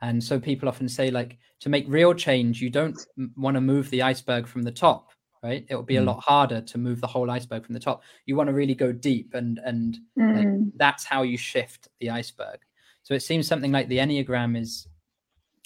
and 0.01 0.23
so 0.23 0.39
people 0.39 0.69
often 0.69 0.87
say 0.87 1.09
like 1.09 1.37
to 1.59 1.69
make 1.69 1.85
real 1.87 2.13
change 2.13 2.61
you 2.61 2.69
don't 2.69 3.07
m- 3.17 3.31
want 3.35 3.55
to 3.55 3.61
move 3.61 3.89
the 3.89 4.01
iceberg 4.01 4.47
from 4.47 4.63
the 4.63 4.71
top 4.71 5.11
right 5.43 5.65
it 5.69 5.75
will 5.75 5.83
be 5.83 5.97
a 5.97 6.01
lot 6.01 6.19
harder 6.19 6.61
to 6.61 6.77
move 6.77 7.01
the 7.01 7.07
whole 7.07 7.29
iceberg 7.29 7.65
from 7.65 7.73
the 7.73 7.79
top 7.79 8.03
you 8.25 8.35
want 8.35 8.47
to 8.47 8.53
really 8.53 8.75
go 8.75 8.91
deep 8.91 9.33
and 9.33 9.59
and 9.65 9.99
mm. 10.17 10.35
like, 10.35 10.73
that's 10.75 11.03
how 11.03 11.21
you 11.23 11.37
shift 11.37 11.87
the 11.99 12.09
iceberg 12.09 12.59
so 13.07 13.13
it 13.13 13.21
seems 13.21 13.47
something 13.47 13.71
like 13.71 13.87
the 13.87 13.99
enneagram 13.99 14.59
is 14.59 14.85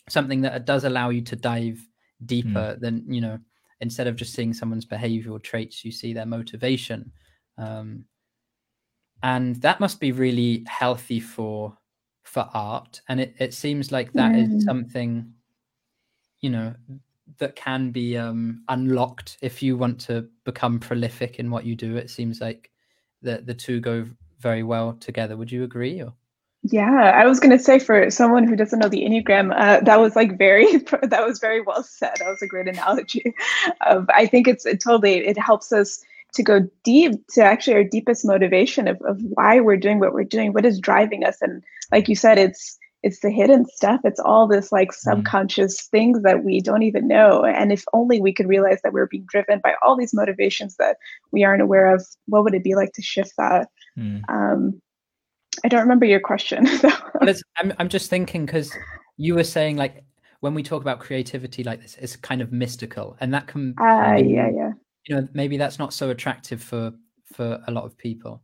something 0.08 0.42
that 0.42 0.64
does 0.68 0.84
allow 0.84 1.10
you 1.10 1.24
to 1.24 1.36
dive 1.36 1.82
deeper 2.24 2.76
mm. 2.76 2.80
than 2.80 3.04
you 3.12 3.20
know 3.20 3.40
instead 3.80 4.06
of 4.06 4.16
just 4.16 4.36
seeing 4.36 4.54
someone's 4.54 4.86
behavioral 4.86 5.42
traits 5.42 5.84
you 5.84 5.92
see 5.92 6.14
their 6.14 6.28
motivation. 6.28 7.12
Um, 7.58 8.06
and 9.24 9.56
that 9.64 9.80
must 9.80 10.00
be 10.00 10.12
really 10.12 10.64
healthy 10.68 11.20
for 11.20 11.76
for 12.22 12.48
art. 12.54 13.02
And 13.10 13.20
it, 13.20 13.34
it 13.40 13.56
seems 13.56 13.92
like 13.92 14.14
that 14.14 14.34
mm. 14.34 14.58
is 14.58 14.64
something 14.64 15.34
you 16.42 16.52
know 16.52 16.76
that 17.40 17.56
can 17.56 17.90
be 17.90 18.18
um, 18.18 18.64
unlocked 18.70 19.40
if 19.42 19.64
you 19.64 19.78
want 19.78 20.00
to 20.02 20.30
become 20.46 20.80
prolific 20.80 21.40
in 21.40 21.50
what 21.50 21.66
you 21.66 21.76
do. 21.76 21.98
It 21.98 22.12
seems 22.12 22.40
like 22.40 22.70
the 23.24 23.42
the 23.44 23.56
two 23.56 23.80
go 23.80 24.06
very 24.38 24.62
well 24.62 24.94
together. 24.94 25.36
Would 25.38 25.52
you 25.52 25.64
agree 25.64 26.04
or 26.04 26.14
yeah 26.64 27.12
i 27.16 27.26
was 27.26 27.40
going 27.40 27.56
to 27.56 27.64
say 27.64 27.80
for 27.80 28.10
someone 28.12 28.48
who 28.48 28.56
doesn't 28.56 28.80
know 28.80 28.90
the 28.90 29.04
enneagram 29.04 29.52
uh, 29.56 29.80
that 29.82 30.00
was 30.00 30.16
like 30.16 30.38
very 30.38 30.78
that 31.02 31.26
was 31.26 31.40
very 31.40 31.62
well 31.62 31.84
said 31.84 32.14
that 32.20 32.30
was 32.30 32.42
a 32.42 32.48
great 32.48 32.68
analogy 32.68 33.34
of 33.86 34.08
i 34.14 34.26
think 34.26 34.48
it's 34.48 34.66
it 34.66 34.82
totally 34.82 35.26
it 35.26 35.38
helps 35.38 35.72
us 35.72 36.04
to 36.34 36.44
go 36.44 36.68
deep 36.84 37.14
to 37.28 37.44
actually 37.44 37.74
our 37.74 37.84
deepest 37.84 38.24
motivation 38.26 38.88
of, 38.88 39.02
of 39.02 39.20
why 39.34 39.60
we're 39.60 39.76
doing 39.76 40.00
what 40.00 40.14
we're 40.14 40.24
doing 40.24 40.54
what 40.54 40.66
is 40.66 40.80
driving 40.80 41.24
us 41.24 41.42
and 41.42 41.64
like 41.92 42.08
you 42.08 42.16
said 42.16 42.38
it's 42.38 42.78
it's 43.04 43.22
the 43.22 43.32
hidden 43.32 43.66
stuff 43.66 44.00
it's 44.04 44.20
all 44.20 44.48
this 44.48 44.72
like 44.72 44.90
mm-hmm. 44.90 45.10
subconscious 45.10 45.82
mm. 45.82 45.90
things 45.90 46.22
that 46.22 46.44
we 46.44 46.62
don't 46.62 46.84
even 46.84 47.08
know 47.08 47.44
and 47.44 47.72
if 47.72 47.84
only 47.94 48.22
we 48.22 48.32
could 48.32 48.48
realize 48.48 48.80
that 48.84 48.94
we're 48.94 49.08
being 49.08 49.26
driven 49.28 49.60
by 49.64 49.74
all 49.82 49.98
these 49.98 50.14
motivations 50.14 50.76
that 50.76 50.98
we 51.32 51.44
aren't 51.44 51.64
aware 51.64 51.94
of 51.94 52.06
what 52.28 52.44
would 52.44 52.54
it 52.54 52.64
be 52.64 52.76
like 52.76 52.94
to 52.94 53.02
shift 53.02 53.34
that 53.38 53.68
mm. 53.98 54.22
um 54.30 54.80
i 55.64 55.68
don't 55.68 55.82
remember 55.82 56.06
your 56.06 56.20
question 56.20 56.68
well, 56.84 57.36
I'm, 57.58 57.74
I'm 57.80 57.90
just 57.90 58.10
thinking 58.10 58.46
because 58.46 58.76
you 59.18 59.36
were 59.36 59.44
saying 59.44 59.78
like 59.78 60.04
when 60.40 60.54
we 60.54 60.64
talk 60.64 60.82
about 60.82 61.00
creativity 61.00 61.64
like 61.64 61.82
this 61.82 61.98
it's 62.02 62.16
kind 62.16 62.42
of 62.42 62.52
mystical 62.52 63.16
and 63.20 63.34
that 63.34 63.48
can 63.48 63.76
uh, 63.80 64.16
yeah 64.18 64.50
yeah. 64.50 64.72
you 65.08 65.16
know 65.16 65.28
maybe 65.34 65.58
that's 65.58 65.80
not 65.80 65.94
so 65.94 66.10
attractive 66.10 66.62
for 66.62 66.92
for 67.32 67.62
a 67.68 67.72
lot 67.72 67.86
of 67.86 67.98
people. 67.98 68.44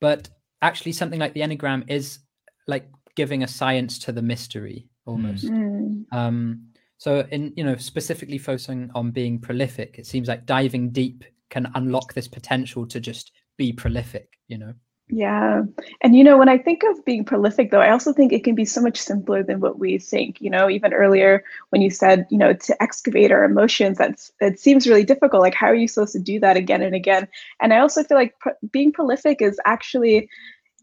But 0.00 0.28
actually 0.62 0.92
something 0.92 1.20
like 1.20 1.32
the 1.34 1.40
enneagram 1.40 1.88
is 1.88 2.20
like 2.66 2.88
giving 3.14 3.42
a 3.42 3.48
science 3.48 3.98
to 4.00 4.12
the 4.12 4.22
mystery 4.22 4.88
almost. 5.06 5.44
Mm. 5.44 6.04
um 6.12 6.66
so 6.98 7.24
in 7.30 7.52
you 7.56 7.62
know 7.62 7.76
specifically 7.76 8.38
focusing 8.38 8.90
on 8.94 9.12
being 9.12 9.38
prolific 9.38 9.98
it 9.98 10.06
seems 10.06 10.26
like 10.26 10.46
diving 10.46 10.90
deep 10.90 11.22
can 11.48 11.70
unlock 11.76 12.12
this 12.12 12.26
potential 12.26 12.84
to 12.86 12.98
just 12.98 13.30
be 13.56 13.72
prolific 13.72 14.28
you 14.48 14.58
know 14.58 14.72
Yeah. 15.08 15.62
And 16.00 16.16
you 16.16 16.24
know, 16.24 16.36
when 16.36 16.48
I 16.48 16.58
think 16.58 16.82
of 16.82 17.04
being 17.04 17.24
prolific 17.24 17.70
though, 17.70 17.80
I 17.80 17.90
also 17.90 18.12
think 18.12 18.32
it 18.32 18.42
can 18.42 18.56
be 18.56 18.64
so 18.64 18.80
much 18.80 18.98
simpler 18.98 19.44
than 19.44 19.60
what 19.60 19.78
we 19.78 19.98
think. 19.98 20.40
You 20.40 20.50
know, 20.50 20.68
even 20.68 20.92
earlier 20.92 21.44
when 21.70 21.80
you 21.80 21.90
said, 21.90 22.26
you 22.28 22.36
know, 22.38 22.52
to 22.54 22.82
excavate 22.82 23.30
our 23.30 23.44
emotions, 23.44 23.98
that's 23.98 24.32
it 24.40 24.58
seems 24.58 24.88
really 24.88 25.04
difficult. 25.04 25.42
Like 25.42 25.54
how 25.54 25.68
are 25.68 25.76
you 25.76 25.86
supposed 25.86 26.12
to 26.14 26.18
do 26.18 26.40
that 26.40 26.56
again 26.56 26.82
and 26.82 26.94
again? 26.94 27.28
And 27.60 27.72
I 27.72 27.78
also 27.78 28.02
feel 28.02 28.16
like 28.16 28.36
pr- 28.40 28.50
being 28.72 28.90
prolific 28.92 29.40
is 29.40 29.60
actually 29.64 30.28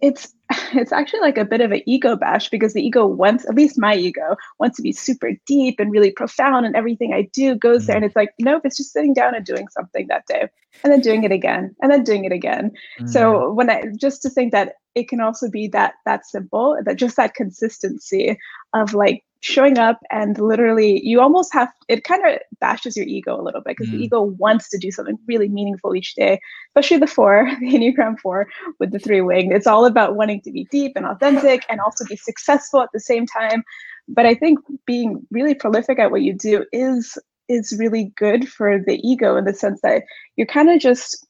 it's 0.04 0.36
it's 0.74 0.92
actually 0.92 1.22
like 1.22 1.38
a 1.38 1.46
bit 1.46 1.62
of 1.62 1.72
an 1.72 1.82
ego 1.88 2.16
bash 2.16 2.50
because 2.50 2.74
the 2.74 2.86
ego 2.86 3.08
wants 3.08 3.46
at 3.48 3.56
least 3.56 3.80
my 3.80 3.96
ego 3.96 4.36
wants 4.60 4.78
to 4.78 4.84
be 4.84 4.92
super 4.92 5.32
deep 5.48 5.80
and 5.80 5.92
really 5.92 6.12
profound 6.12 6.66
and 6.66 6.76
everything 6.76 7.14
i 7.14 7.24
do 7.34 7.56
goes 7.56 7.88
there. 7.88 7.96
And 7.96 8.06
it's 8.06 8.16
like 8.16 8.32
nope 8.40 8.62
it's 8.66 8.78
just 8.78 8.92
sitting 8.92 9.14
down 9.14 9.34
and 9.34 9.46
doing 9.46 9.68
something 9.70 10.08
that 10.08 10.28
day 10.28 10.48
and 10.84 10.92
then 10.92 11.00
doing 11.00 11.24
it 11.24 11.32
again 11.32 11.76
and 11.82 11.92
then 11.92 12.04
doing 12.04 12.26
it 12.26 12.32
again. 12.32 12.72
Mm-hmm. 13.00 13.08
so 13.08 13.52
when 13.54 13.70
i 13.70 13.84
just 13.98 14.22
to 14.24 14.30
think 14.30 14.52
that 14.52 14.74
it 14.94 15.08
can 15.08 15.22
also 15.22 15.50
be 15.50 15.68
that 15.70 15.94
that 16.06 16.26
simple 16.26 16.78
that 16.86 16.98
just 16.98 17.16
that 17.16 17.34
consistency 17.34 18.38
of 18.74 18.94
like 18.94 19.24
showing 19.44 19.78
up 19.78 20.00
and 20.10 20.40
literally 20.40 21.06
you 21.06 21.20
almost 21.20 21.54
have 21.54 21.70
it 21.90 22.06
kind 22.06 22.26
of 22.26 22.40
bashes 22.62 22.96
your 22.96 23.06
ego 23.06 23.40
a 23.40 23.44
little 23.44 23.60
bit 23.60 23.76
because 23.76 23.90
mm. 23.90 23.98
the 23.98 24.04
ego 24.06 24.22
wants 24.22 24.70
to 24.70 24.78
do 24.78 24.90
something 24.90 25.20
really 25.28 25.50
meaningful 25.50 25.94
each 25.94 26.16
day 26.16 26.40
especially 26.70 26.98
the 26.98 27.06
four 27.06 27.52
the 27.60 27.74
enneagram 27.74 28.18
four 28.18 28.48
with 28.80 28.92
the 28.92 29.00
three 29.00 29.20
wing 29.20 29.52
it's 29.52 29.68
all 29.68 29.86
about 29.86 30.16
wanting 30.16 30.40
to 30.40 30.50
be 30.50 30.66
deep 30.72 30.94
and 30.96 31.06
authentic 31.06 31.66
and 31.70 31.82
also 31.82 32.06
be 32.06 32.16
successful 32.16 32.82
at 32.82 32.90
the 32.94 33.02
same 33.02 33.26
time 33.26 33.64
but 34.08 34.26
i 34.26 34.34
think 34.34 34.60
being 34.86 35.22
really 35.30 35.54
prolific 35.54 36.00
at 36.00 36.10
what 36.10 36.22
you 36.22 36.34
do 36.34 36.66
is 36.72 37.18
is 37.50 37.76
really 37.78 38.14
good 38.16 38.48
for 38.48 38.80
the 38.80 38.98
ego 39.06 39.36
in 39.36 39.44
the 39.44 39.54
sense 39.54 39.82
that 39.82 40.04
you're 40.38 40.48
kind 40.48 40.70
of 40.70 40.80
just 40.80 41.28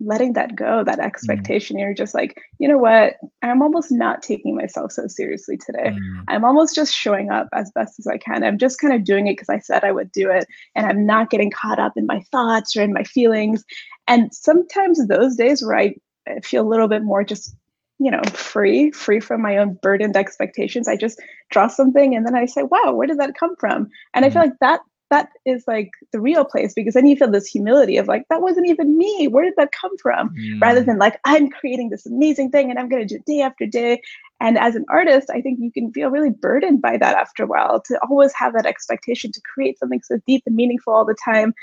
letting 0.00 0.34
that 0.34 0.54
go, 0.54 0.84
that 0.84 0.98
mm-hmm. 0.98 1.06
expectation. 1.06 1.76
Mm. 1.76 1.80
You're 1.80 1.94
just 1.94 2.14
like, 2.14 2.40
you 2.58 2.68
know 2.68 2.78
what? 2.78 3.14
I'm 3.42 3.62
almost 3.62 3.90
not 3.90 4.22
taking 4.22 4.54
myself 4.54 4.92
so 4.92 5.06
seriously 5.06 5.56
today. 5.56 5.90
Mm. 5.90 6.24
I'm 6.28 6.44
almost 6.44 6.74
just 6.74 6.94
showing 6.94 7.30
up 7.30 7.48
as 7.52 7.70
best 7.74 7.98
as 7.98 8.06
I 8.06 8.18
can. 8.18 8.44
I'm 8.44 8.58
just 8.58 8.80
kind 8.80 8.94
of 8.94 9.04
doing 9.04 9.26
it 9.26 9.32
because 9.32 9.48
I 9.48 9.58
said 9.58 9.84
I 9.84 9.92
would 9.92 10.12
do 10.12 10.30
it. 10.30 10.46
And 10.74 10.86
I'm 10.86 11.06
not 11.06 11.30
getting 11.30 11.50
caught 11.50 11.78
up 11.78 11.92
in 11.96 12.06
my 12.06 12.20
thoughts 12.32 12.76
or 12.76 12.82
in 12.82 12.92
my 12.92 13.04
feelings. 13.04 13.64
And 14.06 14.34
sometimes 14.34 15.06
those 15.06 15.36
days 15.36 15.64
where 15.64 15.76
I 15.76 15.94
feel 16.42 16.66
a 16.66 16.68
little 16.68 16.88
bit 16.88 17.02
more 17.02 17.24
just 17.24 17.56
you 17.98 18.10
know 18.10 18.20
free 18.32 18.90
free 18.90 19.20
from 19.20 19.40
my 19.40 19.56
own 19.56 19.78
burdened 19.80 20.16
expectations 20.16 20.86
i 20.86 20.96
just 20.96 21.18
draw 21.50 21.66
something 21.66 22.14
and 22.14 22.26
then 22.26 22.34
i 22.34 22.44
say 22.44 22.62
wow 22.64 22.92
where 22.92 23.06
did 23.06 23.18
that 23.18 23.38
come 23.38 23.56
from 23.56 23.88
and 24.12 24.22
mm. 24.22 24.28
i 24.28 24.30
feel 24.30 24.42
like 24.42 24.58
that 24.60 24.80
that 25.10 25.28
is 25.44 25.64
like 25.66 25.90
the 26.12 26.20
real 26.20 26.44
place 26.44 26.74
because 26.74 26.94
then 26.94 27.06
you 27.06 27.16
feel 27.16 27.30
this 27.30 27.46
humility 27.46 27.96
of 27.96 28.08
like 28.08 28.24
that 28.28 28.42
wasn't 28.42 28.66
even 28.68 28.96
me. 28.98 29.28
Where 29.28 29.44
did 29.44 29.54
that 29.56 29.70
come 29.72 29.96
from? 29.98 30.34
Mm. 30.36 30.60
rather 30.60 30.82
than 30.82 30.98
like 30.98 31.20
i'm 31.24 31.48
creating 31.48 31.90
this 31.90 32.06
amazing 32.06 32.50
thing 32.50 32.70
and 32.70 32.78
i'm 32.78 32.88
going 32.88 33.06
to 33.06 33.08
do 33.08 33.16
it 33.16 33.24
day 33.24 33.40
after 33.40 33.66
day. 33.66 34.00
And 34.40 34.58
as 34.58 34.74
an 34.74 34.84
artist 34.88 35.30
i 35.30 35.40
think 35.40 35.58
you 35.60 35.72
can 35.72 35.92
feel 35.92 36.10
really 36.10 36.30
burdened 36.30 36.82
by 36.82 36.96
that 36.98 37.16
after 37.16 37.44
a 37.44 37.46
while 37.46 37.80
to 37.82 37.98
always 38.08 38.32
have 38.34 38.52
that 38.52 38.66
expectation 38.66 39.32
to 39.32 39.40
create 39.40 39.78
something 39.78 40.02
so 40.02 40.18
deep 40.26 40.42
and 40.46 40.56
meaningful 40.56 40.92
all 40.92 41.04
the 41.04 41.16
time 41.24 41.54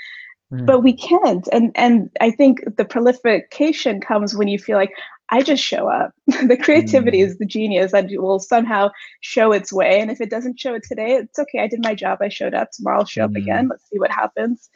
mm. 0.54 0.66
but 0.66 0.82
we 0.82 0.92
can't 0.92 1.48
and 1.52 1.70
and 1.74 2.10
i 2.20 2.30
think 2.30 2.60
the 2.76 2.84
prolification 2.84 4.00
comes 4.00 4.34
when 4.34 4.48
you 4.48 4.58
feel 4.58 4.76
like 4.76 4.92
I 5.30 5.42
just 5.42 5.64
show 5.64 5.88
up. 5.88 6.12
the 6.26 6.56
creativity 6.56 7.20
mm. 7.20 7.26
is 7.26 7.38
the 7.38 7.46
genius 7.46 7.92
that 7.92 8.10
will 8.10 8.38
somehow 8.38 8.90
show 9.20 9.52
its 9.52 9.72
way. 9.72 9.98
And 10.00 10.10
if 10.10 10.20
it 10.20 10.28
doesn't 10.28 10.60
show 10.60 10.74
it 10.74 10.84
today, 10.84 11.14
it's 11.14 11.38
okay. 11.38 11.60
I 11.60 11.66
did 11.66 11.82
my 11.82 11.94
job. 11.94 12.18
I 12.20 12.28
showed 12.28 12.52
up. 12.52 12.70
Tomorrow 12.70 12.98
I'll 12.98 13.04
show 13.06 13.22
mm. 13.22 13.30
up 13.30 13.36
again. 13.36 13.68
Let's 13.68 13.88
see 13.88 13.98
what 13.98 14.10
happens 14.10 14.68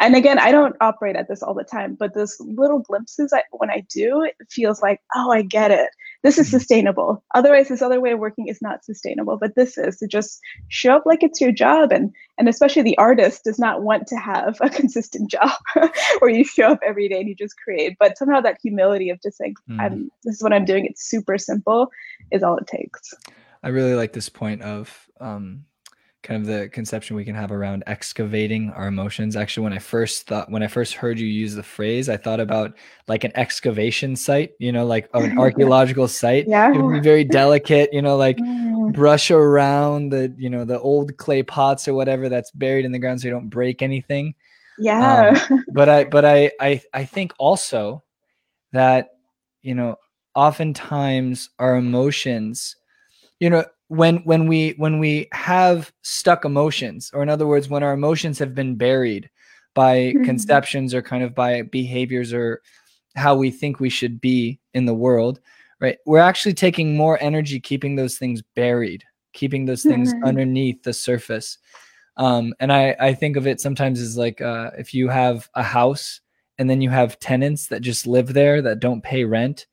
and 0.00 0.14
again 0.14 0.38
i 0.38 0.50
don't 0.50 0.76
operate 0.80 1.16
at 1.16 1.28
this 1.28 1.42
all 1.42 1.54
the 1.54 1.64
time 1.64 1.94
but 1.94 2.14
those 2.14 2.36
little 2.40 2.80
glimpses 2.80 3.32
I, 3.32 3.42
when 3.50 3.70
i 3.70 3.84
do 3.88 4.22
it 4.22 4.34
feels 4.50 4.82
like 4.82 5.00
oh 5.14 5.30
i 5.30 5.42
get 5.42 5.70
it 5.70 5.90
this 6.26 6.38
is 6.38 6.48
mm-hmm. 6.48 6.58
sustainable 6.58 7.24
otherwise 7.36 7.68
this 7.68 7.82
other 7.82 8.00
way 8.00 8.10
of 8.10 8.18
working 8.18 8.48
is 8.48 8.60
not 8.60 8.84
sustainable 8.84 9.36
but 9.36 9.54
this 9.54 9.78
is 9.78 9.96
to 9.96 10.08
just 10.08 10.40
show 10.68 10.96
up 10.96 11.06
like 11.06 11.22
it's 11.22 11.40
your 11.40 11.52
job 11.52 11.92
and 11.92 12.12
and 12.36 12.48
especially 12.48 12.82
the 12.82 12.98
artist 12.98 13.44
does 13.44 13.60
not 13.60 13.82
want 13.82 14.08
to 14.08 14.16
have 14.16 14.58
a 14.60 14.68
consistent 14.80 15.30
job 15.30 15.52
where 16.18 16.30
you 16.30 16.42
show 16.44 16.72
up 16.72 16.80
every 16.84 17.08
day 17.08 17.20
and 17.20 17.28
you 17.28 17.34
just 17.36 17.54
create 17.62 17.96
but 18.00 18.18
somehow 18.18 18.40
that 18.40 18.58
humility 18.60 19.08
of 19.08 19.22
just 19.22 19.38
saying 19.38 19.54
mm. 19.70 19.80
i'm 19.80 20.10
this 20.24 20.34
is 20.34 20.42
what 20.42 20.52
i'm 20.52 20.64
doing 20.64 20.84
it's 20.84 21.08
super 21.08 21.38
simple 21.38 21.88
is 22.32 22.42
all 22.42 22.56
it 22.56 22.66
takes 22.66 23.14
i 23.62 23.68
really 23.68 23.94
like 23.94 24.12
this 24.12 24.28
point 24.28 24.62
of 24.62 25.06
um 25.20 25.64
kind 26.26 26.40
of 26.40 26.46
the 26.46 26.68
conception 26.70 27.14
we 27.14 27.24
can 27.24 27.36
have 27.36 27.52
around 27.52 27.84
excavating 27.86 28.70
our 28.70 28.88
emotions. 28.88 29.36
Actually, 29.36 29.64
when 29.64 29.72
I 29.72 29.78
first 29.78 30.26
thought, 30.26 30.50
when 30.50 30.62
I 30.62 30.66
first 30.66 30.94
heard 30.94 31.20
you 31.20 31.26
use 31.26 31.54
the 31.54 31.62
phrase, 31.62 32.08
I 32.08 32.16
thought 32.16 32.40
about 32.40 32.74
like 33.06 33.22
an 33.22 33.30
excavation 33.36 34.16
site, 34.16 34.50
you 34.58 34.72
know, 34.72 34.84
like 34.84 35.08
an 35.14 35.38
archaeological 35.38 36.08
site. 36.08 36.48
Yeah. 36.48 36.72
It 36.72 36.82
would 36.82 36.94
be 36.94 37.00
very 37.00 37.22
delicate, 37.22 37.90
you 37.92 38.02
know, 38.02 38.16
like 38.16 38.38
mm. 38.38 38.92
brush 38.92 39.30
around 39.30 40.10
the, 40.10 40.34
you 40.36 40.50
know, 40.50 40.64
the 40.64 40.80
old 40.80 41.16
clay 41.16 41.44
pots 41.44 41.86
or 41.86 41.94
whatever 41.94 42.28
that's 42.28 42.50
buried 42.50 42.84
in 42.84 42.90
the 42.90 42.98
ground 42.98 43.20
so 43.20 43.28
you 43.28 43.32
don't 43.32 43.48
break 43.48 43.80
anything. 43.80 44.34
Yeah. 44.78 45.38
Um, 45.48 45.64
but 45.72 45.88
I, 45.88 46.04
but 46.04 46.24
I, 46.24 46.50
I, 46.60 46.82
I 46.92 47.04
think 47.04 47.34
also 47.38 48.02
that, 48.72 49.10
you 49.62 49.76
know, 49.76 49.96
oftentimes 50.34 51.50
our 51.60 51.76
emotions, 51.76 52.74
you 53.38 53.48
know, 53.48 53.64
when 53.88 54.18
when 54.18 54.46
we 54.48 54.70
when 54.78 54.98
we 54.98 55.28
have 55.32 55.92
stuck 56.02 56.44
emotions 56.44 57.10
or 57.14 57.22
in 57.22 57.28
other 57.28 57.46
words 57.46 57.68
when 57.68 57.82
our 57.82 57.92
emotions 57.92 58.38
have 58.38 58.54
been 58.54 58.74
buried 58.74 59.30
by 59.74 59.96
mm-hmm. 59.96 60.24
conceptions 60.24 60.92
or 60.92 61.02
kind 61.02 61.22
of 61.22 61.34
by 61.34 61.62
behaviors 61.62 62.32
or 62.32 62.62
how 63.14 63.34
we 63.36 63.50
think 63.50 63.78
we 63.78 63.90
should 63.90 64.20
be 64.20 64.58
in 64.74 64.86
the 64.86 64.94
world 64.94 65.40
right 65.80 65.98
we're 66.04 66.18
actually 66.18 66.54
taking 66.54 66.96
more 66.96 67.22
energy 67.22 67.60
keeping 67.60 67.94
those 67.94 68.18
things 68.18 68.42
buried 68.54 69.04
keeping 69.32 69.64
those 69.64 69.82
things 69.82 70.12
mm-hmm. 70.12 70.24
underneath 70.24 70.82
the 70.82 70.92
surface 70.92 71.58
um, 72.18 72.54
and 72.60 72.72
I, 72.72 72.96
I 72.98 73.12
think 73.12 73.36
of 73.36 73.46
it 73.46 73.60
sometimes 73.60 74.00
as 74.00 74.16
like 74.16 74.40
uh, 74.40 74.70
if 74.78 74.94
you 74.94 75.08
have 75.08 75.50
a 75.54 75.62
house 75.62 76.22
and 76.58 76.68
then 76.68 76.80
you 76.80 76.88
have 76.88 77.18
tenants 77.18 77.66
that 77.66 77.82
just 77.82 78.06
live 78.06 78.32
there 78.32 78.62
that 78.62 78.80
don't 78.80 79.02
pay 79.02 79.24
rent 79.24 79.66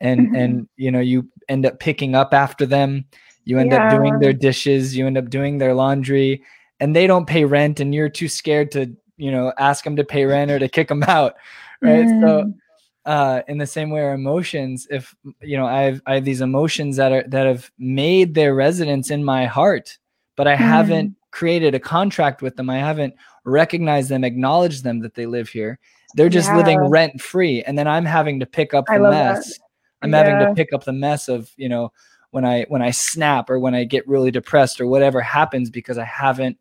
and 0.00 0.20
mm-hmm. 0.20 0.34
and 0.36 0.68
you 0.76 0.90
know 0.90 1.00
you 1.00 1.28
end 1.48 1.64
up 1.64 1.80
picking 1.80 2.14
up 2.14 2.34
after 2.34 2.66
them 2.66 3.06
you 3.46 3.58
end 3.58 3.70
yeah. 3.70 3.86
up 3.86 3.96
doing 3.96 4.18
their 4.18 4.32
dishes, 4.32 4.96
you 4.96 5.06
end 5.06 5.16
up 5.16 5.30
doing 5.30 5.58
their 5.58 5.72
laundry, 5.72 6.42
and 6.80 6.94
they 6.94 7.06
don't 7.06 7.26
pay 7.26 7.44
rent, 7.44 7.80
and 7.80 7.94
you're 7.94 8.08
too 8.10 8.28
scared 8.28 8.70
to, 8.72 8.94
you 9.16 9.30
know, 9.30 9.52
ask 9.56 9.84
them 9.84 9.96
to 9.96 10.04
pay 10.04 10.26
rent 10.26 10.50
or 10.50 10.58
to 10.58 10.68
kick 10.68 10.88
them 10.88 11.02
out, 11.04 11.36
right? 11.80 12.04
Mm. 12.04 12.20
So, 12.20 12.52
uh, 13.06 13.42
in 13.46 13.58
the 13.58 13.66
same 13.66 13.90
way, 13.90 14.02
our 14.02 14.14
emotions, 14.14 14.88
if 14.90 15.14
you 15.40 15.56
know, 15.56 15.64
I 15.64 15.82
have 15.82 16.02
I 16.06 16.14
have 16.16 16.24
these 16.24 16.40
emotions 16.40 16.96
that 16.96 17.12
are 17.12 17.24
that 17.28 17.46
have 17.46 17.70
made 17.78 18.34
their 18.34 18.52
residence 18.52 19.10
in 19.10 19.24
my 19.24 19.46
heart, 19.46 19.96
but 20.36 20.48
I 20.48 20.54
mm. 20.54 20.58
haven't 20.58 21.14
created 21.30 21.74
a 21.74 21.80
contract 21.80 22.42
with 22.42 22.56
them. 22.56 22.68
I 22.68 22.78
haven't 22.78 23.14
recognized 23.44 24.08
them, 24.08 24.24
acknowledged 24.24 24.82
them 24.82 25.00
that 25.00 25.14
they 25.14 25.26
live 25.26 25.48
here. 25.48 25.78
They're 26.14 26.28
just 26.28 26.48
yeah. 26.48 26.56
living 26.56 26.80
rent 26.80 27.20
free, 27.20 27.62
and 27.62 27.78
then 27.78 27.86
I'm 27.86 28.04
having 28.04 28.40
to 28.40 28.46
pick 28.46 28.74
up 28.74 28.86
the 28.86 28.98
mess. 28.98 29.56
That. 29.56 29.64
I'm 30.02 30.10
yeah. 30.10 30.24
having 30.24 30.48
to 30.48 30.54
pick 30.54 30.72
up 30.72 30.82
the 30.82 30.92
mess 30.92 31.28
of 31.28 31.52
you 31.56 31.68
know 31.68 31.92
when 32.36 32.44
I 32.44 32.66
when 32.68 32.82
I 32.82 32.90
snap 32.90 33.48
or 33.48 33.58
when 33.58 33.74
I 33.74 33.84
get 33.84 34.06
really 34.06 34.30
depressed 34.30 34.78
or 34.78 34.86
whatever 34.86 35.22
happens 35.22 35.70
because 35.70 35.96
I 35.96 36.04
haven't 36.04 36.58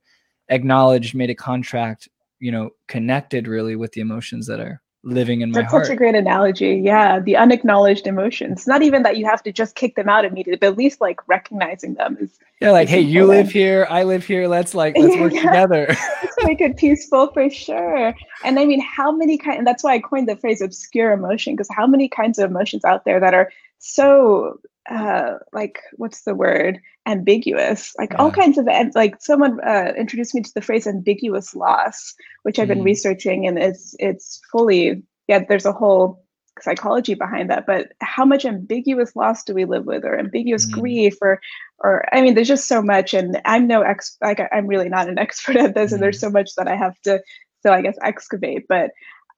acknowledged, 0.48 1.14
made 1.14 1.30
a 1.30 1.36
contract, 1.36 2.08
you 2.40 2.50
know, 2.50 2.70
connected 2.88 3.46
really 3.46 3.76
with 3.76 3.92
the 3.92 4.00
emotions 4.00 4.48
that 4.48 4.62
are 4.62 4.82
living 5.04 5.42
in 5.42 5.52
my 5.52 5.60
That's 5.60 5.72
heart. 5.72 5.82
That's 5.82 5.90
such 5.90 5.96
a 5.96 5.98
great 5.98 6.16
analogy. 6.16 6.82
Yeah, 6.82 7.20
the 7.20 7.36
unacknowledged 7.36 8.08
emotions. 8.08 8.66
Not 8.66 8.84
even 8.84 9.04
that 9.04 9.18
you 9.18 9.26
have 9.26 9.44
to 9.44 9.52
just 9.52 9.76
kick 9.76 9.98
them 9.98 10.08
out 10.08 10.24
immediately, 10.24 10.56
but 10.56 10.68
at 10.68 10.78
least 10.78 11.02
like 11.02 11.20
recognizing 11.28 11.96
them 11.96 12.16
is. 12.22 12.40
Yeah, 12.62 12.72
like, 12.72 12.88
hey, 12.88 13.02
you 13.02 13.26
live 13.26 13.52
here, 13.52 13.86
I 13.90 14.04
live 14.04 14.26
here. 14.26 14.48
Let's 14.48 14.76
like 14.76 14.98
let's 14.98 15.18
work 15.18 15.34
together. 15.46 15.88
let's 16.24 16.38
make 16.46 16.62
it 16.62 16.78
peaceful 16.78 17.34
for 17.34 17.50
sure. 17.50 18.16
And 18.46 18.58
I 18.58 18.64
mean, 18.64 18.80
how 18.80 19.12
many 19.12 19.38
kind? 19.38 19.58
And 19.58 19.68
that's 19.68 19.84
why 19.84 19.96
I 19.96 20.00
coined 20.00 20.30
the 20.30 20.38
phrase 20.38 20.62
obscure 20.62 21.12
emotion 21.12 21.54
because 21.54 21.68
how 21.76 21.86
many 21.86 22.08
kinds 22.08 22.40
of 22.40 22.50
emotions 22.50 22.86
out 22.86 23.04
there 23.04 23.20
that 23.20 23.34
are 23.34 23.52
so 23.80 24.58
uh 24.90 25.36
like 25.54 25.80
what's 25.94 26.24
the 26.24 26.36
word 26.36 26.80
ambiguous 27.08 27.94
like 27.98 28.12
yeah. 28.12 28.18
all 28.18 28.32
kinds 28.32 28.58
of 28.58 28.68
like 28.96 29.16
someone 29.20 29.60
uh, 29.62 29.94
introduced 29.98 30.36
me 30.36 30.42
to 30.42 30.54
the 30.54 30.62
phrase 30.62 30.88
ambiguous 30.88 31.56
loss 31.56 32.14
which 32.44 32.60
i've 32.60 32.68
been 32.68 32.82
mm. 32.82 32.86
researching 32.86 33.48
and 33.48 33.58
it's 33.58 33.96
it's 34.00 34.42
fully 34.52 35.02
yeah 35.28 35.44
there's 35.48 35.66
a 35.66 35.72
whole 35.72 36.24
psychology 36.62 37.16
behind 37.16 37.50
that 37.50 37.66
but 37.66 37.92
how 38.00 38.24
much 38.24 38.46
ambiguous 38.46 39.16
loss 39.16 39.44
do 39.44 39.54
we 39.54 39.66
live 39.66 39.86
with 39.86 40.06
or 40.06 40.18
ambiguous 40.18 40.66
mm. 40.68 40.74
grief 40.80 41.18
or 41.22 41.42
or 41.80 42.04
i 42.14 42.22
mean 42.22 42.34
there's 42.34 42.48
just 42.48 42.68
so 42.68 42.82
much 42.82 43.14
and 43.14 43.42
i'm 43.46 43.68
no 43.68 43.82
ex 43.82 44.18
like 44.22 44.40
i'm 44.52 44.68
really 44.68 44.90
not 44.90 45.10
an 45.10 45.20
expert 45.26 45.56
at 45.56 45.76
this 45.76 45.92
mm. 45.92 45.96
and 45.96 46.04
there's 46.04 46.18
mm. 46.18 46.22
so 46.22 46.30
much 46.30 46.52
that 46.56 46.68
i 46.68 46.76
have 46.76 47.00
to 47.02 47.22
so 47.62 47.74
i 47.74 47.82
guess 47.82 47.98
excavate 48.02 48.66
but 48.70 48.92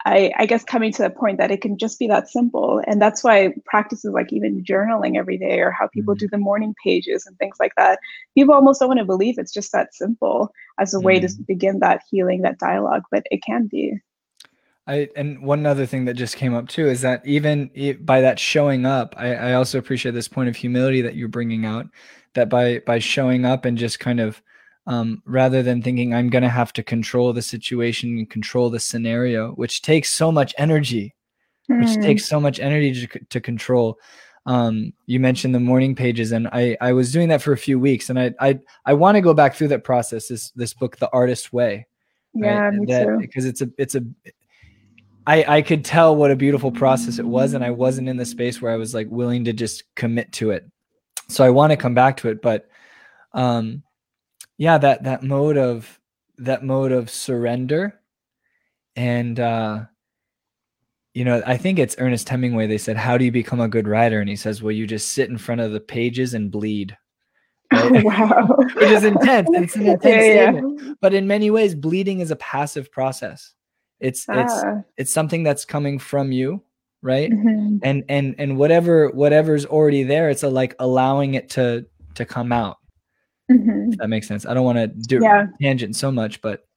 I, 0.08 0.32
I 0.38 0.46
guess 0.46 0.64
coming 0.64 0.94
to 0.94 1.02
the 1.02 1.10
point 1.10 1.38
that 1.38 1.52
it 1.52 1.62
can 1.62 1.78
just 1.78 2.00
be 2.00 2.08
that 2.08 2.30
simple. 2.30 2.82
And 2.88 3.02
that's 3.02 3.26
why 3.26 3.54
practices 3.66 4.14
like 4.14 4.32
even 4.32 4.64
journaling 4.64 5.18
every 5.18 5.38
day 5.38 5.60
or 5.60 5.72
how 5.72 5.88
people 5.88 6.14
mm-hmm. 6.14 6.20
do 6.20 6.30
the 6.30 6.38
morning 6.38 6.74
pages 6.82 7.26
and 7.26 7.38
things 7.38 7.58
like 7.60 7.74
that, 7.76 8.00
people 8.34 8.56
almost 8.56 8.80
don't 8.80 8.88
want 8.88 9.00
to 9.00 9.06
believe 9.06 9.38
it's 9.38 9.52
just 9.52 9.74
that 9.74 9.94
simple 9.94 10.54
as 10.80 10.94
a 10.94 11.00
way 11.02 11.20
mm-hmm. 11.20 11.26
to 11.26 11.44
begin 11.46 11.80
that 11.80 12.04
healing, 12.10 12.42
that 12.44 12.58
dialogue, 12.58 13.04
but 13.12 13.24
it 13.32 13.44
can 13.44 13.68
be. 13.68 14.00
I 14.88 15.10
and 15.18 15.42
one 15.42 15.66
other 15.66 15.86
thing 15.86 16.06
that 16.06 16.14
just 16.14 16.38
came 16.38 16.54
up 16.54 16.70
too 16.70 16.88
is 16.88 17.02
that 17.02 17.26
even 17.26 17.70
by 18.00 18.22
that 18.22 18.40
showing 18.40 18.86
up, 18.86 19.14
I, 19.18 19.36
I 19.36 19.54
also 19.54 19.78
appreciate 19.78 20.14
this 20.14 20.30
point 20.30 20.48
of 20.48 20.56
humility 20.56 21.02
that 21.02 21.16
you're 21.16 21.28
bringing 21.28 21.66
out. 21.66 21.88
That 22.36 22.48
by 22.48 22.80
by 22.80 23.00
showing 23.00 23.44
up 23.44 23.66
and 23.66 23.78
just 23.78 24.00
kind 24.00 24.22
of 24.22 24.42
um, 24.88 25.22
rather 25.26 25.62
than 25.62 25.82
thinking 25.82 26.14
I'm 26.14 26.30
going 26.30 26.44
to 26.44 26.50
have 26.50 26.72
to 26.74 26.84
control 26.84 27.34
the 27.34 27.42
situation 27.42 28.18
and 28.18 28.30
control 28.30 28.70
the 28.70 28.80
scenario, 28.80 29.52
which 29.52 29.82
takes 29.82 30.12
so 30.12 30.32
much 30.32 30.56
energy, 30.58 31.14
mm. 31.70 31.80
which 31.82 32.04
takes 32.04 32.26
so 32.26 32.40
much 32.40 32.60
energy 32.60 33.06
to, 33.06 33.20
to 33.20 33.42
control. 33.42 34.00
Um, 34.46 34.94
you 35.06 35.20
mentioned 35.20 35.54
the 35.54 35.60
morning 35.60 35.94
pages, 35.94 36.32
and 36.32 36.48
I 36.54 36.78
I 36.80 36.94
was 36.94 37.12
doing 37.12 37.28
that 37.28 37.42
for 37.42 37.52
a 37.52 37.58
few 37.58 37.78
weeks, 37.78 38.10
and 38.10 38.18
I 38.18 38.34
I 38.40 38.60
I 38.86 38.94
want 38.94 39.16
to 39.16 39.22
go 39.22 39.34
back 39.34 39.56
through 39.56 39.68
that 39.70 39.84
process. 39.84 40.30
This 40.30 40.52
this 40.52 40.74
book, 40.74 40.96
The 40.96 41.12
Artist's 41.12 41.52
Way. 41.52 41.86
Right? 42.34 42.54
Yeah, 42.54 42.72
me 42.72 42.86
that, 42.86 43.06
too. 43.06 43.18
Because 43.20 43.44
it's 43.44 43.62
a 43.62 43.70
it's 43.78 43.96
a 43.96 44.06
I 45.28 45.58
I 45.58 45.62
could 45.62 45.84
tell 45.84 46.16
what 46.16 46.32
a 46.32 46.36
beautiful 46.38 46.72
process 46.72 47.20
it 47.20 47.26
was, 47.26 47.54
and 47.54 47.64
I 47.64 47.72
wasn't 47.72 48.08
in 48.08 48.16
the 48.16 48.26
space 48.26 48.62
where 48.62 48.72
I 48.72 48.78
was 48.78 48.94
like 48.94 49.08
willing 49.10 49.44
to 49.44 49.52
just 49.52 49.84
commit 49.96 50.32
to 50.34 50.52
it. 50.52 50.66
So 51.28 51.44
I 51.44 51.50
want 51.50 51.72
to 51.72 51.78
come 51.78 51.94
back 51.94 52.16
to 52.18 52.30
it, 52.30 52.42
but 52.42 52.70
um, 53.34 53.84
yeah, 54.58 54.78
that 54.78 55.04
that 55.04 55.24
mode 55.24 55.58
of 55.58 56.00
that 56.38 56.64
mode 56.64 56.92
of 56.92 57.10
surrender, 57.10 58.00
and 58.96 59.40
uh, 59.40 59.86
you 61.14 61.26
know, 61.26 61.42
I 61.46 61.58
think 61.58 61.80
it's 61.80 61.96
Ernest 62.00 62.30
Hemingway. 62.30 62.68
They 62.68 62.78
said, 62.78 62.98
"How 62.98 63.18
do 63.18 63.26
you 63.26 63.32
become 63.32 63.60
a 63.60 63.68
good 63.68 63.88
writer?" 63.88 64.20
And 64.20 64.30
he 64.30 64.36
says, 64.36 64.62
"Well, 64.62 64.72
you 64.72 64.88
just 64.88 65.12
sit 65.12 65.30
in 65.30 65.38
front 65.38 65.62
of 65.62 65.72
the 65.72 65.80
pages 65.80 66.34
and 66.34 66.52
bleed." 66.52 66.98
Right? 67.70 68.02
wow, 68.06 68.48
which 68.76 68.90
is 68.90 69.04
intense. 69.04 69.50
It's 69.52 69.76
an 69.76 69.88
intense 69.88 70.06
yeah, 70.06 70.52
yeah. 70.52 70.94
but 71.02 71.14
in 71.14 71.28
many 71.28 71.52
ways, 71.52 71.76
bleeding 71.76 72.22
is 72.22 72.32
a 72.32 72.38
passive 72.38 72.90
process 72.90 73.54
it's 74.00 74.26
ah. 74.30 74.42
it's 74.42 74.64
it's 74.98 75.14
something 75.14 75.44
that's 75.44 75.66
coming 75.66 76.00
from 76.00 76.32
you 76.32 76.62
right 77.02 77.32
mm-hmm. 77.32 77.78
and 77.84 78.04
and 78.10 78.36
and 78.38 78.58
whatever 78.58 79.10
whatever's 79.10 79.66
already 79.66 80.04
there 80.04 80.30
it's 80.30 80.44
a 80.44 80.50
like 80.50 80.76
allowing 80.80 81.36
it 81.36 81.50
to 81.50 81.86
to 82.16 82.26
come 82.26 82.52
out 82.52 82.78
mm-hmm. 83.52 83.92
that 83.92 84.10
makes 84.10 84.28
sense 84.28 84.46
i 84.46 84.54
don't 84.54 84.66
want 84.66 84.78
to 84.78 84.88
do 84.88 85.20
yeah. 85.22 85.48
tangent 85.62 85.96
so 85.96 86.12
much 86.12 86.42
but 86.42 86.68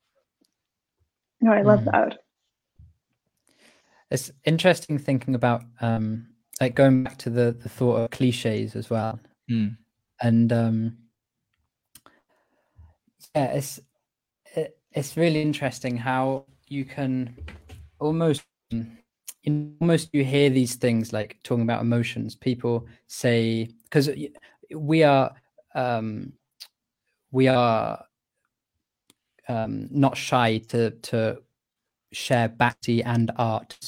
no 1.40 1.52
i 1.52 1.62
love 1.62 1.80
mm. 1.80 1.92
that 1.92 2.18
it's 4.10 4.30
interesting 4.44 4.98
thinking 4.98 5.34
about 5.34 5.62
um 5.80 6.26
like 6.60 6.74
going 6.74 7.02
back 7.02 7.16
to 7.18 7.30
the 7.30 7.56
the 7.62 7.68
thought 7.68 7.96
of 7.96 8.10
cliches 8.10 8.76
as 8.76 8.90
well 8.90 9.18
mm. 9.50 9.76
and 10.20 10.52
um 10.52 10.96
yeah 13.34 13.46
it's 13.52 13.80
it, 14.54 14.76
it's 14.92 15.16
really 15.16 15.40
interesting 15.40 15.96
how 15.96 16.44
you 16.68 16.84
can 16.84 17.36
almost 17.98 18.42
in 19.44 19.76
almost 19.80 20.10
you 20.12 20.24
hear 20.24 20.50
these 20.50 20.74
things 20.76 21.12
like 21.12 21.38
talking 21.42 21.62
about 21.62 21.80
emotions 21.80 22.34
people 22.34 22.86
say 23.06 23.68
because 23.84 24.10
we 24.74 25.02
are 25.02 25.32
um 25.74 26.32
we 27.32 27.48
are 27.48 28.04
um 29.48 29.88
not 29.90 30.16
shy 30.16 30.58
to 30.58 30.90
to 31.02 31.38
share 32.12 32.48
bhakti 32.48 33.02
and 33.02 33.30
art 33.36 33.78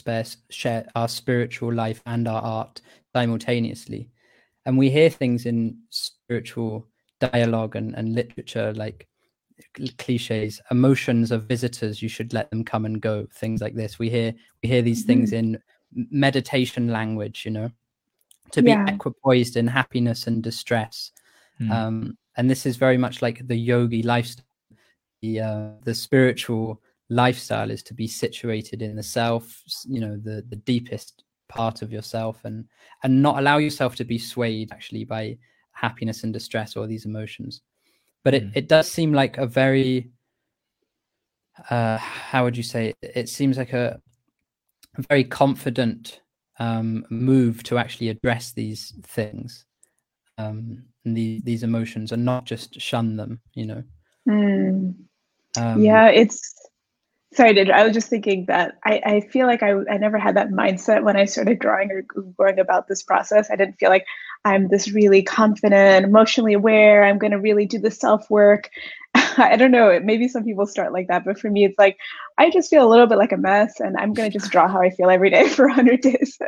share 0.51 0.87
our 0.95 1.09
spiritual 1.09 1.73
life 1.73 2.01
and 2.07 2.29
our 2.29 2.41
art 2.41 2.81
simultaneously 3.15 4.09
and 4.65 4.79
we 4.79 4.91
hear 4.91 5.11
things 5.11 5.47
in 5.47 5.77
spiritual 5.91 6.87
dialogue 7.21 7.77
and, 7.77 7.95
and 7.95 8.15
literature 8.15 8.73
like 8.75 9.09
cliches 9.99 10.61
emotions 10.71 11.31
of 11.31 11.45
visitors 11.45 12.03
you 12.03 12.09
should 12.09 12.33
let 12.33 12.51
them 12.51 12.65
come 12.65 12.85
and 12.85 13.01
go 13.01 13.27
things 13.35 13.61
like 13.61 13.75
this 13.75 13.99
we 13.99 14.09
hear 14.09 14.33
we 14.63 14.69
hear 14.69 14.83
these 14.83 15.01
mm-hmm. 15.01 15.09
things 15.09 15.33
in 15.33 15.59
meditation 16.11 16.89
language 16.89 17.45
you 17.45 17.51
know 17.51 17.71
to 18.51 18.63
be 18.63 18.71
yeah. 18.71 18.87
equipoised 18.87 19.57
in 19.57 19.67
happiness 19.67 20.27
and 20.27 20.43
distress 20.43 21.11
mm. 21.61 21.71
um, 21.71 22.17
and 22.37 22.49
this 22.51 22.67
is 22.67 22.77
very 22.77 22.97
much 22.97 23.23
like 23.23 23.47
the 23.47 23.57
yogi 23.57 24.03
lifestyle 24.03 24.45
the 25.21 25.41
uh, 25.41 25.69
the 25.85 25.95
spiritual 25.95 26.81
lifestyle 27.09 27.71
is 27.71 27.83
to 27.83 27.95
be 27.95 28.07
situated 28.07 28.83
in 28.83 28.97
the 28.97 29.03
self 29.03 29.63
you 29.87 30.01
know 30.01 30.17
the 30.17 30.45
the 30.49 30.57
deepest 30.57 31.25
part 31.49 31.83
of 31.83 31.93
yourself 31.93 32.41
and 32.45 32.65
and 33.03 33.23
not 33.23 33.39
allow 33.39 33.59
yourself 33.59 33.95
to 33.97 34.05
be 34.05 34.19
swayed 34.19 34.73
actually 34.73 35.05
by 35.05 35.37
happiness 35.73 36.25
and 36.25 36.33
distress 36.33 36.77
or 36.77 36.87
these 36.87 37.05
emotions. 37.05 37.63
But 38.25 38.35
it, 38.35 38.45
mm. 38.45 38.53
it 38.55 38.69
does 38.69 38.91
seem 38.91 39.13
like 39.13 39.39
a 39.39 39.47
very 39.47 40.11
uh 41.69 41.99
how 41.99 42.45
would 42.45 42.57
you 42.57 42.63
say 42.63 42.95
it, 43.03 43.13
it 43.15 43.29
seems 43.29 43.59
like 43.59 43.75
a, 43.75 44.01
a 44.97 45.03
very 45.11 45.25
confident 45.25 46.23
um 46.59 47.05
move 47.11 47.63
to 47.65 47.77
actually 47.79 48.09
address 48.09 48.53
these 48.53 48.95
things 49.03 49.67
um 50.43 50.83
the, 51.05 51.41
these 51.45 51.65
emotions 51.65 52.13
and 52.13 52.25
not 52.25 52.45
just 52.45 52.81
shun 52.81 53.17
them 53.17 53.41
you 53.55 53.67
know 53.67 53.83
mm. 54.29 54.95
um, 55.57 55.83
yeah 55.83 56.09
it's 56.09 56.55
sorry 57.35 57.55
did 57.55 57.71
i 57.71 57.85
was 57.85 57.93
just 57.93 58.09
thinking 58.09 58.45
that 58.47 58.75
i 58.85 59.01
i 59.05 59.21
feel 59.21 59.47
like 59.47 59.63
i 59.63 59.73
i 59.91 59.97
never 59.97 60.19
had 60.19 60.37
that 60.37 60.51
mindset 60.51 61.03
when 61.03 61.17
i 61.17 61.25
started 61.25 61.59
drawing 61.59 61.91
or 61.91 62.03
going 62.39 62.59
about 62.61 62.87
this 62.87 63.03
process 63.03 63.51
i 63.51 63.57
didn't 63.57 63.79
feel 63.79 63.91
like 63.91 64.05
I'm 64.45 64.69
this 64.69 64.93
really 64.93 65.23
confident, 65.23 66.05
emotionally 66.05 66.55
aware. 66.55 67.05
I'm 67.05 67.19
going 67.19 67.31
to 67.31 67.39
really 67.39 67.67
do 67.67 67.79
the 67.79 67.91
self 67.91 68.29
work. 68.31 68.71
I 69.39 69.57
don't 69.57 69.71
know. 69.71 69.99
Maybe 70.03 70.29
some 70.29 70.45
people 70.45 70.67
start 70.67 70.93
like 70.93 71.09
that, 71.09 71.25
but 71.25 71.39
for 71.39 71.51
me, 71.51 71.65
it's 71.65 71.79
like 71.79 71.97
I 72.39 72.51
just 72.51 72.71
feel 72.71 72.87
a 72.87 72.89
little 72.89 73.07
bit 73.07 73.19
like 73.19 73.33
a 73.33 73.37
mess, 73.37 73.79
and 73.79 73.97
I'm 73.99 74.15
going 74.15 74.31
to 74.31 74.39
just 74.39 74.51
draw 74.51 74.67
how 74.67 74.81
I 74.81 74.91
feel 74.91 75.11
every 75.11 75.31
day 75.31 75.49
for 75.49 75.67
100 75.67 76.01
days. 76.01 76.39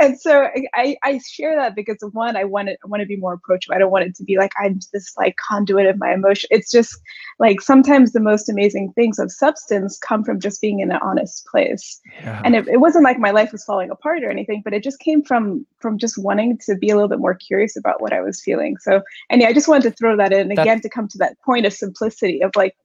and 0.00 0.20
so 0.20 0.48
I, 0.74 0.96
I 1.02 1.20
share 1.26 1.56
that 1.56 1.74
because 1.74 1.98
one, 2.12 2.36
I 2.36 2.44
want 2.44 2.68
it, 2.68 2.78
I 2.84 2.88
want 2.88 3.00
to 3.00 3.06
be 3.06 3.16
more 3.16 3.34
approachable. 3.34 3.74
I 3.74 3.78
don't 3.78 3.90
want 3.90 4.04
it 4.04 4.14
to 4.16 4.24
be 4.24 4.36
like 4.36 4.52
I'm 4.60 4.80
this 4.92 5.16
like 5.16 5.36
conduit 5.36 5.86
of 5.86 5.98
my 5.98 6.12
emotion. 6.12 6.48
It's 6.50 6.70
just 6.70 7.00
like 7.38 7.60
sometimes 7.60 8.12
the 8.12 8.20
most 8.20 8.48
amazing 8.48 8.92
things 8.92 9.18
of 9.18 9.32
substance 9.32 9.98
come 9.98 10.24
from 10.24 10.40
just 10.40 10.60
being 10.60 10.80
in 10.80 10.90
an 10.90 11.00
honest 11.02 11.46
place. 11.46 12.00
Yeah. 12.20 12.40
And 12.44 12.54
it, 12.54 12.68
it 12.68 12.78
wasn't 12.78 13.04
like 13.04 13.18
my 13.18 13.30
life 13.30 13.52
was 13.52 13.64
falling 13.64 13.90
apart 13.90 14.22
or 14.22 14.30
anything, 14.30 14.62
but 14.64 14.74
it 14.74 14.82
just 14.82 15.00
came 15.00 15.22
from 15.22 15.66
from 15.80 15.98
just 15.98 16.18
wanting 16.18 16.58
to 16.66 16.76
be 16.76 16.90
a 16.90 16.94
little 16.94 17.08
bit 17.08 17.18
more 17.18 17.34
curious 17.34 17.76
about 17.76 18.00
what 18.00 18.12
I 18.12 18.20
was 18.20 18.40
feeling. 18.40 18.76
So, 18.78 19.02
and 19.30 19.40
yeah, 19.40 19.48
I 19.48 19.52
just 19.52 19.68
wanted 19.68 19.90
to 19.90 19.96
throw 19.96 20.16
that 20.16 20.32
in 20.32 20.50
again 20.52 20.80
to 20.82 20.88
come 20.88 21.08
to 21.08 21.18
that 21.18 21.40
point 21.40 21.66
of 21.66 21.72
simplicity 21.72 22.21
of 22.22 22.52
like 22.56 22.76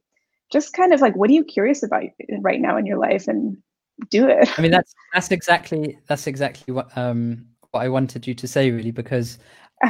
just 0.51 0.73
kind 0.73 0.93
of 0.93 1.01
like 1.01 1.15
what 1.15 1.29
are 1.29 1.33
you 1.33 1.43
curious 1.43 1.83
about 1.83 2.03
right 2.39 2.59
now 2.59 2.77
in 2.77 2.85
your 2.85 2.97
life 2.97 3.27
and 3.27 3.57
do 4.09 4.27
it? 4.27 4.47
I 4.57 4.61
mean 4.61 4.71
that's 4.71 4.93
that's 5.13 5.31
exactly 5.31 5.97
that's 6.07 6.27
exactly 6.27 6.73
what 6.73 6.95
um 6.97 7.45
what 7.71 7.81
i 7.81 7.89
wanted 7.89 8.25
you 8.25 8.33
to 8.33 8.47
say 8.47 8.71
really 8.71 8.91
because 8.91 9.39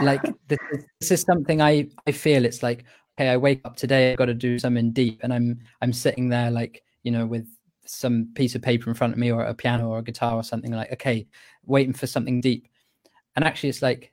like 0.02 0.22
this, 0.48 0.58
is, 0.72 0.86
this 1.00 1.12
is 1.12 1.22
something 1.22 1.62
i 1.62 1.88
i 2.08 2.12
feel 2.12 2.44
it's 2.44 2.64
like 2.64 2.86
okay 3.20 3.30
i 3.30 3.38
wake 3.38 3.62
up 3.66 3.76
today 3.76 4.12
i've 4.12 4.18
got 4.18 4.26
to 4.26 4.34
do 4.34 4.58
something 4.58 4.92
deep 4.92 5.20
and 5.22 5.32
i'm 5.32 5.60
i'm 5.84 5.94
sitting 5.94 6.28
there 6.28 6.50
like 6.50 6.84
you 7.04 7.12
know 7.12 7.26
with 7.26 7.48
some 7.86 8.30
piece 8.34 8.56
of 8.56 8.62
paper 8.64 8.90
in 8.90 8.96
front 8.96 9.14
of 9.14 9.20
me 9.20 9.32
or 9.32 9.44
a 9.44 9.54
piano 9.54 9.90
or 9.90 10.00
a 10.00 10.04
guitar 10.04 10.34
or 10.34 10.44
something 10.44 10.72
like 10.72 10.92
okay 10.92 11.28
waiting 11.68 11.94
for 11.94 12.08
something 12.08 12.42
deep. 12.42 12.68
And 13.36 13.46
actually 13.46 13.70
it's 13.70 13.84
like 13.84 14.12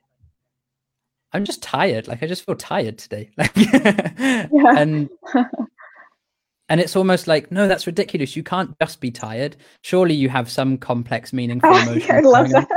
i'm 1.34 1.44
just 1.44 1.62
tired. 1.62 2.08
Like 2.08 2.22
i 2.22 2.26
just 2.26 2.46
feel 2.46 2.54
tired 2.54 2.98
today. 2.98 3.30
Like 3.36 3.52
yeah. 3.56 4.74
and 4.76 5.10
and 6.68 6.80
it's 6.80 6.96
almost 6.96 7.26
like 7.26 7.50
no 7.50 7.68
that's 7.68 7.86
ridiculous. 7.86 8.36
You 8.36 8.42
can't 8.42 8.74
just 8.80 9.00
be 9.00 9.10
tired. 9.10 9.56
Surely 9.82 10.14
you 10.14 10.28
have 10.28 10.50
some 10.50 10.78
complex 10.78 11.32
meaningful 11.32 11.76
emotion 11.76 12.16
i 12.16 12.20
love 12.20 12.48
that. 12.50 12.68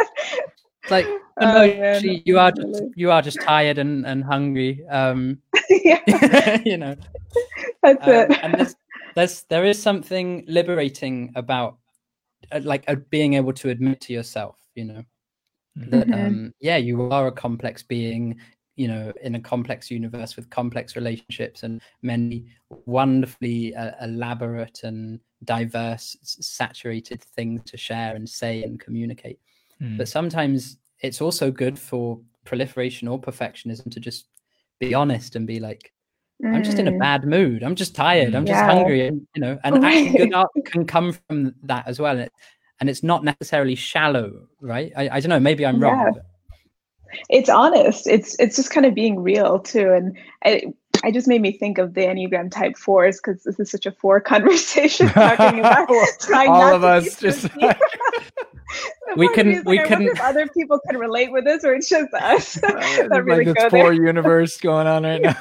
Like 0.90 1.08
oh, 1.40 1.64
yeah, 1.64 2.00
you 2.00 2.40
are 2.40 2.52
just, 2.52 2.84
you 2.96 3.12
are 3.12 3.22
just 3.22 3.40
tired 3.42 3.78
and, 3.78 4.06
and 4.06 4.24
hungry 4.24 4.86
um 4.90 5.40
you 6.66 6.78
know. 6.78 6.96
That's 7.84 8.08
um, 8.08 8.14
it. 8.14 8.40
and 8.42 8.54
there's, 8.56 8.76
there's 9.16 9.42
there 9.44 9.66
is 9.66 9.82
something 9.82 10.44
liberating 10.48 11.32
about 11.36 11.78
uh, 12.52 12.62
like 12.64 12.84
uh, 12.88 12.96
being 13.10 13.36
able 13.36 13.54
to 13.54 13.70
admit 13.70 14.02
to 14.02 14.14
yourself 14.14 14.58
you 14.76 14.86
know 14.86 15.04
that 15.78 16.08
mm-hmm. 16.08 16.26
um 16.26 16.54
yeah 16.60 16.78
you 16.78 17.10
are 17.12 17.28
a 17.28 17.32
complex 17.32 17.84
being 17.84 18.38
you 18.76 18.88
know 18.88 19.12
in 19.22 19.36
a 19.36 19.40
complex 19.40 19.92
universe 19.92 20.36
with 20.36 20.50
complex 20.50 20.96
relationships 20.96 21.64
and 21.64 21.82
many 22.02 22.46
wonderfully 22.86 23.76
uh, 23.76 23.92
elaborate 24.02 24.82
and 24.84 25.20
diverse 25.44 26.18
saturated 26.22 27.22
things 27.22 27.62
to 27.64 27.78
share 27.78 28.16
and 28.16 28.28
say 28.28 28.64
and 28.64 28.80
communicate 28.80 29.40
mm. 29.82 29.98
but 29.98 30.08
sometimes 30.08 30.78
it's 31.02 31.22
also 31.22 31.52
good 31.52 31.78
for 31.78 32.20
proliferation 32.46 33.08
or 33.08 33.20
perfectionism 33.20 33.92
to 33.92 34.00
just 34.00 34.28
be 34.80 34.94
honest 34.94 35.36
and 35.36 35.46
be 35.46 35.60
like 35.60 35.92
mm. 36.44 36.56
i'm 36.56 36.64
just 36.64 36.80
in 36.80 36.88
a 36.88 36.92
hmm. 36.92 37.00
bad 37.00 37.24
mood 37.26 37.62
i'm 37.62 37.76
just 37.76 37.96
tired 37.96 38.34
i'm 38.36 38.46
just 38.46 38.58
yeah. 38.58 38.74
hungry 38.74 39.08
and 39.08 39.28
you 39.36 39.42
know 39.42 39.60
and 39.64 39.76
actually 39.86 40.18
good 40.18 40.34
art 40.34 40.50
can 40.66 40.86
come 40.86 41.14
from 41.28 41.54
that 41.64 41.88
as 41.88 42.00
well 42.00 42.14
and, 42.14 42.22
it, 42.22 42.32
and 42.80 42.90
it's 42.90 43.04
not 43.04 43.24
necessarily 43.24 43.76
shallow 43.76 44.48
right? 44.62 44.92
I, 44.96 45.10
I 45.10 45.20
don't 45.20 45.30
know 45.30 45.40
maybe 45.40 45.66
i'm 45.66 45.80
wrong 45.80 45.98
yeah. 45.98 46.12
but 46.14 46.26
it's 47.30 47.50
honest. 47.50 48.08
It's 48.08 48.36
it's 48.40 48.56
just 48.56 48.72
kind 48.72 48.86
of 48.86 48.94
being 48.94 49.20
real 49.20 49.60
too 49.60 49.92
and 49.92 50.18
I, 50.44 50.74
I 51.04 51.12
just 51.12 51.28
made 51.28 51.42
me 51.42 51.52
think 51.52 51.78
of 51.78 51.94
the 51.94 52.02
Enneagram 52.02 52.52
type 52.52 52.78
fours 52.78 53.18
because 53.18 53.44
this 53.44 53.60
is 53.60 53.70
such 53.70 53.86
a 53.86 53.92
four 53.92 54.20
conversation 54.34 55.08
talking 55.10 55.60
about 55.60 55.90
all 56.48 56.74
of 56.74 56.84
us 56.84 57.20
just 57.20 57.50
we 59.18 59.32
can 59.34 59.64
we 59.66 59.78
can 59.80 60.10
other 60.22 60.48
people 60.48 60.80
can 60.90 60.98
relate 61.00 61.32
with 61.32 61.46
this 61.46 61.64
or 61.64 61.74
it's 61.74 61.90
just 61.90 62.14
us. 62.14 62.56
That 62.56 63.24
really 63.24 63.46
like 63.46 63.56
this 63.56 63.70
four 63.70 63.94
universe 63.94 64.58
going 64.58 64.88
on 64.88 65.04
right 65.04 65.22
now 65.22 65.38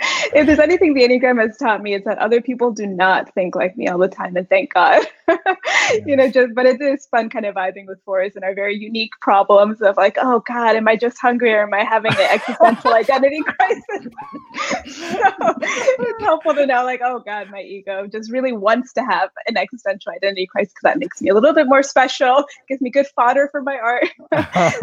if 0.00 0.46
there's 0.46 0.58
anything 0.58 0.94
the 0.94 1.02
Enneagram 1.02 1.40
has 1.40 1.56
taught 1.56 1.82
me, 1.82 1.94
it's 1.94 2.04
that 2.04 2.18
other 2.18 2.40
people 2.40 2.70
do 2.70 2.86
not 2.86 3.32
think 3.34 3.56
like 3.56 3.76
me 3.76 3.88
all 3.88 3.98
the 3.98 4.08
time, 4.08 4.36
and 4.36 4.48
thank 4.48 4.72
God. 4.72 5.04
you 6.06 6.16
know, 6.16 6.30
just 6.30 6.54
but 6.54 6.66
it 6.66 6.80
is 6.80 7.06
fun 7.06 7.28
kind 7.28 7.44
of 7.44 7.54
vibing 7.54 7.86
with 7.86 8.02
fours 8.04 8.36
and 8.36 8.44
our 8.44 8.54
very 8.54 8.76
unique 8.76 9.12
problems 9.20 9.82
of 9.82 9.96
like, 9.96 10.16
oh 10.20 10.40
God, 10.46 10.76
am 10.76 10.88
I 10.88 10.96
just 10.96 11.18
hungry 11.18 11.52
or 11.52 11.62
am 11.62 11.74
I 11.74 11.84
having 11.84 12.12
an 12.12 12.30
existential 12.30 12.94
identity 12.94 13.42
crisis? 13.42 13.84
so 14.86 15.54
it's 15.60 16.22
helpful 16.22 16.54
to 16.54 16.66
know, 16.66 16.84
like, 16.84 17.00
oh 17.04 17.20
God, 17.20 17.50
my 17.50 17.60
ego 17.60 18.06
just 18.06 18.30
really 18.30 18.52
wants 18.52 18.92
to 18.94 19.04
have 19.04 19.30
an 19.46 19.56
existential 19.56 20.12
identity 20.12 20.46
crisis 20.46 20.72
because 20.72 20.82
that 20.82 20.98
makes 20.98 21.20
me 21.20 21.30
a 21.30 21.34
little 21.34 21.52
bit 21.52 21.66
more 21.66 21.82
special, 21.82 22.44
gives 22.68 22.80
me 22.80 22.90
good 22.90 23.06
fodder 23.08 23.48
for 23.50 23.62
my 23.62 23.78
art. 23.78 24.08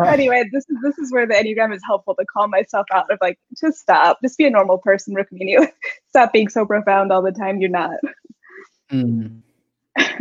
anyway, 0.06 0.44
this 0.52 0.66
is 0.70 0.78
this 0.84 0.98
is 0.98 1.12
where 1.12 1.26
the 1.26 1.34
Enneagram 1.34 1.74
is 1.74 1.82
helpful 1.86 2.16
to 2.16 2.26
call 2.26 2.48
myself 2.48 2.86
out 2.94 3.10
of 3.12 3.18
like, 3.22 3.40
just 3.60 3.80
stop, 3.80 4.20
just 4.22 4.38
be 4.38 4.46
a 4.46 4.50
normal 4.50 4.78
person 4.78 5.05
person, 5.14 5.38
Rukmini. 5.38 5.72
Stop 6.10 6.34
being 6.34 6.50
so 6.50 6.66
profound 6.66 7.12
all 7.12 7.22
the 7.22 7.32
time. 7.32 7.60
You're 7.60 7.70
not. 7.70 7.98
Mm. 8.92 9.42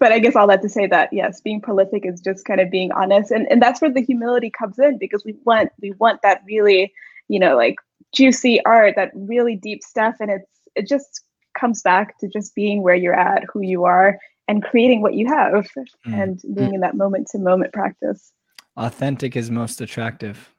but 0.00 0.12
I 0.12 0.18
guess 0.18 0.36
all 0.36 0.46
that 0.48 0.62
to 0.62 0.68
say 0.68 0.86
that 0.86 1.12
yes, 1.12 1.40
being 1.40 1.60
prolific 1.60 2.04
is 2.04 2.20
just 2.20 2.44
kind 2.44 2.60
of 2.60 2.70
being 2.70 2.92
honest, 2.92 3.30
and 3.30 3.46
and 3.50 3.62
that's 3.62 3.80
where 3.80 3.92
the 3.92 4.02
humility 4.02 4.50
comes 4.50 4.78
in 4.78 4.98
because 4.98 5.24
we 5.24 5.36
want 5.44 5.70
we 5.80 5.92
want 5.92 6.20
that 6.22 6.42
really, 6.46 6.92
you 7.28 7.38
know, 7.38 7.56
like 7.56 7.76
juicy 8.14 8.64
art, 8.64 8.94
that 8.96 9.12
really 9.14 9.56
deep 9.56 9.82
stuff, 9.82 10.16
and 10.20 10.30
it's 10.30 10.50
it 10.74 10.88
just 10.88 11.22
comes 11.58 11.82
back 11.82 12.18
to 12.18 12.28
just 12.28 12.54
being 12.54 12.82
where 12.82 12.96
you're 12.96 13.14
at, 13.14 13.44
who 13.52 13.62
you 13.62 13.84
are, 13.84 14.18
and 14.48 14.64
creating 14.64 15.00
what 15.00 15.14
you 15.14 15.26
have, 15.28 15.66
mm. 15.76 15.88
and 16.06 16.42
being 16.54 16.70
mm. 16.70 16.74
in 16.74 16.80
that 16.80 16.96
moment 16.96 17.28
to 17.28 17.38
moment 17.38 17.72
practice. 17.72 18.32
Authentic 18.76 19.36
is 19.36 19.50
most 19.52 19.80
attractive. 19.80 20.52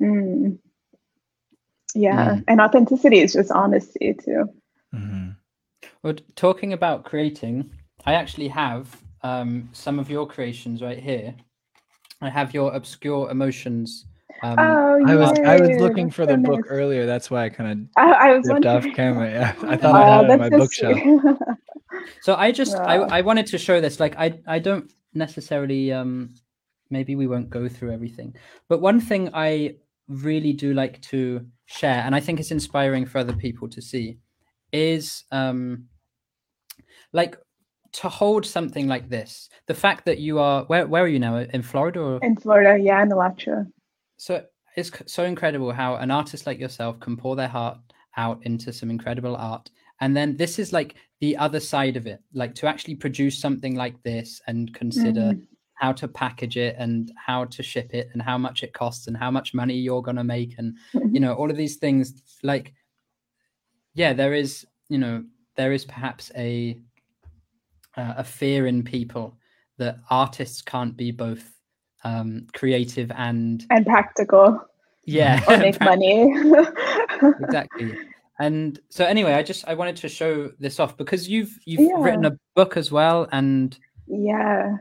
Mm. 0.00 0.58
Yeah, 1.94 2.36
mm. 2.36 2.44
and 2.48 2.60
authenticity 2.60 3.20
is 3.20 3.32
just 3.32 3.50
honesty 3.50 4.14
too. 4.14 4.46
Mm-hmm. 4.94 5.30
Well, 6.02 6.14
talking 6.34 6.72
about 6.72 7.04
creating, 7.04 7.70
I 8.06 8.14
actually 8.14 8.48
have 8.48 8.96
um, 9.22 9.68
some 9.72 9.98
of 9.98 10.10
your 10.10 10.26
creations 10.26 10.82
right 10.82 10.98
here. 10.98 11.34
I 12.22 12.30
have 12.30 12.54
your 12.54 12.74
obscure 12.74 13.30
emotions. 13.30 14.06
Um, 14.42 14.58
oh, 14.58 15.04
I 15.06 15.16
was 15.16 15.38
I 15.40 15.60
was 15.60 15.80
looking 15.80 16.10
for 16.10 16.24
the 16.24 16.36
book 16.36 16.60
earlier. 16.68 17.04
That's 17.04 17.30
why 17.30 17.44
I 17.44 17.48
kind 17.48 17.72
of 17.72 18.02
I, 18.02 18.12
I 18.12 18.38
was 18.38 18.48
off 18.48 18.86
camera. 18.94 19.30
Yeah, 19.30 19.54
I 19.62 19.76
thought 19.76 19.94
I 19.94 20.16
had 20.16 20.24
it 20.24 20.30
on 20.30 20.38
my 20.38 20.48
bookshelf. 20.48 20.98
so 22.22 22.34
I 22.34 22.52
just 22.52 22.76
I, 22.76 22.96
I 22.96 23.20
wanted 23.20 23.46
to 23.48 23.58
show 23.58 23.80
this. 23.80 24.00
Like 24.00 24.16
I 24.16 24.38
I 24.46 24.58
don't 24.58 24.90
necessarily 25.12 25.92
um 25.92 26.34
maybe 26.88 27.16
we 27.16 27.26
won't 27.26 27.50
go 27.50 27.68
through 27.68 27.92
everything, 27.92 28.34
but 28.68 28.80
one 28.80 29.00
thing 29.00 29.30
I 29.34 29.76
really 30.10 30.52
do 30.52 30.74
like 30.74 31.00
to 31.02 31.46
share, 31.66 32.02
and 32.04 32.14
I 32.14 32.20
think 32.20 32.40
it's 32.40 32.50
inspiring 32.50 33.06
for 33.06 33.18
other 33.18 33.32
people 33.32 33.68
to 33.70 33.80
see, 33.80 34.18
is 34.72 35.24
um, 35.30 35.86
like 37.12 37.36
to 37.92 38.08
hold 38.08 38.44
something 38.44 38.88
like 38.88 39.08
this. 39.08 39.48
The 39.66 39.74
fact 39.74 40.04
that 40.06 40.18
you 40.18 40.38
are 40.38 40.64
where 40.64 40.86
where 40.86 41.04
are 41.04 41.08
you 41.08 41.18
now 41.18 41.36
in 41.36 41.62
Florida? 41.62 42.00
Or? 42.00 42.18
In 42.22 42.36
Florida, 42.36 42.78
yeah, 42.82 43.02
in 43.02 43.12
Alachua. 43.12 43.66
So 44.16 44.44
it's 44.76 44.90
so 45.06 45.24
incredible 45.24 45.72
how 45.72 45.96
an 45.96 46.10
artist 46.10 46.46
like 46.46 46.58
yourself 46.58 47.00
can 47.00 47.16
pour 47.16 47.36
their 47.36 47.48
heart 47.48 47.78
out 48.16 48.44
into 48.44 48.72
some 48.72 48.90
incredible 48.90 49.36
art 49.36 49.70
and 50.00 50.16
then 50.16 50.36
this 50.36 50.58
is 50.58 50.72
like 50.72 50.96
the 51.20 51.36
other 51.36 51.60
side 51.60 51.96
of 51.96 52.06
it 52.06 52.20
like 52.34 52.54
to 52.54 52.66
actually 52.66 52.94
produce 52.94 53.38
something 53.38 53.76
like 53.76 54.00
this 54.02 54.40
and 54.46 54.74
consider 54.74 55.32
mm 55.32 55.46
how 55.80 55.92
to 55.92 56.06
package 56.06 56.58
it 56.58 56.76
and 56.78 57.10
how 57.16 57.46
to 57.46 57.62
ship 57.62 57.94
it 57.94 58.10
and 58.12 58.20
how 58.20 58.36
much 58.36 58.62
it 58.62 58.74
costs 58.74 59.06
and 59.06 59.16
how 59.16 59.30
much 59.30 59.54
money 59.54 59.74
you're 59.74 60.02
going 60.02 60.16
to 60.16 60.22
make 60.22 60.54
and 60.58 60.76
you 61.10 61.18
know 61.18 61.32
all 61.32 61.50
of 61.50 61.56
these 61.56 61.76
things 61.76 62.22
like 62.42 62.74
yeah 63.94 64.12
there 64.12 64.34
is 64.34 64.66
you 64.90 64.98
know 64.98 65.24
there 65.56 65.72
is 65.72 65.86
perhaps 65.86 66.30
a 66.36 66.78
uh, 67.96 68.14
a 68.18 68.24
fear 68.24 68.66
in 68.66 68.82
people 68.82 69.38
that 69.78 70.00
artists 70.10 70.60
can't 70.60 70.98
be 70.98 71.10
both 71.10 71.56
um 72.04 72.46
creative 72.52 73.10
and 73.12 73.64
and 73.70 73.86
practical. 73.86 74.60
Yeah 75.06 75.42
or 75.48 75.56
make 75.56 75.80
money. 75.92 76.30
Exactly. 77.42 77.96
And 78.38 78.78
so 78.90 79.04
anyway 79.04 79.32
i 79.32 79.42
just 79.42 79.66
i 79.66 79.74
wanted 79.74 79.96
to 79.96 80.08
show 80.08 80.50
this 80.58 80.78
off 80.78 80.96
because 80.96 81.28
you've 81.28 81.58
you've 81.64 81.80
yeah. 81.80 82.04
written 82.04 82.26
a 82.26 82.36
book 82.54 82.76
as 82.76 82.90
well 82.92 83.28
and 83.32 83.78
yeah 84.06 84.76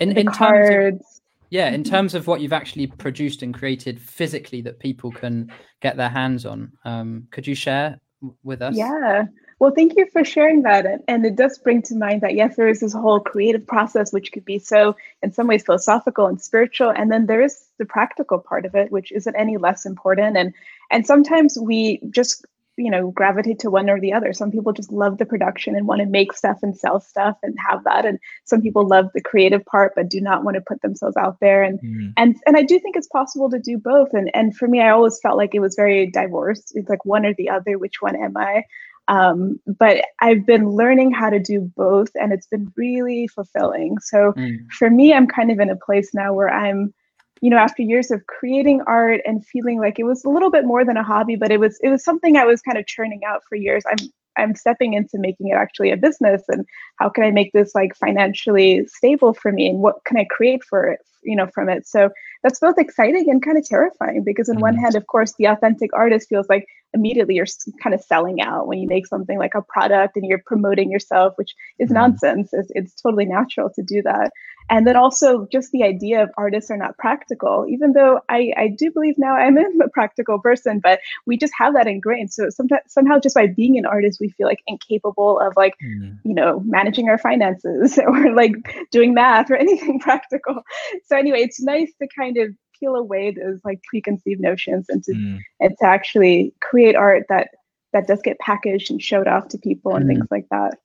in, 0.00 0.16
in 0.16 0.26
cards. 0.26 0.68
terms 0.68 1.00
of, 1.00 1.06
yeah 1.50 1.70
in 1.70 1.84
terms 1.84 2.14
of 2.14 2.26
what 2.26 2.40
you've 2.40 2.52
actually 2.52 2.86
produced 2.86 3.42
and 3.42 3.54
created 3.54 4.00
physically 4.00 4.60
that 4.60 4.78
people 4.78 5.10
can 5.10 5.50
get 5.80 5.96
their 5.96 6.08
hands 6.08 6.44
on 6.46 6.72
um, 6.84 7.26
could 7.30 7.46
you 7.46 7.54
share 7.54 8.00
with 8.42 8.62
us? 8.62 8.76
Yeah. 8.76 9.24
Well 9.60 9.72
thank 9.74 9.96
you 9.96 10.06
for 10.12 10.24
sharing 10.24 10.62
that 10.62 10.86
and, 10.86 11.02
and 11.08 11.26
it 11.26 11.34
does 11.34 11.58
bring 11.58 11.82
to 11.82 11.96
mind 11.96 12.20
that 12.20 12.34
yes 12.34 12.54
there 12.54 12.68
is 12.68 12.80
this 12.80 12.92
whole 12.92 13.18
creative 13.18 13.66
process 13.66 14.12
which 14.12 14.30
could 14.30 14.44
be 14.44 14.58
so 14.58 14.94
in 15.22 15.32
some 15.32 15.48
ways 15.48 15.64
philosophical 15.64 16.26
and 16.26 16.40
spiritual 16.40 16.90
and 16.90 17.10
then 17.10 17.26
there 17.26 17.42
is 17.42 17.66
the 17.78 17.84
practical 17.84 18.38
part 18.38 18.64
of 18.64 18.76
it 18.76 18.92
which 18.92 19.10
isn't 19.10 19.34
any 19.34 19.56
less 19.56 19.84
important 19.84 20.36
and 20.36 20.54
and 20.92 21.06
sometimes 21.06 21.58
we 21.58 22.00
just 22.10 22.46
you 22.78 22.90
know 22.90 23.10
gravitate 23.10 23.58
to 23.58 23.70
one 23.70 23.90
or 23.90 24.00
the 24.00 24.12
other 24.12 24.32
some 24.32 24.50
people 24.50 24.72
just 24.72 24.92
love 24.92 25.18
the 25.18 25.26
production 25.26 25.74
and 25.74 25.86
want 25.86 26.00
to 26.00 26.06
make 26.06 26.32
stuff 26.32 26.58
and 26.62 26.76
sell 26.76 27.00
stuff 27.00 27.36
and 27.42 27.54
have 27.58 27.82
that 27.84 28.06
and 28.06 28.18
some 28.44 28.62
people 28.62 28.86
love 28.86 29.06
the 29.14 29.20
creative 29.20 29.64
part 29.66 29.92
but 29.94 30.08
do 30.08 30.20
not 30.20 30.44
want 30.44 30.54
to 30.54 30.60
put 30.60 30.80
themselves 30.82 31.16
out 31.16 31.38
there 31.40 31.62
and 31.62 31.80
mm. 31.80 32.12
and 32.16 32.36
and 32.46 32.56
i 32.56 32.62
do 32.62 32.78
think 32.78 32.96
it's 32.96 33.08
possible 33.08 33.50
to 33.50 33.58
do 33.58 33.76
both 33.76 34.08
and 34.12 34.30
and 34.34 34.56
for 34.56 34.68
me 34.68 34.80
i 34.80 34.90
always 34.90 35.18
felt 35.20 35.36
like 35.36 35.54
it 35.54 35.60
was 35.60 35.74
very 35.74 36.10
diverse 36.10 36.72
it's 36.74 36.88
like 36.88 37.04
one 37.04 37.26
or 37.26 37.34
the 37.34 37.50
other 37.50 37.78
which 37.78 38.00
one 38.00 38.16
am 38.16 38.36
i 38.36 38.62
um, 39.08 39.58
but 39.66 40.04
I've 40.20 40.44
been 40.44 40.68
learning 40.68 41.12
how 41.12 41.30
to 41.30 41.38
do 41.38 41.72
both, 41.76 42.10
and 42.14 42.30
it's 42.30 42.46
been 42.46 42.70
really 42.76 43.26
fulfilling. 43.26 43.98
So 44.00 44.32
mm. 44.32 44.58
for 44.70 44.90
me, 44.90 45.14
I'm 45.14 45.26
kind 45.26 45.50
of 45.50 45.58
in 45.58 45.70
a 45.70 45.76
place 45.76 46.10
now 46.12 46.34
where 46.34 46.50
I'm 46.50 46.92
you 47.40 47.50
know 47.50 47.56
after 47.56 47.82
years 47.82 48.10
of 48.10 48.26
creating 48.26 48.82
art 48.86 49.20
and 49.24 49.44
feeling 49.44 49.80
like 49.80 49.98
it 49.98 50.04
was 50.04 50.24
a 50.24 50.28
little 50.28 50.50
bit 50.50 50.64
more 50.64 50.84
than 50.84 50.96
a 50.96 51.02
hobby 51.02 51.36
but 51.36 51.50
it 51.50 51.60
was 51.60 51.78
it 51.82 51.88
was 51.88 52.04
something 52.04 52.36
i 52.36 52.44
was 52.44 52.60
kind 52.62 52.78
of 52.78 52.86
churning 52.86 53.20
out 53.26 53.42
for 53.48 53.56
years 53.56 53.84
i'm 53.90 54.08
i'm 54.36 54.54
stepping 54.54 54.94
into 54.94 55.18
making 55.18 55.48
it 55.48 55.54
actually 55.54 55.90
a 55.90 55.96
business 55.96 56.42
and 56.48 56.64
how 56.96 57.08
can 57.08 57.24
i 57.24 57.30
make 57.30 57.52
this 57.52 57.74
like 57.74 57.94
financially 57.96 58.86
stable 58.86 59.34
for 59.34 59.52
me 59.52 59.68
and 59.68 59.80
what 59.80 59.96
can 60.04 60.16
i 60.16 60.24
create 60.24 60.62
for 60.64 60.86
it 60.86 61.00
you 61.22 61.36
know 61.36 61.46
from 61.46 61.68
it 61.68 61.86
so 61.86 62.10
that's 62.42 62.60
both 62.60 62.78
exciting 62.78 63.28
and 63.30 63.42
kind 63.42 63.58
of 63.58 63.64
terrifying 63.64 64.22
because 64.24 64.48
on 64.48 64.56
mm-hmm. 64.56 64.62
one 64.62 64.76
hand 64.76 64.94
of 64.94 65.06
course 65.06 65.34
the 65.38 65.46
authentic 65.46 65.90
artist 65.92 66.28
feels 66.28 66.48
like 66.48 66.66
immediately 66.94 67.34
you're 67.34 67.46
kind 67.82 67.94
of 67.94 68.00
selling 68.00 68.40
out 68.40 68.66
when 68.66 68.78
you 68.78 68.88
make 68.88 69.06
something 69.06 69.38
like 69.38 69.54
a 69.54 69.62
product 69.62 70.16
and 70.16 70.24
you're 70.26 70.42
promoting 70.46 70.90
yourself 70.90 71.34
which 71.36 71.54
is 71.78 71.88
mm-hmm. 71.88 71.94
nonsense. 71.94 72.50
It's, 72.52 72.70
it's 72.74 72.94
totally 72.94 73.26
natural 73.26 73.70
to 73.74 73.82
do 73.82 74.02
that. 74.02 74.32
And 74.70 74.86
then 74.86 74.96
also 74.96 75.46
just 75.50 75.70
the 75.72 75.82
idea 75.82 76.22
of 76.22 76.30
artists 76.36 76.70
are 76.70 76.76
not 76.76 76.98
practical. 76.98 77.66
Even 77.68 77.92
though 77.92 78.20
i, 78.28 78.52
I 78.56 78.68
do 78.68 78.90
believe 78.90 79.14
now 79.18 79.34
i'm 79.34 79.56
a 79.80 79.88
practical 79.92 80.38
person 80.38 80.80
but 80.82 81.00
we 81.26 81.36
just 81.36 81.52
have 81.58 81.74
that 81.74 81.86
ingrained. 81.86 82.32
So 82.32 82.48
sometimes 82.50 82.82
somehow 82.88 83.18
just 83.18 83.34
by 83.34 83.46
being 83.46 83.78
an 83.78 83.86
artist 83.86 84.18
we 84.20 84.30
feel 84.30 84.46
like 84.46 84.62
incapable 84.66 85.40
of 85.40 85.54
like 85.56 85.74
mm. 85.84 86.16
you 86.24 86.34
know 86.34 86.62
managing 86.64 87.08
our 87.08 87.18
finances 87.18 87.98
or 88.06 88.34
like 88.34 88.52
doing 88.90 89.14
math 89.14 89.50
or 89.50 89.56
anything 89.66 90.00
practical. 90.00 90.62
So 91.06 91.16
anyway 91.16 91.40
it's 91.40 91.60
nice 91.60 91.92
to 92.00 92.08
kind 92.16 92.38
of 92.38 92.54
peel 92.78 92.94
away 92.94 93.30
those 93.30 93.60
like 93.64 93.82
preconceived 93.82 94.40
notions 94.40 94.86
and 94.88 95.02
to 95.04 95.12
mm. 95.12 95.38
and 95.60 95.74
to 95.78 95.86
actually 95.86 96.52
create 96.60 96.96
art 96.96 97.24
that 97.28 97.50
that 97.92 98.06
does 98.06 98.20
get 98.22 98.38
packaged 98.38 98.90
and 98.90 99.02
showed 99.02 99.26
off 99.26 99.48
to 99.48 99.58
people 99.58 99.94
and 99.94 100.04
mm. 100.04 100.08
things 100.08 100.26
like 100.30 100.46
that 100.50 100.78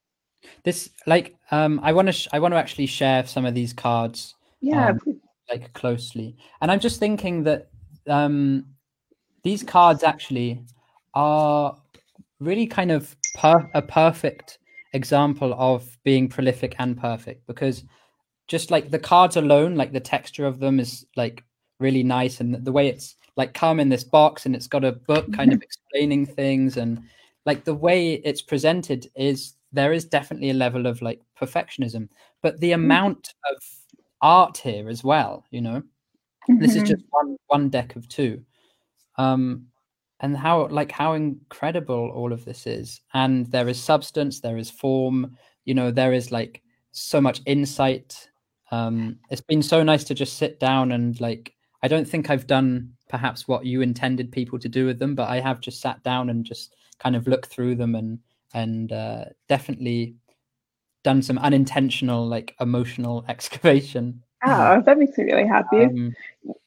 this 0.63 0.89
like 1.05 1.35
um 1.51 1.79
I 1.83 1.93
want 1.93 2.07
to 2.07 2.11
sh- 2.11 2.27
I 2.31 2.39
want 2.39 2.53
to 2.53 2.57
actually 2.57 2.85
share 2.85 3.25
some 3.25 3.45
of 3.45 3.53
these 3.53 3.73
cards. 3.73 4.35
Yeah. 4.61 4.89
Um, 4.89 5.21
like 5.49 5.73
closely. 5.73 6.37
And 6.61 6.71
I'm 6.71 6.79
just 6.79 6.99
thinking 6.99 7.43
that 7.43 7.69
um 8.07 8.65
these 9.43 9.63
cards 9.63 10.03
actually 10.03 10.61
are 11.13 11.75
really 12.39 12.67
kind 12.67 12.91
of 12.91 13.15
per- 13.35 13.69
a 13.73 13.81
perfect 13.81 14.57
example 14.93 15.53
of 15.57 15.97
being 16.03 16.29
prolific 16.29 16.75
and 16.79 16.97
perfect 16.97 17.45
because 17.47 17.83
just 18.47 18.71
like 18.71 18.91
the 18.91 18.99
cards 18.99 19.35
alone 19.35 19.75
like 19.75 19.91
the 19.91 19.99
texture 19.99 20.45
of 20.45 20.59
them 20.59 20.79
is 20.79 21.05
like 21.15 21.43
really 21.83 22.03
nice 22.03 22.39
and 22.39 22.65
the 22.65 22.71
way 22.71 22.87
it's 22.87 23.15
like 23.35 23.53
come 23.53 23.79
in 23.79 23.89
this 23.89 24.03
box 24.03 24.45
and 24.45 24.55
it's 24.55 24.67
got 24.67 24.83
a 24.83 24.91
book 24.91 25.31
kind 25.33 25.53
of 25.53 25.61
explaining 25.61 26.25
things 26.25 26.77
and 26.77 27.03
like 27.45 27.63
the 27.63 27.75
way 27.75 28.13
it's 28.13 28.41
presented 28.41 29.07
is 29.15 29.53
there 29.71 29.91
is 29.91 30.05
definitely 30.05 30.51
a 30.51 30.55
level 30.65 30.85
of 30.85 31.01
like 31.01 31.19
perfectionism, 31.39 32.07
but 32.41 32.59
the 32.59 32.71
mm-hmm. 32.71 32.85
amount 32.85 33.33
of 33.51 33.63
art 34.21 34.57
here 34.57 34.87
as 34.87 35.03
well, 35.03 35.45
you 35.51 35.61
know, 35.61 35.81
mm-hmm. 36.49 36.59
this 36.59 36.71
is 36.71 36.83
mm-hmm. 36.83 36.93
just 36.93 37.03
one 37.09 37.37
one 37.47 37.69
deck 37.69 37.95
of 37.95 38.07
two. 38.07 38.41
Um, 39.17 39.67
and 40.23 40.37
how 40.37 40.67
like 40.67 40.91
how 40.91 41.13
incredible 41.13 42.09
all 42.15 42.31
of 42.31 42.45
this 42.45 42.65
is 42.65 43.01
and 43.13 43.45
there 43.51 43.67
is 43.67 43.79
substance 43.79 44.39
there 44.39 44.57
is 44.57 44.71
form 44.71 45.37
you 45.65 45.73
know 45.73 45.91
there 45.91 46.13
is 46.13 46.31
like 46.31 46.63
so 46.91 47.19
much 47.19 47.41
insight 47.45 48.29
um 48.71 49.17
it's 49.29 49.41
been 49.41 49.61
so 49.61 49.83
nice 49.83 50.05
to 50.05 50.15
just 50.15 50.37
sit 50.37 50.59
down 50.59 50.93
and 50.93 51.19
like 51.19 51.52
i 51.83 51.87
don't 51.87 52.07
think 52.07 52.29
i've 52.29 52.47
done 52.47 52.91
perhaps 53.09 53.47
what 53.47 53.65
you 53.65 53.81
intended 53.81 54.31
people 54.31 54.57
to 54.57 54.67
do 54.67 54.85
with 54.85 54.97
them 54.97 55.13
but 55.13 55.29
i 55.29 55.39
have 55.39 55.59
just 55.59 55.79
sat 55.79 56.01
down 56.03 56.29
and 56.29 56.45
just 56.45 56.75
kind 56.99 57.15
of 57.15 57.27
looked 57.27 57.47
through 57.47 57.75
them 57.75 57.95
and 57.95 58.19
and 58.55 58.91
uh, 58.91 59.25
definitely 59.49 60.15
done 61.03 61.21
some 61.21 61.39
unintentional 61.39 62.25
like 62.25 62.55
emotional 62.59 63.25
excavation 63.29 64.23
Oh, 64.45 64.81
that 64.85 64.97
makes 64.97 65.17
me 65.17 65.23
really 65.25 65.47
happy. 65.47 65.83
Um, 65.83 66.15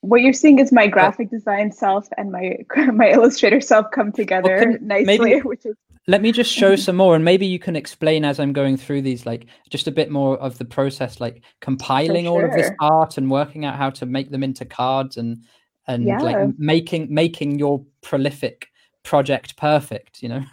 what 0.01 0.23
you're 0.23 0.33
seeing 0.33 0.59
is 0.59 0.73
my 0.73 0.87
graphic 0.87 1.31
design 1.31 1.73
self 1.73 2.09
and 2.17 2.33
my 2.33 2.59
my 2.93 3.11
illustrator 3.11 3.61
self 3.61 3.91
come 3.91 4.12
together 4.12 4.57
well, 4.67 4.79
nicely, 4.81 5.19
maybe, 5.19 5.41
which 5.43 5.67
is 5.67 5.77
let 6.09 6.22
me 6.22 6.30
just 6.30 6.52
show 6.52 6.76
some 6.76 6.96
more 6.96 7.14
and 7.14 7.24
maybe 7.24 7.46
you 7.46 7.59
can 7.59 7.76
explain 7.76 8.24
as 8.24 8.38
i'm 8.38 8.52
going 8.52 8.76
through 8.76 9.02
these 9.02 9.26
like 9.26 9.46
just 9.70 9.86
a 9.86 9.92
bit 9.92 10.11
more 10.11 10.38
of 10.38 10.59
the 10.59 10.64
process 10.64 11.20
like 11.20 11.42
compiling 11.61 12.24
sure. 12.24 12.32
all 12.32 12.44
of 12.44 12.52
this 12.52 12.70
art 12.80 13.18
and 13.18 13.30
working 13.30 13.64
out 13.64 13.76
how 13.76 13.90
to 13.90 14.07
make 14.07 14.30
them 14.30 14.42
into 14.42 14.64
cards 14.64 15.16
and 15.16 15.42
and 15.86 16.04
yeah. 16.04 16.18
like 16.18 16.59
making 16.59 17.12
making 17.12 17.59
your 17.59 17.84
prolific 18.02 18.68
project 19.02 19.57
perfect 19.57 20.22
you 20.22 20.28
know 20.28 20.42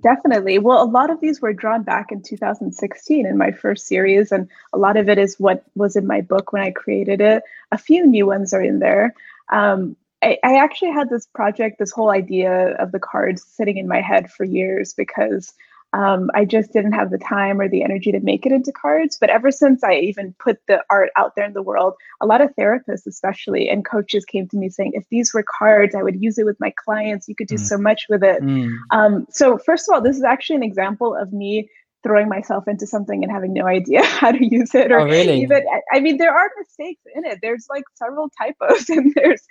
Definitely. 0.00 0.58
Well, 0.58 0.80
a 0.82 0.86
lot 0.86 1.10
of 1.10 1.20
these 1.20 1.40
were 1.40 1.52
drawn 1.52 1.82
back 1.82 2.12
in 2.12 2.22
2016 2.22 3.26
in 3.26 3.36
my 3.36 3.50
first 3.50 3.86
series, 3.86 4.30
and 4.30 4.48
a 4.72 4.78
lot 4.78 4.96
of 4.96 5.08
it 5.08 5.18
is 5.18 5.40
what 5.40 5.64
was 5.74 5.96
in 5.96 6.06
my 6.06 6.20
book 6.20 6.52
when 6.52 6.62
I 6.62 6.70
created 6.70 7.20
it. 7.20 7.42
A 7.72 7.78
few 7.78 8.06
new 8.06 8.26
ones 8.26 8.54
are 8.54 8.62
in 8.62 8.78
there. 8.78 9.12
Um, 9.50 9.96
I, 10.22 10.38
I 10.42 10.56
actually 10.56 10.92
had 10.92 11.10
this 11.10 11.26
project, 11.26 11.78
this 11.78 11.92
whole 11.92 12.10
idea 12.10 12.74
of 12.76 12.92
the 12.92 12.98
cards 12.98 13.44
sitting 13.44 13.78
in 13.78 13.88
my 13.88 14.00
head 14.00 14.30
for 14.30 14.44
years 14.44 14.92
because 14.92 15.54
um, 15.94 16.30
I 16.34 16.44
just 16.44 16.72
didn't 16.72 16.92
have 16.92 17.10
the 17.10 17.18
time 17.18 17.60
or 17.60 17.68
the 17.68 17.82
energy 17.82 18.12
to 18.12 18.20
make 18.20 18.44
it 18.44 18.52
into 18.52 18.72
cards. 18.72 19.16
But 19.18 19.30
ever 19.30 19.50
since 19.50 19.82
I 19.82 19.94
even 19.94 20.34
put 20.38 20.58
the 20.66 20.82
art 20.90 21.10
out 21.16 21.34
there 21.34 21.46
in 21.46 21.54
the 21.54 21.62
world, 21.62 21.94
a 22.20 22.26
lot 22.26 22.42
of 22.42 22.54
therapists, 22.56 23.06
especially, 23.06 23.70
and 23.70 23.84
coaches 23.84 24.24
came 24.24 24.46
to 24.48 24.56
me 24.56 24.68
saying, 24.68 24.92
if 24.94 25.04
these 25.10 25.32
were 25.32 25.44
cards, 25.58 25.94
I 25.94 26.02
would 26.02 26.22
use 26.22 26.36
it 26.36 26.44
with 26.44 26.60
my 26.60 26.72
clients. 26.84 27.28
You 27.28 27.34
could 27.34 27.48
do 27.48 27.54
mm. 27.54 27.60
so 27.60 27.78
much 27.78 28.04
with 28.10 28.22
it. 28.22 28.42
Mm. 28.42 28.76
Um, 28.90 29.26
so, 29.30 29.56
first 29.56 29.88
of 29.88 29.94
all, 29.94 30.02
this 30.02 30.16
is 30.16 30.24
actually 30.24 30.56
an 30.56 30.62
example 30.62 31.14
of 31.14 31.32
me 31.32 31.70
throwing 32.02 32.28
myself 32.28 32.68
into 32.68 32.86
something 32.86 33.22
and 33.22 33.32
having 33.32 33.52
no 33.52 33.66
idea 33.66 34.02
how 34.04 34.30
to 34.30 34.44
use 34.44 34.74
it 34.74 34.92
or 34.92 35.00
oh, 35.00 35.04
really? 35.04 35.40
even 35.42 35.62
i 35.92 36.00
mean 36.00 36.16
there 36.16 36.34
are 36.34 36.50
mistakes 36.58 37.02
in 37.14 37.24
it 37.24 37.38
there's 37.42 37.66
like 37.70 37.84
several 37.94 38.30
typos 38.38 38.88
and 38.88 39.12
there's 39.14 39.42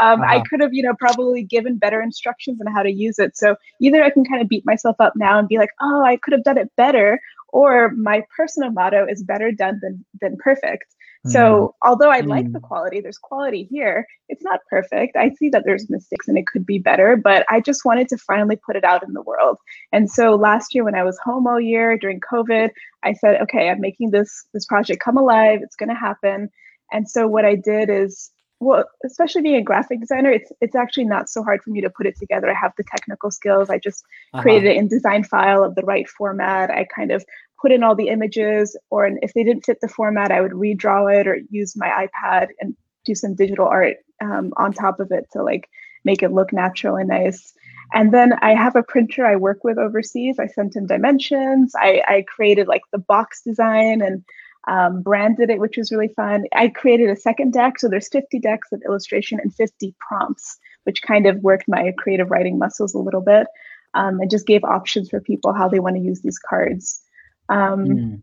um, 0.00 0.20
wow. 0.20 0.26
i 0.28 0.40
could 0.48 0.60
have 0.60 0.72
you 0.72 0.82
know 0.82 0.94
probably 0.98 1.42
given 1.42 1.76
better 1.76 2.00
instructions 2.00 2.60
on 2.64 2.72
how 2.72 2.82
to 2.82 2.92
use 2.92 3.18
it 3.18 3.36
so 3.36 3.56
either 3.80 4.02
i 4.02 4.10
can 4.10 4.24
kind 4.24 4.40
of 4.40 4.48
beat 4.48 4.64
myself 4.66 4.96
up 5.00 5.14
now 5.16 5.38
and 5.38 5.48
be 5.48 5.58
like 5.58 5.70
oh 5.80 6.04
i 6.04 6.16
could 6.16 6.32
have 6.32 6.44
done 6.44 6.58
it 6.58 6.70
better 6.76 7.20
or 7.48 7.90
my 7.90 8.22
personal 8.36 8.70
motto 8.70 9.06
is 9.08 9.22
better 9.22 9.50
done 9.52 9.78
than 9.82 10.04
than 10.20 10.36
perfect 10.36 10.95
so 11.26 11.74
mm. 11.82 11.88
although 11.88 12.10
I 12.10 12.20
like 12.20 12.52
the 12.52 12.58
mm. 12.58 12.68
quality, 12.68 13.00
there's 13.00 13.18
quality 13.18 13.64
here. 13.70 14.06
It's 14.28 14.42
not 14.42 14.60
perfect. 14.68 15.16
I 15.16 15.30
see 15.30 15.48
that 15.50 15.64
there's 15.64 15.88
mistakes 15.90 16.28
and 16.28 16.38
it 16.38 16.46
could 16.46 16.66
be 16.66 16.78
better, 16.78 17.16
but 17.16 17.44
I 17.48 17.60
just 17.60 17.84
wanted 17.84 18.08
to 18.08 18.18
finally 18.18 18.56
put 18.56 18.76
it 18.76 18.84
out 18.84 19.06
in 19.06 19.12
the 19.12 19.22
world. 19.22 19.58
And 19.92 20.10
so 20.10 20.34
last 20.34 20.74
year 20.74 20.84
when 20.84 20.94
I 20.94 21.04
was 21.04 21.18
home 21.24 21.46
all 21.46 21.60
year 21.60 21.96
during 21.98 22.20
COVID, 22.20 22.70
I 23.02 23.12
said, 23.12 23.40
okay, 23.42 23.68
I'm 23.68 23.80
making 23.80 24.10
this 24.10 24.46
this 24.52 24.66
project 24.66 25.02
come 25.02 25.16
alive. 25.16 25.60
It's 25.62 25.76
going 25.76 25.90
to 25.90 25.94
happen. 25.94 26.50
And 26.92 27.08
so 27.08 27.26
what 27.26 27.44
I 27.44 27.56
did 27.56 27.90
is 27.90 28.30
well, 28.58 28.84
especially 29.04 29.42
being 29.42 29.56
a 29.56 29.62
graphic 29.62 30.00
designer, 30.00 30.30
it's 30.30 30.50
it's 30.60 30.74
actually 30.74 31.04
not 31.04 31.28
so 31.28 31.42
hard 31.42 31.62
for 31.62 31.70
me 31.70 31.82
to 31.82 31.90
put 31.90 32.06
it 32.06 32.16
together. 32.18 32.50
I 32.50 32.54
have 32.54 32.72
the 32.78 32.84
technical 32.84 33.30
skills. 33.30 33.68
I 33.68 33.78
just 33.78 34.02
uh-huh. 34.32 34.42
created 34.42 34.76
an 34.76 34.88
InDesign 34.88 35.26
file 35.26 35.62
of 35.62 35.74
the 35.74 35.82
right 35.82 36.08
format. 36.08 36.70
I 36.70 36.84
kind 36.84 37.10
of 37.10 37.24
put 37.60 37.72
in 37.72 37.82
all 37.82 37.94
the 37.94 38.08
images, 38.08 38.76
or 38.90 39.06
if 39.22 39.32
they 39.34 39.44
didn't 39.44 39.64
fit 39.64 39.80
the 39.80 39.88
format, 39.88 40.30
I 40.30 40.40
would 40.40 40.52
redraw 40.52 41.20
it 41.20 41.26
or 41.26 41.38
use 41.50 41.76
my 41.76 42.06
iPad 42.06 42.48
and 42.60 42.76
do 43.04 43.14
some 43.14 43.34
digital 43.34 43.66
art 43.66 43.96
um, 44.22 44.52
on 44.56 44.72
top 44.72 45.00
of 45.00 45.10
it 45.10 45.26
to 45.32 45.42
like 45.42 45.68
make 46.04 46.22
it 46.22 46.32
look 46.32 46.52
natural 46.52 46.96
and 46.96 47.08
nice. 47.08 47.52
And 47.92 48.12
then 48.12 48.34
I 48.42 48.54
have 48.54 48.76
a 48.76 48.82
printer 48.82 49.24
I 49.24 49.36
work 49.36 49.62
with 49.64 49.78
overseas. 49.78 50.38
I 50.38 50.46
sent 50.48 50.76
him 50.76 50.86
dimensions. 50.86 51.72
I, 51.78 52.02
I 52.06 52.24
created 52.26 52.68
like 52.68 52.82
the 52.92 52.98
box 52.98 53.42
design 53.42 54.02
and 54.02 54.24
um, 54.68 55.02
branded 55.02 55.50
it, 55.50 55.60
which 55.60 55.76
was 55.76 55.92
really 55.92 56.08
fun. 56.08 56.44
I 56.54 56.68
created 56.68 57.10
a 57.10 57.16
second 57.16 57.52
deck. 57.52 57.78
So 57.78 57.88
there's 57.88 58.08
50 58.08 58.40
decks 58.40 58.72
of 58.72 58.82
illustration 58.84 59.38
and 59.40 59.54
50 59.54 59.94
prompts, 60.00 60.58
which 60.84 61.02
kind 61.02 61.26
of 61.26 61.42
worked 61.42 61.68
my 61.68 61.92
creative 61.96 62.30
writing 62.30 62.58
muscles 62.58 62.94
a 62.94 62.98
little 62.98 63.20
bit. 63.20 63.46
Um, 63.94 64.20
and 64.20 64.30
just 64.30 64.46
gave 64.46 64.62
options 64.62 65.08
for 65.08 65.22
people 65.22 65.54
how 65.54 65.68
they 65.68 65.78
want 65.78 65.96
to 65.96 66.02
use 66.02 66.20
these 66.20 66.38
cards. 66.38 67.00
Um, 67.48 67.86
mm. 67.86 68.22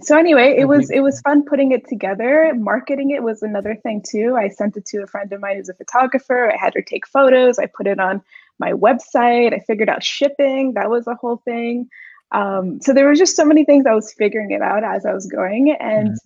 So 0.00 0.16
anyway, 0.16 0.54
it 0.56 0.66
was 0.66 0.90
it 0.90 1.00
was 1.00 1.20
fun 1.20 1.44
putting 1.44 1.72
it 1.72 1.86
together. 1.88 2.52
Marketing 2.54 3.10
it 3.10 3.22
was 3.22 3.42
another 3.42 3.74
thing 3.74 4.02
too. 4.06 4.36
I 4.36 4.48
sent 4.48 4.76
it 4.76 4.86
to 4.86 5.02
a 5.02 5.06
friend 5.06 5.32
of 5.32 5.40
mine 5.40 5.56
who's 5.56 5.68
a 5.68 5.74
photographer. 5.74 6.50
I 6.50 6.56
had 6.56 6.74
her 6.74 6.82
take 6.82 7.06
photos. 7.06 7.58
I 7.58 7.66
put 7.66 7.86
it 7.86 8.00
on 8.00 8.22
my 8.58 8.72
website. 8.72 9.52
I 9.52 9.58
figured 9.60 9.88
out 9.88 10.02
shipping. 10.02 10.74
That 10.74 10.88
was 10.88 11.06
a 11.06 11.14
whole 11.14 11.42
thing. 11.44 11.88
Um, 12.30 12.80
so 12.80 12.94
there 12.94 13.06
were 13.06 13.14
just 13.14 13.36
so 13.36 13.44
many 13.44 13.64
things 13.64 13.84
I 13.84 13.94
was 13.94 14.12
figuring 14.14 14.52
it 14.52 14.62
out 14.62 14.82
as 14.82 15.04
I 15.04 15.12
was 15.12 15.26
going, 15.26 15.72
and 15.72 16.16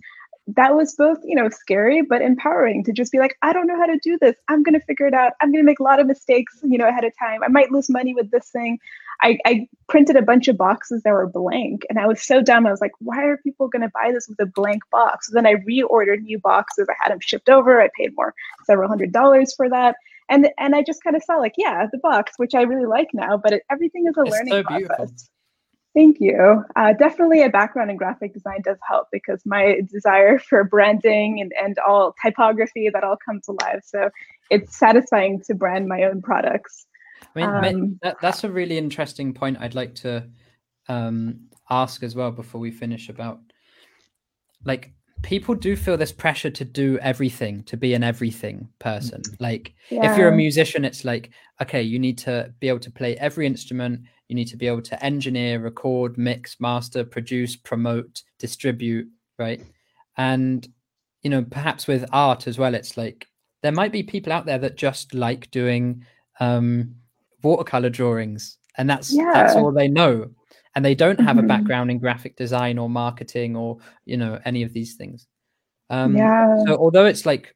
that 0.49 0.77
was 0.77 0.95
both 0.95 1.19
you 1.25 1.35
know 1.35 1.49
scary 1.49 2.03
but 2.03 2.23
empowering 2.23 2.85
to 2.85 2.93
just 2.93 3.11
be 3.11 3.19
like, 3.19 3.37
I 3.43 3.53
don't 3.53 3.67
know 3.67 3.77
how 3.77 3.87
to 3.87 3.99
do 3.99 4.17
this. 4.21 4.37
I'm 4.49 4.63
gonna 4.63 4.81
figure 4.81 5.09
it 5.09 5.15
out. 5.15 5.33
I'm 5.41 5.51
gonna 5.51 5.65
make 5.65 5.81
a 5.81 5.85
lot 5.85 5.99
of 5.99 6.07
mistakes, 6.07 6.61
you 6.63 6.79
know, 6.79 6.89
ahead 6.89 7.05
of 7.05 7.13
time. 7.19 7.43
I 7.43 7.49
might 7.49 7.73
lose 7.73 7.91
money 7.91 8.15
with 8.15 8.31
this 8.31 8.51
thing. 8.51 8.79
I, 9.23 9.39
I 9.47 9.69
printed 9.89 10.17
a 10.17 10.23
bunch 10.23 10.49
of 10.49 10.57
boxes 10.57 11.03
that 11.03 11.13
were 11.13 11.27
blank, 11.27 11.87
and 11.89 11.99
I 11.99 12.07
was 12.07 12.23
so 12.23 12.43
dumb. 12.43 12.67
I 12.67 12.71
was 12.71 12.81
like, 12.81 12.93
why 12.99 13.23
are 13.25 13.39
people 13.39 13.69
gonna 13.69 13.91
buy 13.93 14.13
this 14.13 14.29
with 14.29 14.41
a 14.41 14.47
blank 14.47 14.83
box? 14.91 15.29
So 15.29 15.33
then 15.35 15.47
I 15.47 15.55
reordered 15.55 16.23
new 16.23 16.39
boxes. 16.39 16.89
I 16.89 16.95
had 17.01 17.13
them 17.13 17.21
shipped 17.21 17.49
over. 17.49 17.81
I 17.81 17.89
paid 17.97 18.13
more 18.17 18.35
several 18.65 18.89
hundred 18.89 19.13
dollars 19.13 19.55
for 19.55 19.69
that 19.71 19.97
and 20.29 20.49
and 20.59 20.75
I 20.75 20.83
just 20.83 21.03
kind 21.03 21.17
of 21.17 21.23
saw 21.23 21.37
like, 21.37 21.55
yeah, 21.57 21.87
the 21.91 21.99
box, 21.99 22.33
which 22.37 22.55
I 22.55 22.63
really 22.63 22.87
like 22.87 23.09
now, 23.13 23.37
but 23.37 23.53
it, 23.53 23.63
everything 23.71 24.07
is 24.07 24.17
a 24.17 24.23
it's 24.23 24.31
learning 24.31 24.53
so 24.53 24.63
process. 24.63 25.31
Thank 25.95 26.21
you. 26.21 26.63
Uh, 26.75 26.93
definitely 26.93 27.43
a 27.43 27.49
background 27.49 27.91
in 27.91 27.97
graphic 27.97 28.35
design 28.35 28.61
does 28.63 28.77
help 28.87 29.09
because 29.11 29.41
my 29.47 29.81
desire 29.91 30.39
for 30.39 30.63
branding 30.63 31.41
and, 31.41 31.53
and 31.63 31.79
all 31.79 32.15
typography 32.23 32.91
that 32.91 33.03
all 33.03 33.17
comes 33.17 33.49
alive. 33.49 33.81
So 33.83 34.11
it's 34.51 34.77
satisfying 34.77 35.41
to 35.47 35.55
brand 35.55 35.89
my 35.89 36.03
own 36.03 36.21
products. 36.21 36.87
I 37.45 37.73
mean, 37.73 37.81
um, 37.81 37.99
that, 38.03 38.17
that's 38.21 38.45
a 38.45 38.51
really 38.51 38.79
interesting 38.79 39.33
point 39.33 39.59
I'd 39.61 39.75
like 39.75 39.95
to 39.97 40.27
um, 40.89 41.41
ask 41.71 42.03
as 42.03 42.15
well 42.15 42.31
before 42.31 42.61
we 42.61 42.71
finish 42.71 43.09
about 43.09 43.41
like 44.65 44.93
people 45.23 45.55
do 45.55 45.77
feel 45.77 45.97
this 45.97 46.13
pressure 46.13 46.51
to 46.51 46.65
do 46.65 46.99
everything 46.99 47.63
to 47.65 47.77
be 47.77 47.95
an 47.95 48.05
everything 48.05 48.69
person 48.79 49.23
like 49.41 49.75
yeah. 49.91 50.11
if 50.11 50.19
you're 50.19 50.29
a 50.29 50.37
musician 50.37 50.85
it's 50.85 51.05
like 51.05 51.31
okay 51.61 51.83
you 51.83 51.99
need 51.99 52.19
to 52.19 52.53
be 52.61 52.69
able 52.69 52.79
to 52.79 52.91
play 52.91 53.17
every 53.17 53.47
instrument 53.47 54.01
you 54.29 54.35
need 54.35 54.49
to 54.49 54.57
be 54.57 54.67
able 54.67 54.83
to 54.83 55.05
engineer, 55.05 55.61
record, 55.61 56.19
mix, 56.19 56.59
master, 56.61 57.05
produce, 57.05 57.57
promote, 57.57 58.23
distribute, 58.39 59.09
right? 59.39 59.63
And 60.17 60.67
you 61.23 61.31
know, 61.31 61.43
perhaps 61.43 61.87
with 61.87 62.05
art 62.13 62.47
as 62.47 62.59
well, 62.59 62.75
it's 62.75 62.97
like 62.97 63.27
there 63.63 63.73
might 63.73 63.93
be 63.93 64.03
people 64.03 64.33
out 64.33 64.47
there 64.47 64.59
that 64.59 64.77
just 64.77 65.15
like 65.15 65.51
doing 65.51 66.05
um, 66.41 66.95
watercolor 67.43 67.91
drawings, 67.91 68.59
and 68.77 68.89
that's 68.89 69.13
yeah. 69.13 69.33
that's 69.33 69.55
all 69.55 69.73
they 69.73 69.89
know, 69.89 70.31
and 70.75 70.85
they 70.85 70.95
don't 70.95 71.21
have 71.21 71.37
mm-hmm. 71.37 71.45
a 71.45 71.49
background 71.49 71.91
in 71.91 71.99
graphic 71.99 72.37
design 72.37 72.79
or 72.79 72.89
marketing 72.89 73.57
or 73.57 73.79
you 74.05 74.17
know 74.17 74.39
any 74.45 74.63
of 74.63 74.73
these 74.73 74.95
things. 74.95 75.27
Um, 75.91 76.17
yeah. 76.17 76.65
So 76.67 76.77
although 76.77 77.07
it's 77.07 77.27
like 77.27 77.55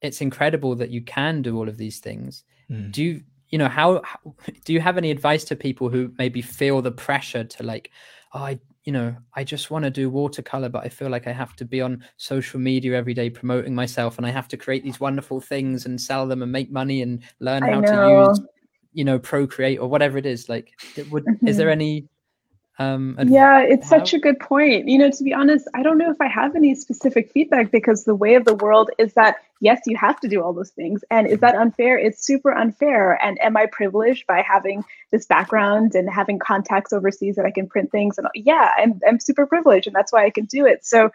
it's 0.00 0.20
incredible 0.20 0.74
that 0.76 0.90
you 0.90 1.02
can 1.02 1.42
do 1.42 1.56
all 1.56 1.68
of 1.68 1.76
these 1.76 1.98
things, 1.98 2.44
mm. 2.70 2.92
do 2.92 3.02
you 3.02 3.22
you 3.54 3.58
know 3.58 3.68
how, 3.68 4.02
how, 4.04 4.18
do 4.64 4.72
you 4.72 4.80
have 4.80 4.98
any 4.98 5.10
advice 5.10 5.44
to 5.44 5.56
people 5.56 5.88
who 5.88 6.12
maybe 6.18 6.42
feel 6.42 6.82
the 6.82 6.90
pressure 6.90 7.44
to 7.44 7.62
like 7.62 7.92
oh, 8.32 8.40
i 8.40 8.58
you 8.82 8.92
know 8.92 9.14
i 9.34 9.44
just 9.44 9.70
want 9.70 9.84
to 9.84 9.90
do 9.90 10.10
watercolor 10.10 10.68
but 10.68 10.84
i 10.84 10.88
feel 10.88 11.08
like 11.08 11.28
i 11.28 11.32
have 11.32 11.54
to 11.54 11.64
be 11.64 11.80
on 11.80 12.04
social 12.16 12.58
media 12.58 12.96
every 12.96 13.14
day 13.14 13.30
promoting 13.30 13.72
myself 13.72 14.18
and 14.18 14.26
i 14.26 14.30
have 14.30 14.48
to 14.48 14.56
create 14.56 14.82
these 14.82 14.98
wonderful 14.98 15.40
things 15.40 15.86
and 15.86 16.00
sell 16.00 16.26
them 16.26 16.42
and 16.42 16.50
make 16.50 16.70
money 16.72 17.02
and 17.02 17.22
learn 17.38 17.62
how 17.62 17.80
to 17.80 18.26
use 18.28 18.40
you 18.94 19.04
know 19.04 19.18
procreate 19.18 19.78
or 19.78 19.88
whatever 19.88 20.16
it 20.16 20.24
is 20.24 20.48
like 20.48 20.72
would 21.10 21.24
mm-hmm. 21.24 21.46
is 21.46 21.56
there 21.56 21.66
mm-hmm. 21.66 21.72
any 21.72 22.08
um 22.80 23.16
yeah 23.26 23.60
it's 23.60 23.88
such 23.88 24.12
a 24.14 24.18
good 24.18 24.38
point. 24.40 24.88
You 24.88 24.98
know 24.98 25.10
to 25.10 25.22
be 25.22 25.32
honest 25.32 25.68
i 25.74 25.82
don't 25.82 25.96
know 25.96 26.10
if 26.10 26.20
i 26.20 26.26
have 26.26 26.56
any 26.56 26.74
specific 26.74 27.30
feedback 27.30 27.70
because 27.70 28.04
the 28.04 28.16
way 28.16 28.34
of 28.34 28.44
the 28.44 28.54
world 28.54 28.90
is 28.98 29.14
that 29.14 29.36
yes 29.60 29.82
you 29.86 29.96
have 29.96 30.18
to 30.20 30.28
do 30.28 30.42
all 30.42 30.52
those 30.52 30.70
things. 30.70 31.04
And 31.10 31.28
is 31.28 31.38
that 31.38 31.54
unfair? 31.54 31.96
It's 31.96 32.24
super 32.24 32.52
unfair. 32.52 33.22
And 33.24 33.40
am 33.40 33.56
i 33.56 33.66
privileged 33.66 34.26
by 34.26 34.42
having 34.42 34.84
this 35.12 35.24
background 35.24 35.94
and 35.94 36.10
having 36.10 36.40
contacts 36.40 36.92
overseas 36.92 37.36
that 37.36 37.46
i 37.46 37.52
can 37.52 37.68
print 37.68 37.92
things? 37.92 38.18
And 38.18 38.26
yeah 38.34 38.72
i'm, 38.76 39.00
I'm 39.06 39.20
super 39.20 39.46
privileged 39.46 39.86
and 39.86 39.94
that's 39.94 40.12
why 40.12 40.24
i 40.24 40.30
can 40.30 40.46
do 40.46 40.66
it. 40.66 40.84
So 40.84 41.10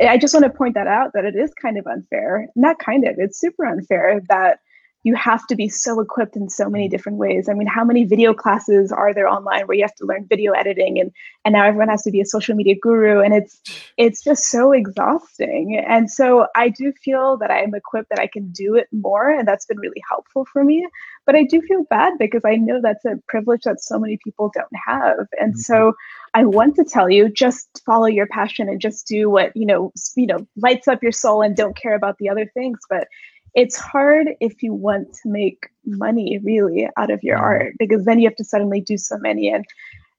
i 0.00 0.16
just 0.16 0.32
want 0.32 0.44
to 0.44 0.50
point 0.50 0.74
that 0.74 0.86
out 0.86 1.12
that 1.14 1.24
it 1.24 1.34
is 1.34 1.52
kind 1.54 1.76
of 1.76 1.88
unfair. 1.88 2.48
Not 2.54 2.78
kind 2.78 3.04
of 3.04 3.18
it's 3.18 3.40
super 3.40 3.66
unfair 3.66 4.20
that 4.28 4.60
you 5.02 5.14
have 5.14 5.46
to 5.46 5.56
be 5.56 5.68
so 5.68 6.00
equipped 6.00 6.36
in 6.36 6.50
so 6.50 6.68
many 6.68 6.88
different 6.88 7.16
ways. 7.16 7.48
I 7.48 7.54
mean, 7.54 7.66
how 7.66 7.84
many 7.84 8.04
video 8.04 8.34
classes 8.34 8.92
are 8.92 9.14
there 9.14 9.28
online 9.28 9.66
where 9.66 9.76
you 9.76 9.82
have 9.82 9.94
to 9.96 10.04
learn 10.04 10.26
video 10.28 10.52
editing 10.52 10.98
and 11.00 11.10
and 11.44 11.54
now 11.54 11.64
everyone 11.64 11.88
has 11.88 12.02
to 12.02 12.10
be 12.10 12.20
a 12.20 12.26
social 12.26 12.54
media 12.54 12.74
guru 12.80 13.20
and 13.20 13.34
it's 13.34 13.60
it's 13.96 14.22
just 14.22 14.44
so 14.44 14.72
exhausting. 14.72 15.76
And 15.76 16.10
so 16.10 16.46
I 16.54 16.68
do 16.68 16.92
feel 17.02 17.38
that 17.38 17.50
I 17.50 17.62
am 17.62 17.74
equipped 17.74 18.10
that 18.10 18.18
I 18.18 18.26
can 18.26 18.50
do 18.50 18.74
it 18.74 18.88
more 18.92 19.30
and 19.30 19.48
that's 19.48 19.66
been 19.66 19.78
really 19.78 20.02
helpful 20.08 20.44
for 20.52 20.64
me. 20.64 20.86
But 21.24 21.34
I 21.34 21.44
do 21.44 21.62
feel 21.62 21.84
bad 21.84 22.14
because 22.18 22.42
I 22.44 22.56
know 22.56 22.80
that's 22.82 23.04
a 23.04 23.20
privilege 23.28 23.62
that 23.62 23.80
so 23.80 23.98
many 23.98 24.18
people 24.22 24.50
don't 24.54 24.66
have. 24.86 25.28
And 25.38 25.54
mm-hmm. 25.54 25.60
so 25.60 25.94
I 26.34 26.44
want 26.44 26.76
to 26.76 26.84
tell 26.84 27.10
you 27.10 27.28
just 27.28 27.82
follow 27.84 28.06
your 28.06 28.26
passion 28.26 28.68
and 28.68 28.80
just 28.80 29.06
do 29.06 29.30
what, 29.30 29.56
you 29.56 29.66
know, 29.66 29.92
you 30.16 30.26
know, 30.26 30.46
lights 30.56 30.88
up 30.88 31.02
your 31.02 31.12
soul 31.12 31.42
and 31.42 31.56
don't 31.56 31.76
care 31.76 31.94
about 31.94 32.18
the 32.18 32.28
other 32.28 32.46
things, 32.54 32.78
but 32.88 33.08
it's 33.54 33.76
hard 33.76 34.28
if 34.40 34.62
you 34.62 34.72
want 34.72 35.12
to 35.12 35.28
make 35.28 35.68
money 35.84 36.38
really 36.42 36.88
out 36.96 37.10
of 37.10 37.22
your 37.22 37.38
mm. 37.38 37.42
art 37.42 37.74
because 37.78 38.04
then 38.04 38.18
you 38.18 38.28
have 38.28 38.36
to 38.36 38.44
suddenly 38.44 38.80
do 38.80 38.96
so 38.96 39.16
many 39.18 39.48
and 39.48 39.64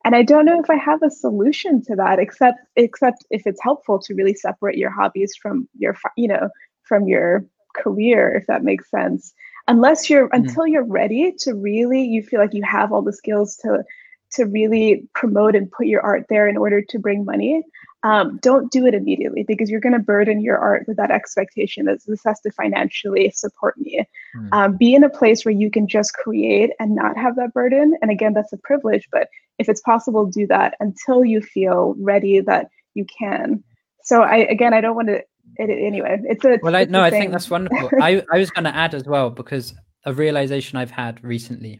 and 0.03 0.15
I 0.15 0.23
don't 0.23 0.45
know 0.45 0.59
if 0.59 0.67
I 0.67 0.77
have 0.77 1.03
a 1.03 1.11
solution 1.11 1.83
to 1.83 1.95
that 1.95 2.19
except 2.19 2.59
except 2.75 3.25
if 3.29 3.45
it's 3.45 3.61
helpful 3.61 3.99
to 3.99 4.15
really 4.15 4.33
separate 4.33 4.77
your 4.77 4.89
hobbies 4.89 5.33
from 5.41 5.67
your 5.77 5.95
you 6.17 6.27
know 6.27 6.49
from 6.83 7.07
your 7.07 7.45
career 7.75 8.33
if 8.35 8.47
that 8.47 8.63
makes 8.63 8.89
sense 8.89 9.33
unless 9.67 10.09
you're 10.09 10.27
mm. 10.29 10.37
until 10.37 10.67
you're 10.67 10.83
ready 10.83 11.33
to 11.39 11.53
really 11.53 12.01
you 12.03 12.23
feel 12.23 12.39
like 12.39 12.53
you 12.53 12.63
have 12.63 12.91
all 12.91 13.01
the 13.01 13.13
skills 13.13 13.55
to 13.57 13.83
to 14.31 14.45
really 14.45 15.07
promote 15.13 15.55
and 15.55 15.71
put 15.71 15.87
your 15.87 16.01
art 16.01 16.25
there 16.29 16.47
in 16.47 16.57
order 16.57 16.81
to 16.81 16.99
bring 16.99 17.25
money 17.25 17.61
um, 18.03 18.39
don't 18.41 18.71
do 18.71 18.85
it 18.85 18.93
immediately 18.93 19.43
because 19.43 19.69
you're 19.69 19.79
going 19.79 19.93
to 19.93 19.99
burden 19.99 20.41
your 20.41 20.57
art 20.57 20.85
with 20.87 20.97
that 20.97 21.11
expectation 21.11 21.85
that 21.85 21.99
this 22.07 22.21
has 22.25 22.39
to 22.41 22.51
financially 22.51 23.31
support 23.31 23.77
me. 23.77 24.07
Mm. 24.35 24.49
Um, 24.51 24.77
be 24.77 24.95
in 24.95 25.03
a 25.03 25.09
place 25.09 25.45
where 25.45 25.53
you 25.53 25.69
can 25.69 25.87
just 25.87 26.13
create 26.13 26.71
and 26.79 26.95
not 26.95 27.15
have 27.17 27.35
that 27.35 27.53
burden. 27.53 27.95
And 28.01 28.09
again, 28.09 28.33
that's 28.33 28.53
a 28.53 28.57
privilege, 28.57 29.07
but 29.11 29.27
if 29.59 29.69
it's 29.69 29.81
possible, 29.81 30.25
do 30.25 30.47
that 30.47 30.75
until 30.79 31.23
you 31.23 31.41
feel 31.41 31.95
ready 31.99 32.39
that 32.41 32.69
you 32.95 33.05
can. 33.05 33.63
So 34.03 34.23
I 34.23 34.37
again, 34.37 34.73
I 34.73 34.81
don't 34.81 34.95
want 34.95 35.09
to. 35.09 35.21
It, 35.57 35.69
anyway, 35.69 36.19
it's 36.23 36.43
a 36.43 36.59
well. 36.63 36.75
I, 36.75 36.85
no, 36.85 37.01
I 37.01 37.11
think 37.11 37.31
that's 37.31 37.49
wonderful. 37.49 37.89
I 38.01 38.23
I 38.31 38.37
was 38.39 38.49
going 38.49 38.63
to 38.63 38.75
add 38.75 38.95
as 38.95 39.03
well 39.03 39.29
because 39.29 39.75
a 40.05 40.13
realization 40.13 40.77
I've 40.77 40.91
had 40.91 41.23
recently 41.23 41.79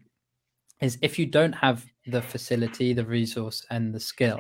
is 0.81 0.97
if 1.01 1.17
you 1.19 1.25
don't 1.25 1.53
have 1.53 1.85
the 2.07 2.21
facility, 2.21 2.93
the 2.93 3.05
resource, 3.05 3.65
and 3.69 3.93
the 3.93 3.99
skill, 3.99 4.39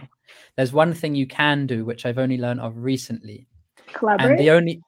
there's 0.57 0.73
one 0.73 0.93
thing 0.93 1.15
you 1.15 1.27
can 1.27 1.67
do, 1.67 1.85
which 1.85 2.05
I've 2.05 2.17
only 2.17 2.37
learned 2.37 2.61
of 2.61 2.77
recently. 2.77 3.47
Collaborate. 3.93 4.31
And 4.31 4.39
the 4.39 4.51
only, 4.51 4.81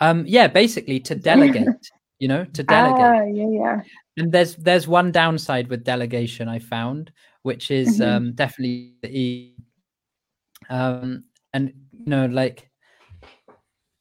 um, 0.00 0.24
yeah, 0.26 0.48
basically 0.48 1.00
to 1.00 1.14
delegate. 1.14 1.68
you 2.20 2.28
know, 2.28 2.44
to 2.44 2.62
delegate. 2.62 3.00
Ah, 3.00 3.24
yeah, 3.24 3.48
yeah. 3.48 3.80
And 4.18 4.30
there's 4.30 4.54
there's 4.56 4.86
one 4.86 5.10
downside 5.10 5.68
with 5.68 5.84
delegation 5.84 6.48
I 6.48 6.58
found, 6.58 7.10
which 7.42 7.70
is 7.70 7.98
mm-hmm. 7.98 8.16
um, 8.16 8.32
definitely 8.34 8.94
the, 9.02 9.54
um, 10.68 11.24
and 11.54 11.72
you 11.92 12.06
know, 12.06 12.26
like 12.26 12.70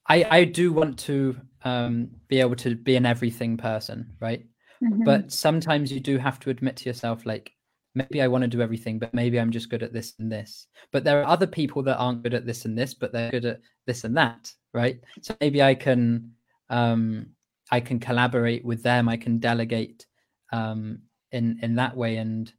I 0.06 0.26
I 0.30 0.44
do 0.44 0.74
want 0.74 1.00
to 1.00 1.38
um, 1.64 2.10
be 2.28 2.42
able 2.42 2.58
to 2.58 2.76
be 2.76 2.98
an 2.98 3.06
everything 3.06 3.56
person, 3.58 4.14
right? 4.20 4.46
Mm-hmm. 4.84 5.04
But 5.04 5.32
sometimes 5.32 5.92
you 5.92 6.00
do 6.00 6.18
have 6.18 6.40
to 6.42 6.50
admit 6.50 6.78
to 6.78 6.90
yourself, 6.90 7.26
like, 7.26 7.54
maybe 7.96 8.22
I 8.22 8.28
want 8.28 8.44
to 8.44 8.48
do 8.48 8.62
everything, 8.62 9.00
but 9.00 9.14
maybe 9.14 9.40
I'm 9.40 9.52
just 9.52 9.70
good 9.70 9.84
at 9.84 9.94
this 9.94 10.14
and 10.20 10.32
this. 10.32 10.68
But 10.92 11.04
there 11.04 11.22
are 11.22 11.28
other 11.28 11.48
people 11.48 11.84
that 11.84 11.98
aren't 11.98 12.24
good 12.24 12.34
at 12.34 12.46
this 12.46 12.66
and 12.66 12.78
this, 12.78 12.94
but 12.94 13.12
they're 13.12 13.32
good 13.32 13.46
at 13.46 13.62
this 13.86 14.04
and 14.04 14.16
that, 14.18 14.54
right? 14.74 15.00
So 15.22 15.36
maybe 15.42 15.62
I 15.62 15.76
can 15.76 16.32
um 16.70 17.28
I 17.72 17.80
can 17.80 18.00
collaborate 18.00 18.64
with 18.64 18.84
them, 18.84 19.10
I 19.10 19.18
can 19.18 19.40
delegate 19.40 20.06
um 20.52 21.00
in 21.32 21.60
in 21.62 21.76
that 21.76 21.96
way 21.96 22.18
and 22.18 22.52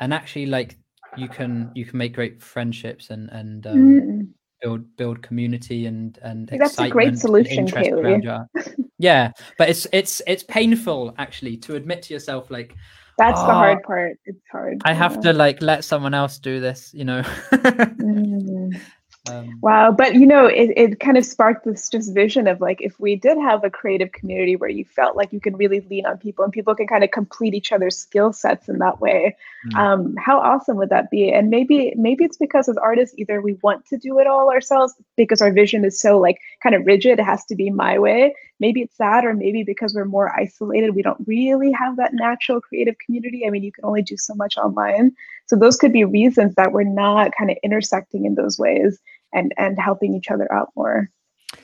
and 0.00 0.14
actually 0.14 0.46
like 0.46 0.76
you 1.16 1.28
can 1.28 1.70
you 1.74 1.84
can 1.84 1.98
make 1.98 2.14
great 2.14 2.42
friendships 2.42 3.10
and 3.10 3.28
and 3.30 3.66
um, 3.66 4.34
build 4.62 4.96
build 4.96 5.22
community 5.22 5.86
and 5.86 6.18
and 6.22 6.48
that's 6.48 6.78
a 6.78 6.88
great 6.88 7.18
solution 7.18 7.66
Kaylee. 7.66 8.46
yeah 9.02 9.32
but 9.58 9.68
it's 9.68 9.86
it's 9.92 10.22
it's 10.26 10.44
painful 10.44 11.12
actually 11.18 11.56
to 11.56 11.74
admit 11.74 12.02
to 12.02 12.14
yourself 12.14 12.50
like 12.50 12.74
that's 13.18 13.40
oh, 13.40 13.46
the 13.46 13.52
hard 13.52 13.78
ah, 13.82 13.86
part 13.86 14.18
it's 14.24 14.46
hard 14.50 14.80
i 14.84 14.92
have 14.92 15.20
to 15.20 15.32
like 15.32 15.60
let 15.60 15.84
someone 15.84 16.14
else 16.14 16.38
do 16.38 16.60
this 16.60 16.94
you 16.94 17.04
know 17.04 17.22
mm. 17.52 18.80
Um, 19.30 19.58
wow, 19.62 19.92
but 19.92 20.14
you 20.14 20.26
know, 20.26 20.46
it, 20.46 20.70
it 20.76 21.00
kind 21.00 21.16
of 21.16 21.24
sparked 21.24 21.64
this 21.64 21.88
just 21.88 22.12
vision 22.12 22.48
of 22.48 22.60
like 22.60 22.82
if 22.82 22.98
we 22.98 23.14
did 23.14 23.38
have 23.38 23.62
a 23.62 23.70
creative 23.70 24.10
community 24.10 24.56
where 24.56 24.68
you 24.68 24.84
felt 24.84 25.16
like 25.16 25.32
you 25.32 25.40
could 25.40 25.56
really 25.58 25.80
lean 25.88 26.06
on 26.06 26.18
people 26.18 26.42
and 26.44 26.52
people 26.52 26.74
can 26.74 26.88
kind 26.88 27.04
of 27.04 27.12
complete 27.12 27.54
each 27.54 27.70
other's 27.70 27.96
skill 27.96 28.32
sets 28.32 28.68
in 28.68 28.78
that 28.78 29.00
way. 29.00 29.36
Mm. 29.68 29.78
Um, 29.78 30.16
how 30.16 30.40
awesome 30.40 30.76
would 30.78 30.88
that 30.88 31.10
be? 31.10 31.30
And 31.30 31.50
maybe 31.50 31.94
maybe 31.96 32.24
it's 32.24 32.36
because 32.36 32.68
as 32.68 32.76
artists, 32.76 33.14
either 33.16 33.40
we 33.40 33.54
want 33.62 33.86
to 33.86 33.96
do 33.96 34.18
it 34.18 34.26
all 34.26 34.50
ourselves 34.50 34.94
because 35.16 35.40
our 35.40 35.52
vision 35.52 35.84
is 35.84 36.00
so 36.00 36.18
like 36.18 36.38
kind 36.60 36.74
of 36.74 36.84
rigid, 36.84 37.20
it 37.20 37.24
has 37.24 37.44
to 37.44 37.54
be 37.54 37.70
my 37.70 38.00
way. 38.00 38.34
Maybe 38.62 38.80
it's 38.80 38.96
that, 38.98 39.24
or 39.24 39.34
maybe 39.34 39.64
because 39.64 39.92
we're 39.92 40.04
more 40.04 40.32
isolated, 40.38 40.94
we 40.94 41.02
don't 41.02 41.20
really 41.26 41.72
have 41.72 41.96
that 41.96 42.14
natural 42.14 42.60
creative 42.60 42.94
community. 43.04 43.44
I 43.44 43.50
mean, 43.50 43.64
you 43.64 43.72
can 43.72 43.84
only 43.84 44.02
do 44.02 44.16
so 44.16 44.36
much 44.36 44.56
online. 44.56 45.10
So 45.46 45.56
those 45.56 45.76
could 45.76 45.92
be 45.92 46.04
reasons 46.04 46.54
that 46.54 46.70
we're 46.70 46.84
not 46.84 47.32
kind 47.36 47.50
of 47.50 47.56
intersecting 47.64 48.24
in 48.24 48.36
those 48.36 48.60
ways 48.60 49.00
and 49.32 49.52
and 49.58 49.80
helping 49.80 50.14
each 50.14 50.30
other 50.30 50.46
out 50.52 50.68
more, 50.76 51.10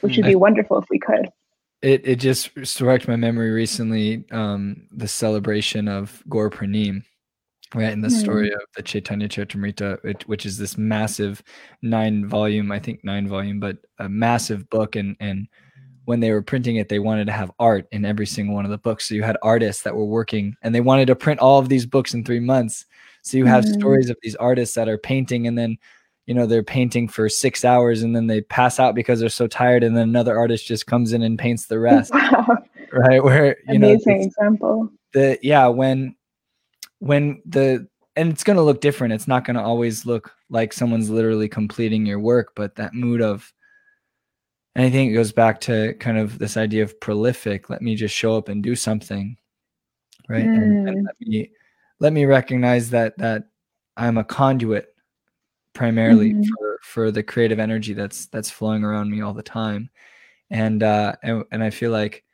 which 0.01 0.17
would 0.17 0.27
be 0.27 0.33
I, 0.33 0.45
wonderful 0.47 0.77
if 0.79 0.87
we 0.91 0.99
could. 0.99 1.29
It 1.83 2.01
it 2.05 2.17
just 2.17 2.51
struck 2.65 3.07
my 3.07 3.15
memory 3.15 3.53
recently, 3.53 4.25
um, 4.33 4.89
the 4.91 5.07
celebration 5.07 5.87
of 5.87 6.25
Gaura 6.29 6.51
Purnima, 6.51 7.05
right? 7.77 7.93
In 7.93 8.01
the 8.01 8.09
mm. 8.09 8.21
story 8.21 8.53
of 8.53 8.61
the 8.75 8.83
Chaitanya 8.83 9.29
Charitamrita, 9.29 10.27
which 10.27 10.45
is 10.45 10.59
this 10.59 10.77
massive 10.77 11.45
nine 11.81 12.27
volume, 12.27 12.73
I 12.73 12.81
think 12.81 13.05
nine 13.05 13.29
volume, 13.29 13.61
but 13.61 13.77
a 14.01 14.09
massive 14.09 14.69
book. 14.69 14.97
And 14.97 15.17
and 15.21 15.47
when 16.09 16.21
they 16.21 16.33
were 16.33 16.41
printing 16.41 16.77
it, 16.77 16.89
they 16.89 17.01
wanted 17.01 17.27
to 17.27 17.33
have 17.33 17.53
art 17.59 17.87
in 17.93 18.07
every 18.07 18.27
single 18.27 18.55
one 18.55 18.65
of 18.65 18.71
the 18.71 18.79
books. 18.79 19.07
So 19.07 19.15
you 19.15 19.23
had 19.23 19.37
artists 19.43 19.83
that 19.83 19.95
were 19.95 20.07
working, 20.07 20.57
and 20.63 20.75
they 20.75 20.81
wanted 20.81 21.05
to 21.09 21.15
print 21.15 21.39
all 21.39 21.59
of 21.59 21.69
these 21.69 21.85
books 21.85 22.15
in 22.15 22.25
three 22.25 22.41
months. 22.41 22.87
So 23.21 23.37
you 23.37 23.45
have 23.45 23.65
mm. 23.65 23.79
stories 23.79 24.09
of 24.09 24.17
these 24.23 24.35
artists 24.37 24.75
that 24.77 24.89
are 24.89 24.97
painting, 24.97 25.47
and 25.47 25.59
then 25.59 25.77
you 26.25 26.33
know 26.33 26.47
they're 26.47 26.63
painting 26.63 27.09
for 27.09 27.29
six 27.29 27.63
hours 27.63 28.03
and 28.03 28.17
then 28.17 28.27
they 28.27 28.41
pass 28.41 28.81
out 28.81 28.95
because 28.95 29.21
they're 29.21 29.29
so 29.29 29.47
tired 29.47 29.83
and 29.83 29.97
then 29.97 30.09
another 30.09 30.37
artist 30.37 30.67
just 30.67 30.87
comes 30.87 31.15
in 31.15 31.23
and 31.23 31.39
paints 31.39 31.67
the 31.67 31.79
rest 31.91 32.13
wow. 32.13 32.47
right 32.93 33.25
where 33.25 33.57
you 33.67 33.77
amazing 33.77 34.19
know 34.19 34.27
example 34.27 34.91
the 35.15 35.39
yeah 35.43 35.67
when 35.69 36.15
when 36.99 37.41
the 37.47 37.89
and 38.15 38.31
it's 38.31 38.45
going 38.45 38.59
to 38.59 38.63
look 38.63 38.83
different 38.83 39.15
it's 39.15 39.27
not 39.27 39.47
going 39.47 39.57
to 39.57 39.63
always 39.63 40.05
look 40.05 40.31
like 40.51 40.75
someone's 40.75 41.09
literally 41.09 41.49
completing 41.49 42.05
your 42.05 42.21
work 42.21 42.53
but 42.55 42.77
that 42.77 42.93
mood 42.93 43.23
of 43.23 43.51
and 44.79 44.87
i 44.87 44.91
think 44.91 45.11
it 45.11 45.15
goes 45.15 45.33
back 45.33 45.61
to 45.61 45.93
kind 45.95 46.17
of 46.17 46.39
this 46.39 46.57
idea 46.57 46.83
of 46.83 46.99
prolific 47.01 47.69
let 47.69 47.83
me 47.83 47.95
just 47.95 48.15
show 48.15 48.37
up 48.37 48.49
and 48.49 48.63
do 48.63 48.75
something 48.75 49.37
right 50.29 50.47
mm. 50.47 50.55
and, 50.55 50.89
and 50.89 50.99
mm. 50.99 51.05
let 51.05 51.15
me 51.21 51.51
let 52.01 52.13
me 52.13 52.25
recognize 52.25 52.89
that 52.89 53.19
that 53.19 53.43
i'm 53.97 54.17
a 54.17 54.25
conduit 54.25 54.95
primarily 55.75 56.33
mm-hmm. 56.33 56.43
for 56.43 56.79
for 56.83 57.11
the 57.11 57.23
creative 57.23 57.59
energy 57.59 57.93
that's 57.93 58.27
that's 58.27 58.51
flowing 58.51 58.85
around 58.85 59.11
me 59.11 59.21
all 59.21 59.35
the 59.35 59.43
time 59.43 59.91
and 60.51 60.83
uh 60.83 61.15
and, 61.23 61.45
and 61.51 61.63
i 61.63 61.71
feel 61.71 61.91
like 61.91 62.25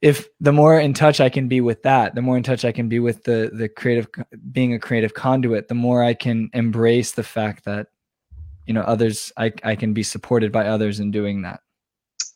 if 0.00 0.28
the 0.40 0.52
more 0.52 0.78
in 0.78 0.94
touch 0.94 1.20
i 1.20 1.28
can 1.28 1.46
be 1.46 1.60
with 1.60 1.82
that 1.82 2.14
the 2.14 2.22
more 2.22 2.36
in 2.36 2.42
touch 2.42 2.64
i 2.64 2.72
can 2.72 2.88
be 2.88 3.00
with 3.00 3.22
the 3.24 3.50
the 3.52 3.68
creative 3.68 4.08
being 4.50 4.72
a 4.72 4.78
creative 4.78 5.12
conduit 5.12 5.68
the 5.68 5.74
more 5.74 6.02
i 6.02 6.14
can 6.14 6.48
embrace 6.54 7.12
the 7.12 7.22
fact 7.22 7.64
that 7.64 7.88
you 8.68 8.74
know 8.74 8.82
others 8.82 9.32
i 9.36 9.52
i 9.64 9.74
can 9.74 9.92
be 9.92 10.02
supported 10.02 10.52
by 10.52 10.66
others 10.66 11.00
in 11.00 11.10
doing 11.10 11.42
that 11.42 11.60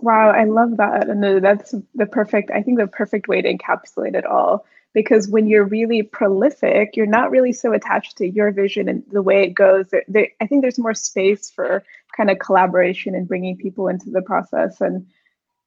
wow 0.01 0.30
i 0.30 0.45
love 0.45 0.76
that 0.78 1.09
and 1.09 1.45
that's 1.45 1.74
the 1.95 2.07
perfect 2.07 2.51
i 2.51 2.62
think 2.62 2.78
the 2.78 2.87
perfect 2.87 3.28
way 3.28 3.41
to 3.41 3.55
encapsulate 3.55 4.16
it 4.16 4.26
all 4.26 4.64
because 4.95 5.28
when 5.28 5.47
you're 5.47 5.64
really 5.64 6.03
prolific, 6.03 6.97
you're 6.97 7.07
not 7.07 7.30
really 7.30 7.53
so 7.53 7.72
attached 7.72 8.16
to 8.18 8.28
your 8.28 8.51
vision 8.53 8.89
and 8.89 9.03
the 9.11 9.22
way 9.22 9.43
it 9.43 9.55
goes. 9.55 9.89
There, 9.89 10.05
there, 10.07 10.28
I 10.41 10.47
think 10.47 10.62
there's 10.62 10.78
more 10.78 10.95
space 10.95 11.51
for 11.51 11.83
kind 12.16 12.30
of 12.30 12.39
collaboration 12.39 13.14
and 13.14 13.26
bringing 13.26 13.57
people 13.57 13.89
into 13.89 14.11
the 14.11 14.22
process. 14.22 14.80
And 14.80 15.07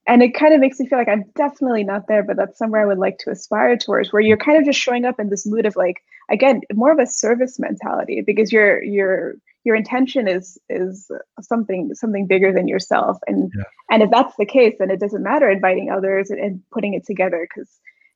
and 0.08 0.22
it 0.22 0.34
kind 0.34 0.54
of 0.54 0.60
makes 0.60 0.78
me 0.78 0.86
feel 0.86 0.98
like 0.98 1.08
I'm 1.08 1.24
definitely 1.34 1.82
not 1.82 2.06
there, 2.06 2.22
but 2.22 2.36
that's 2.36 2.56
somewhere 2.56 2.80
I 2.80 2.86
would 2.86 2.98
like 2.98 3.18
to 3.18 3.30
aspire 3.30 3.76
towards, 3.76 4.12
where 4.12 4.22
you're 4.22 4.36
kind 4.36 4.56
of 4.56 4.64
just 4.64 4.78
showing 4.78 5.04
up 5.04 5.18
in 5.18 5.30
this 5.30 5.44
mood 5.44 5.66
of 5.66 5.74
like, 5.74 5.96
again, 6.30 6.60
more 6.72 6.92
of 6.92 7.00
a 7.00 7.06
service 7.06 7.58
mentality, 7.58 8.22
because 8.24 8.52
your 8.52 8.80
your 8.84 9.34
your 9.66 9.76
intention 9.76 10.28
is 10.28 10.58
is 10.70 11.10
something 11.40 11.90
something 11.94 12.26
bigger 12.26 12.52
than 12.52 12.68
yourself. 12.68 13.18
And 13.26 13.52
yeah. 13.54 13.64
and 13.90 14.02
if 14.02 14.10
that's 14.10 14.36
the 14.36 14.46
case, 14.46 14.76
then 14.78 14.90
it 14.90 15.00
doesn't 15.00 15.22
matter 15.22 15.50
inviting 15.50 15.90
others 15.90 16.30
and, 16.30 16.40
and 16.40 16.62
putting 16.72 16.94
it 16.94 17.04
together 17.04 17.46
because 17.48 17.68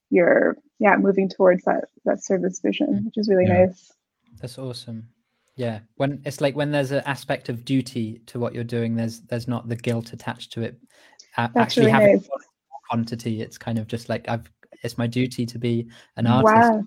you're 0.08 0.56
yeah 0.78 0.96
moving 0.96 1.28
towards 1.28 1.64
that 1.64 1.84
that 2.04 2.24
service 2.24 2.60
vision 2.60 3.04
which 3.04 3.16
is 3.16 3.28
really 3.28 3.46
yeah. 3.46 3.66
nice 3.66 3.92
that's 4.40 4.58
awesome 4.58 5.06
yeah 5.54 5.78
when 5.98 6.20
it's 6.24 6.40
like 6.40 6.56
when 6.56 6.72
there's 6.72 6.90
an 6.90 7.00
aspect 7.06 7.48
of 7.48 7.64
duty 7.64 8.20
to 8.26 8.40
what 8.40 8.52
you're 8.52 8.64
doing 8.64 8.96
there's 8.96 9.20
there's 9.20 9.46
not 9.46 9.68
the 9.68 9.76
guilt 9.76 10.12
attached 10.12 10.52
to 10.52 10.62
it 10.62 10.80
uh, 11.36 11.48
that's 11.54 11.56
actually 11.56 11.86
really 11.86 11.92
having 11.92 12.16
nice. 12.16 12.28
quantity. 12.88 13.40
It's 13.40 13.58
kind 13.58 13.78
of 13.78 13.86
just 13.86 14.08
like 14.08 14.28
I've 14.28 14.50
it's 14.82 14.98
my 14.98 15.06
duty 15.06 15.46
to 15.46 15.58
be 15.58 15.88
an 16.16 16.26
artist. 16.26 16.54
Wow. 16.54 16.84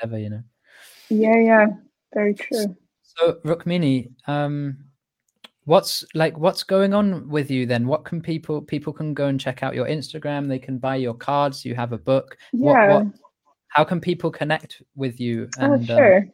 Whatever, 0.00 0.18
you 0.18 0.30
know. 0.30 0.42
Yeah, 1.08 1.36
yeah. 1.36 1.66
Very 2.14 2.34
true. 2.34 2.76
So 3.18 3.34
Rukmini, 3.44 4.10
um, 4.26 4.76
what's 5.64 6.04
like 6.14 6.38
what's 6.38 6.62
going 6.62 6.94
on 6.94 7.28
with 7.28 7.50
you 7.50 7.66
then? 7.66 7.86
What 7.86 8.04
can 8.04 8.20
people 8.20 8.62
people 8.62 8.92
can 8.92 9.12
go 9.12 9.26
and 9.26 9.40
check 9.40 9.62
out 9.62 9.74
your 9.74 9.86
Instagram? 9.86 10.48
They 10.48 10.58
can 10.58 10.78
buy 10.78 10.96
your 10.96 11.14
cards. 11.14 11.64
You 11.64 11.74
have 11.74 11.92
a 11.92 11.98
book. 11.98 12.36
Yeah. 12.52 12.88
what, 12.88 13.06
how 13.68 13.84
can 13.84 14.00
people 14.00 14.30
connect 14.30 14.82
with 14.94 15.20
you? 15.20 15.48
Oh, 15.58 15.64
And 15.74 15.90
um, 15.90 15.96
sure. 15.96 16.26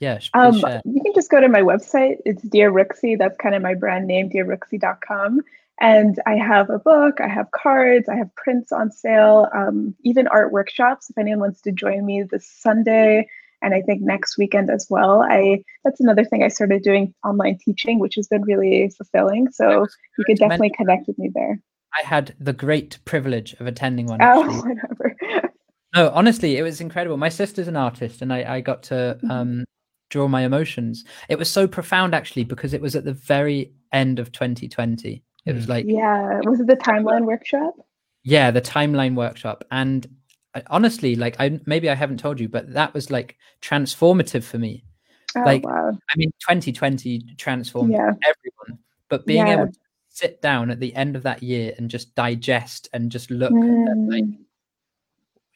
yeah, 0.00 0.18
Um, 0.34 0.60
share. 0.60 0.80
you 0.84 1.02
can 1.02 1.12
just 1.14 1.30
go 1.30 1.40
to 1.40 1.48
my 1.48 1.60
website. 1.60 2.16
It's 2.24 2.42
Dear 2.42 2.70
Rooksy. 2.72 3.18
That's 3.18 3.36
kind 3.36 3.54
of 3.54 3.62
my 3.62 3.74
brand 3.74 4.06
name, 4.06 4.30
dearrooksy.com. 4.30 5.42
And 5.78 6.18
I 6.24 6.36
have 6.36 6.70
a 6.70 6.78
book, 6.78 7.20
I 7.20 7.28
have 7.28 7.50
cards, 7.50 8.08
I 8.08 8.16
have 8.16 8.34
prints 8.34 8.72
on 8.72 8.90
sale, 8.90 9.48
um, 9.54 9.94
even 10.04 10.26
art 10.28 10.50
workshops. 10.50 11.10
If 11.10 11.18
anyone 11.18 11.40
wants 11.40 11.60
to 11.62 11.72
join 11.72 12.06
me 12.06 12.22
this 12.22 12.46
Sunday 12.46 13.28
and 13.62 13.74
I 13.74 13.82
think 13.82 14.02
next 14.02 14.36
weekend 14.38 14.70
as 14.70 14.86
well. 14.90 15.22
I 15.22 15.62
that's 15.84 16.00
another 16.00 16.24
thing 16.24 16.42
I 16.42 16.48
started 16.48 16.82
doing 16.82 17.14
online 17.24 17.58
teaching, 17.64 17.98
which 17.98 18.14
has 18.16 18.28
been 18.28 18.42
really 18.42 18.90
fulfilling. 18.96 19.50
So 19.50 19.86
you 20.18 20.24
could 20.24 20.38
definitely 20.38 20.70
connect 20.76 21.06
with 21.06 21.18
me 21.18 21.30
there. 21.34 21.60
I 22.02 22.06
had 22.06 22.34
the 22.38 22.52
great 22.52 22.98
privilege 23.04 23.54
of 23.60 23.66
attending 23.66 24.06
one. 24.06 24.18
Oh, 24.20 24.42
whatever. 24.66 25.16
No, 25.94 26.10
honestly, 26.10 26.58
it 26.58 26.62
was 26.62 26.80
incredible. 26.80 27.16
My 27.16 27.30
sister's 27.30 27.68
an 27.68 27.76
artist, 27.76 28.20
and 28.20 28.32
I, 28.32 28.56
I 28.56 28.60
got 28.60 28.82
to 28.84 29.18
Mhm. 29.22 29.30
um, 29.30 29.64
draw 30.10 30.28
my 30.28 30.42
emotions. 30.42 31.04
It 31.28 31.38
was 31.38 31.50
so 31.50 31.66
profound, 31.66 32.14
actually, 32.14 32.44
because 32.44 32.74
it 32.74 32.80
was 32.82 32.94
at 32.94 33.04
the 33.04 33.14
very 33.14 33.72
end 33.92 34.18
of 34.18 34.30
2020. 34.30 35.22
It 35.46 35.54
was 35.54 35.66
Mm. 35.66 35.68
like, 35.68 35.84
yeah. 35.88 36.40
Was 36.44 36.60
it 36.60 36.66
the 36.66 36.76
timeline 36.76 37.24
workshop? 37.24 37.74
yeah, 38.24 38.50
the 38.50 38.60
timeline 38.60 39.14
workshop, 39.14 39.64
and 39.70 40.06
I, 40.56 40.62
honestly, 40.68 41.16
like, 41.16 41.36
I 41.38 41.60
maybe 41.66 41.90
I 41.90 41.94
haven't 41.94 42.18
told 42.18 42.40
you, 42.40 42.48
but 42.48 42.72
that 42.72 42.94
was 42.94 43.10
like 43.10 43.36
transformative 43.60 44.42
for 44.42 44.58
me. 44.58 44.84
Oh, 45.36 45.42
Like, 45.44 45.64
wow. 45.64 45.90
I 45.90 46.14
mean, 46.16 46.30
2020 46.40 47.22
transformed 47.36 47.92
Yeah. 47.92 48.12
everyone, 48.24 48.78
but 49.10 49.26
being 49.26 49.46
Yeah. 49.46 49.52
able 49.54 49.66
to 49.66 49.78
sit 50.08 50.40
down 50.40 50.70
at 50.70 50.80
the 50.80 50.94
end 50.94 51.14
of 51.14 51.22
that 51.24 51.42
year 51.42 51.74
and 51.76 51.90
just 51.90 52.14
digest 52.14 52.88
and 52.94 53.12
just 53.12 53.30
look 53.30 53.52
at 53.52 53.58
like 54.08 54.24
Mm. 54.24 54.38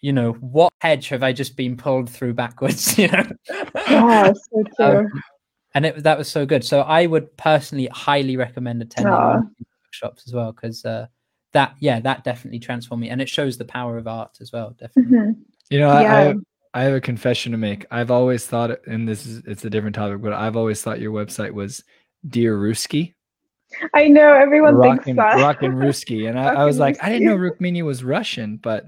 you 0.03 0.13
know 0.13 0.33
what 0.33 0.71
hedge 0.81 1.09
have 1.09 1.23
i 1.23 1.33
just 1.33 1.57
been 1.57 1.77
pulled 1.77 2.09
through 2.11 2.35
backwards 2.35 2.99
you 2.99 3.09
know 3.09 3.25
Yeah, 3.89 4.33
so 4.33 4.65
true. 4.77 4.99
Um, 4.99 5.23
and 5.75 5.87
it 5.87 6.03
that 6.03 6.19
was 6.19 6.29
so 6.31 6.45
good 6.45 6.63
so 6.65 6.81
i 6.83 7.07
would 7.07 7.35
personally 7.39 7.87
highly 7.87 8.37
recommend 8.37 8.83
attending 8.83 9.13
Aw. 9.13 9.29
one 9.31 9.39
of 9.39 9.45
these 9.59 9.67
workshops 9.87 10.25
as 10.27 10.35
well 10.35 10.53
because 10.53 10.85
uh 10.85 11.07
that 11.53 11.75
yeah 11.81 12.01
that 12.01 12.25
definitely 12.25 12.59
transformed 12.59 13.01
me 13.01 13.11
and 13.11 13.21
it 13.21 13.29
shows 13.29 13.59
the 13.59 13.65
power 13.65 13.97
of 13.97 14.07
art 14.07 14.39
as 14.41 14.53
well 14.53 14.75
definitely 14.79 15.17
Mhm. 15.19 15.37
You 15.71 15.79
know, 15.79 15.89
I, 15.89 16.01
I, 16.01 16.21
have, 16.23 16.37
I 16.75 16.83
have 16.83 16.95
a 16.95 17.01
confession 17.01 17.53
to 17.53 17.59
make. 17.59 17.87
I've 17.93 18.11
always 18.11 18.45
thought, 18.45 18.85
and 18.89 19.09
this 19.09 19.25
is 19.25 19.41
it's 19.47 19.65
a 19.65 19.71
different 19.71 19.95
topic, 19.95 20.21
but 20.21 20.33
I've 20.33 20.57
always 20.57 20.83
thought 20.83 20.99
your 20.99 21.13
website 21.13 21.53
was 21.53 21.85
Dear 22.27 22.59
Ruski, 22.59 23.15
I 23.95 24.09
know 24.09 24.33
everyone 24.33 24.75
Rockin' 24.75 25.03
thinks 25.03 25.19
that. 25.19 25.37
Rockin' 25.37 25.73
Ruski, 25.77 26.29
and 26.29 26.39
I, 26.39 26.55
I 26.55 26.65
was 26.65 26.79
Rockin' 26.79 26.95
like, 26.95 27.05
I 27.05 27.09
didn't 27.11 27.27
know 27.27 27.37
Rukmini 27.37 27.83
was 27.85 28.05
Russian, 28.05 28.57
but 28.57 28.87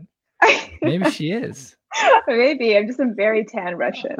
maybe 0.82 1.10
she 1.10 1.32
is. 1.32 1.76
Maybe 2.26 2.74
I'm 2.74 2.86
just 2.86 3.00
a 3.00 3.12
very 3.14 3.44
tan 3.44 3.76
Russian. 3.76 4.16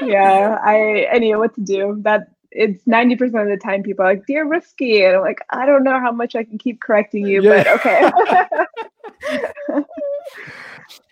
yeah, 0.00 0.56
I 0.64 1.08
I 1.12 1.18
knew 1.18 1.38
what 1.38 1.52
to 1.56 1.60
do. 1.60 1.98
That 2.02 2.28
it's 2.52 2.86
ninety 2.86 3.16
percent 3.16 3.42
of 3.42 3.48
the 3.48 3.56
time 3.56 3.82
people 3.82 4.04
are 4.04 4.14
like, 4.14 4.26
"Dear 4.26 4.46
Risky," 4.46 5.04
and 5.04 5.16
I'm 5.16 5.22
like, 5.22 5.40
I 5.50 5.66
don't 5.66 5.84
know 5.84 6.00
how 6.00 6.12
much 6.12 6.34
I 6.34 6.44
can 6.44 6.58
keep 6.58 6.80
correcting 6.80 7.26
you, 7.26 7.42
but 7.42 7.66
okay. 7.66 8.10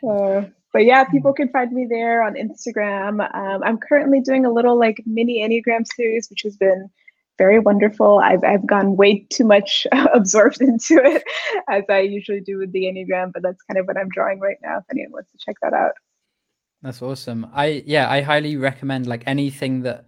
But 0.72 0.84
yeah, 0.84 1.04
people 1.04 1.32
can 1.32 1.48
find 1.48 1.72
me 1.72 1.86
there 1.88 2.22
on 2.22 2.34
Instagram. 2.34 3.34
Um, 3.34 3.62
I'm 3.64 3.78
currently 3.78 4.20
doing 4.20 4.44
a 4.44 4.52
little 4.52 4.78
like 4.78 5.02
mini 5.06 5.40
Enneagram 5.40 5.86
series, 5.86 6.28
which 6.28 6.42
has 6.42 6.56
been 6.56 6.90
very 7.38 7.58
wonderful. 7.58 8.18
I've 8.18 8.44
I've 8.44 8.66
gone 8.66 8.96
way 8.96 9.26
too 9.30 9.44
much 9.44 9.86
absorbed 10.14 10.60
into 10.60 11.00
it, 11.02 11.22
as 11.68 11.84
I 11.88 12.00
usually 12.00 12.40
do 12.40 12.58
with 12.58 12.72
the 12.72 12.84
Enneagram. 12.84 13.32
But 13.32 13.42
that's 13.42 13.62
kind 13.62 13.78
of 13.78 13.86
what 13.86 13.96
I'm 13.96 14.10
drawing 14.10 14.40
right 14.40 14.58
now. 14.62 14.78
If 14.78 14.84
anyone 14.90 15.12
wants 15.12 15.32
to 15.32 15.38
check 15.38 15.56
that 15.62 15.72
out. 15.72 15.92
that's 16.82 17.02
awesome 17.02 17.44
i 17.54 17.82
yeah 17.86 18.08
i 18.08 18.20
highly 18.20 18.56
recommend 18.56 19.06
like 19.06 19.24
anything 19.26 19.82
that 19.82 20.04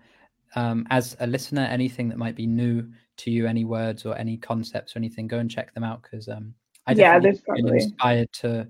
um 0.56 0.86
as 0.90 1.16
a 1.20 1.26
listener 1.26 1.62
anything 1.62 2.08
that 2.08 2.18
might 2.18 2.34
be 2.36 2.46
new 2.46 2.86
to 3.16 3.30
you 3.30 3.46
any 3.46 3.64
words 3.64 4.04
or 4.04 4.16
any 4.18 4.36
concepts 4.36 4.94
or 4.94 4.98
anything 4.98 5.26
go 5.28 5.38
and 5.38 5.50
check 5.50 5.72
them 5.74 5.84
out 5.84 6.02
because 6.02 6.28
um 6.28 6.54
i 6.86 6.92
Yeah, 6.94 7.18
definitely 7.18 7.62
there's 7.62 7.62
feel 7.62 7.72
inspired 7.84 8.32
to 8.32 8.68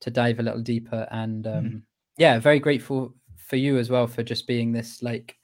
to 0.00 0.10
dive 0.10 0.40
a 0.40 0.42
little 0.42 0.60
deeper 0.60 1.06
and 1.10 1.46
um 1.46 1.64
Mhm. 1.64 1.82
yeah 2.18 2.38
very 2.38 2.58
grateful 2.60 3.14
for 3.36 3.56
you 3.56 3.78
as 3.78 3.88
well 3.90 4.06
for 4.06 4.22
just 4.22 4.46
being 4.46 4.72
this 4.72 5.02
like 5.02 5.36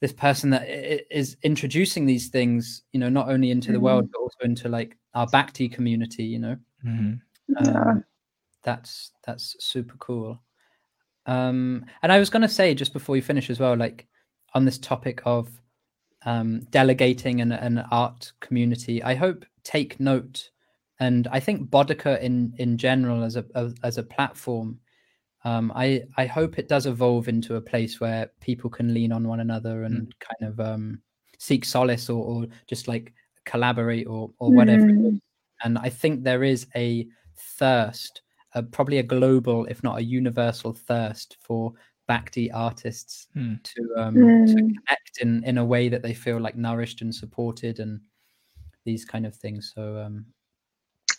this 0.00 0.12
person 0.12 0.50
that 0.50 0.62
i- 0.62 0.94
i- 0.94 1.04
is 1.10 1.36
introducing 1.42 2.06
these 2.06 2.28
things 2.28 2.82
you 2.92 2.98
know 2.98 3.08
not 3.08 3.28
only 3.28 3.50
into 3.50 3.70
the 3.72 3.78
Mhm. 3.78 3.82
world 3.82 4.08
but 4.12 4.18
also 4.18 4.38
into 4.42 4.68
like 4.68 4.96
our 5.14 5.26
bhakti 5.28 5.68
community 5.68 6.24
you 6.24 6.38
know 6.38 6.56
Mhm. 6.84 7.20
Yeah. 7.48 7.80
um, 7.90 8.04
that's 8.64 9.12
that's 9.26 9.56
super 9.64 9.96
cool 9.98 10.42
um 11.26 11.84
and 12.02 12.10
i 12.10 12.18
was 12.18 12.30
going 12.30 12.42
to 12.42 12.48
say 12.48 12.74
just 12.74 12.92
before 12.92 13.14
you 13.16 13.22
finish 13.22 13.50
as 13.50 13.60
well 13.60 13.76
like 13.76 14.08
on 14.54 14.64
this 14.64 14.78
topic 14.78 15.22
of 15.24 15.48
um 16.24 16.60
delegating 16.70 17.40
an, 17.40 17.52
an 17.52 17.78
art 17.90 18.32
community 18.40 19.02
i 19.02 19.14
hope 19.14 19.44
take 19.64 19.98
note. 20.00 20.50
And 21.00 21.26
i 21.28 21.40
think 21.40 21.70
Bodica 21.70 22.20
in 22.20 22.52
in 22.58 22.78
general 22.78 23.24
as 23.24 23.36
a 23.36 23.44
as, 23.82 23.98
a 23.98 24.02
platform 24.02 24.78
um 25.44 25.72
i 25.74 26.02
i 26.16 26.26
hope 26.26 26.58
it 26.58 26.68
does 26.68 26.86
evolve 26.86 27.28
into 27.28 27.56
a 27.56 27.60
place 27.60 28.00
where 28.00 28.30
people 28.40 28.70
can 28.70 28.94
lean 28.94 29.10
on 29.10 29.26
one 29.26 29.40
another 29.40 29.82
and 29.84 30.14
kind 30.20 30.52
of 30.52 30.60
um 30.60 31.02
seek 31.38 31.64
solace 31.64 32.08
or, 32.08 32.24
or 32.24 32.46
just 32.68 32.86
like 32.86 33.12
collaborate 33.44 34.06
or 34.06 34.30
or 34.38 34.52
whatever. 34.52 34.84
Mm. 34.84 35.20
and 35.64 35.78
I 35.78 35.88
think 35.88 36.22
there 36.22 36.44
is 36.44 36.66
a 36.76 37.06
thirst, 37.36 38.22
uh, 38.54 38.62
probably 38.62 38.98
a 38.98 39.02
global, 39.02 39.66
if 39.66 39.82
not 39.82 39.98
a 39.98 40.04
universal 40.04 40.72
thirst 40.72 41.36
for 41.40 41.72
Bhakti 42.08 42.50
artists 42.50 43.28
Hmm. 43.34 43.54
to 43.62 43.94
um, 43.96 44.14
to 44.14 44.54
Mm. 44.54 44.74
connect 44.86 45.20
in 45.20 45.44
in 45.44 45.58
a 45.58 45.64
way 45.64 45.88
that 45.88 46.02
they 46.02 46.14
feel 46.14 46.38
like 46.40 46.56
nourished 46.56 47.00
and 47.02 47.14
supported 47.14 47.78
and 47.78 48.00
these 48.84 49.04
kind 49.04 49.24
of 49.26 49.34
things. 49.34 49.72
So 49.74 49.98
um, 49.98 50.26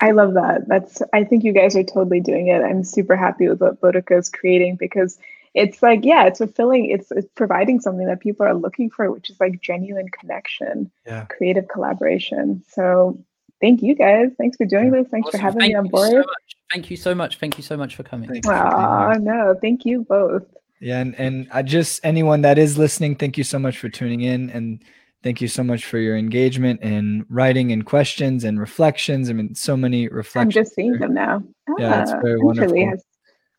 I 0.02 0.12
love 0.12 0.34
that. 0.34 0.68
That's 0.68 1.02
I 1.14 1.24
think 1.24 1.44
you 1.44 1.54
guys 1.54 1.76
are 1.78 1.84
totally 1.84 2.20
doing 2.20 2.48
it. 2.48 2.62
I'm 2.62 2.84
super 2.84 3.16
happy 3.16 3.48
with 3.48 3.62
what 3.62 3.80
Boudica 3.80 4.18
is 4.20 4.30
creating 4.30 4.76
because 4.76 5.18
it's 5.54 5.82
like, 5.84 6.04
yeah, 6.04 6.26
it's 6.26 6.40
fulfilling, 6.40 6.90
it's, 6.90 7.12
it's 7.12 7.30
providing 7.36 7.80
something 7.80 8.08
that 8.08 8.20
people 8.20 8.44
are 8.46 8.56
looking 8.56 8.90
for, 8.90 9.12
which 9.12 9.30
is 9.30 9.40
like 9.40 9.62
genuine 9.62 10.10
connection, 10.10 10.92
Yeah. 11.06 11.26
creative 11.26 11.68
collaboration. 11.68 12.64
So 12.70 13.24
thank 13.62 13.82
you 13.84 13.94
guys. 13.96 14.32
Thanks 14.38 14.58
for 14.58 14.66
doing 14.66 14.90
this. 14.92 15.08
Thanks 15.10 15.30
for 15.30 15.38
having 15.38 15.60
Thank 15.62 15.72
me 15.74 15.76
on 15.76 15.86
you 15.86 15.92
so 15.92 15.98
board. 15.98 16.26
much. 16.26 16.56
Thank 16.72 16.90
you 16.90 16.98
so 16.98 17.14
much. 17.16 17.38
Thank 17.38 17.58
you 17.58 17.64
so 17.64 17.78
much 17.78 17.96
for 17.96 18.02
coming. 18.04 18.30
Thank 18.30 18.44
you 18.46 18.52
for 18.52 18.58
being 18.58 18.66
Aw, 18.66 19.12
here. 19.12 19.20
no, 19.20 19.56
thank 19.62 19.86
you 19.86 20.04
both. 20.04 20.44
Yeah, 20.84 21.00
and 21.00 21.16
and 21.18 21.48
I 21.52 21.62
just 21.62 22.02
anyone 22.04 22.42
that 22.42 22.58
is 22.58 22.78
listening, 22.78 23.16
thank 23.16 23.38
you 23.38 23.44
so 23.46 23.58
much 23.58 23.78
for 23.80 23.88
tuning 23.90 24.22
in, 24.22 24.50
and 24.50 24.84
thank 25.24 25.40
you 25.40 25.48
so 25.48 25.64
much 25.64 25.86
for 25.86 25.98
your 25.98 26.18
engagement 26.18 26.82
and 26.84 27.26
writing 27.30 27.72
and 27.72 27.86
questions 27.86 28.44
and 28.44 28.60
reflections. 28.60 29.30
I 29.30 29.34
mean, 29.34 29.56
so 29.56 29.78
many 29.78 30.10
reflections. 30.10 30.58
I'm 30.58 30.64
just 30.64 30.76
seeing 30.76 30.92
them 31.00 31.14
now. 31.14 31.42
Yeah, 31.80 32.02
it's 32.02 32.12
Ah, 32.12 32.20
very 32.22 32.40
wonderful. 32.42 32.76
has 32.90 33.04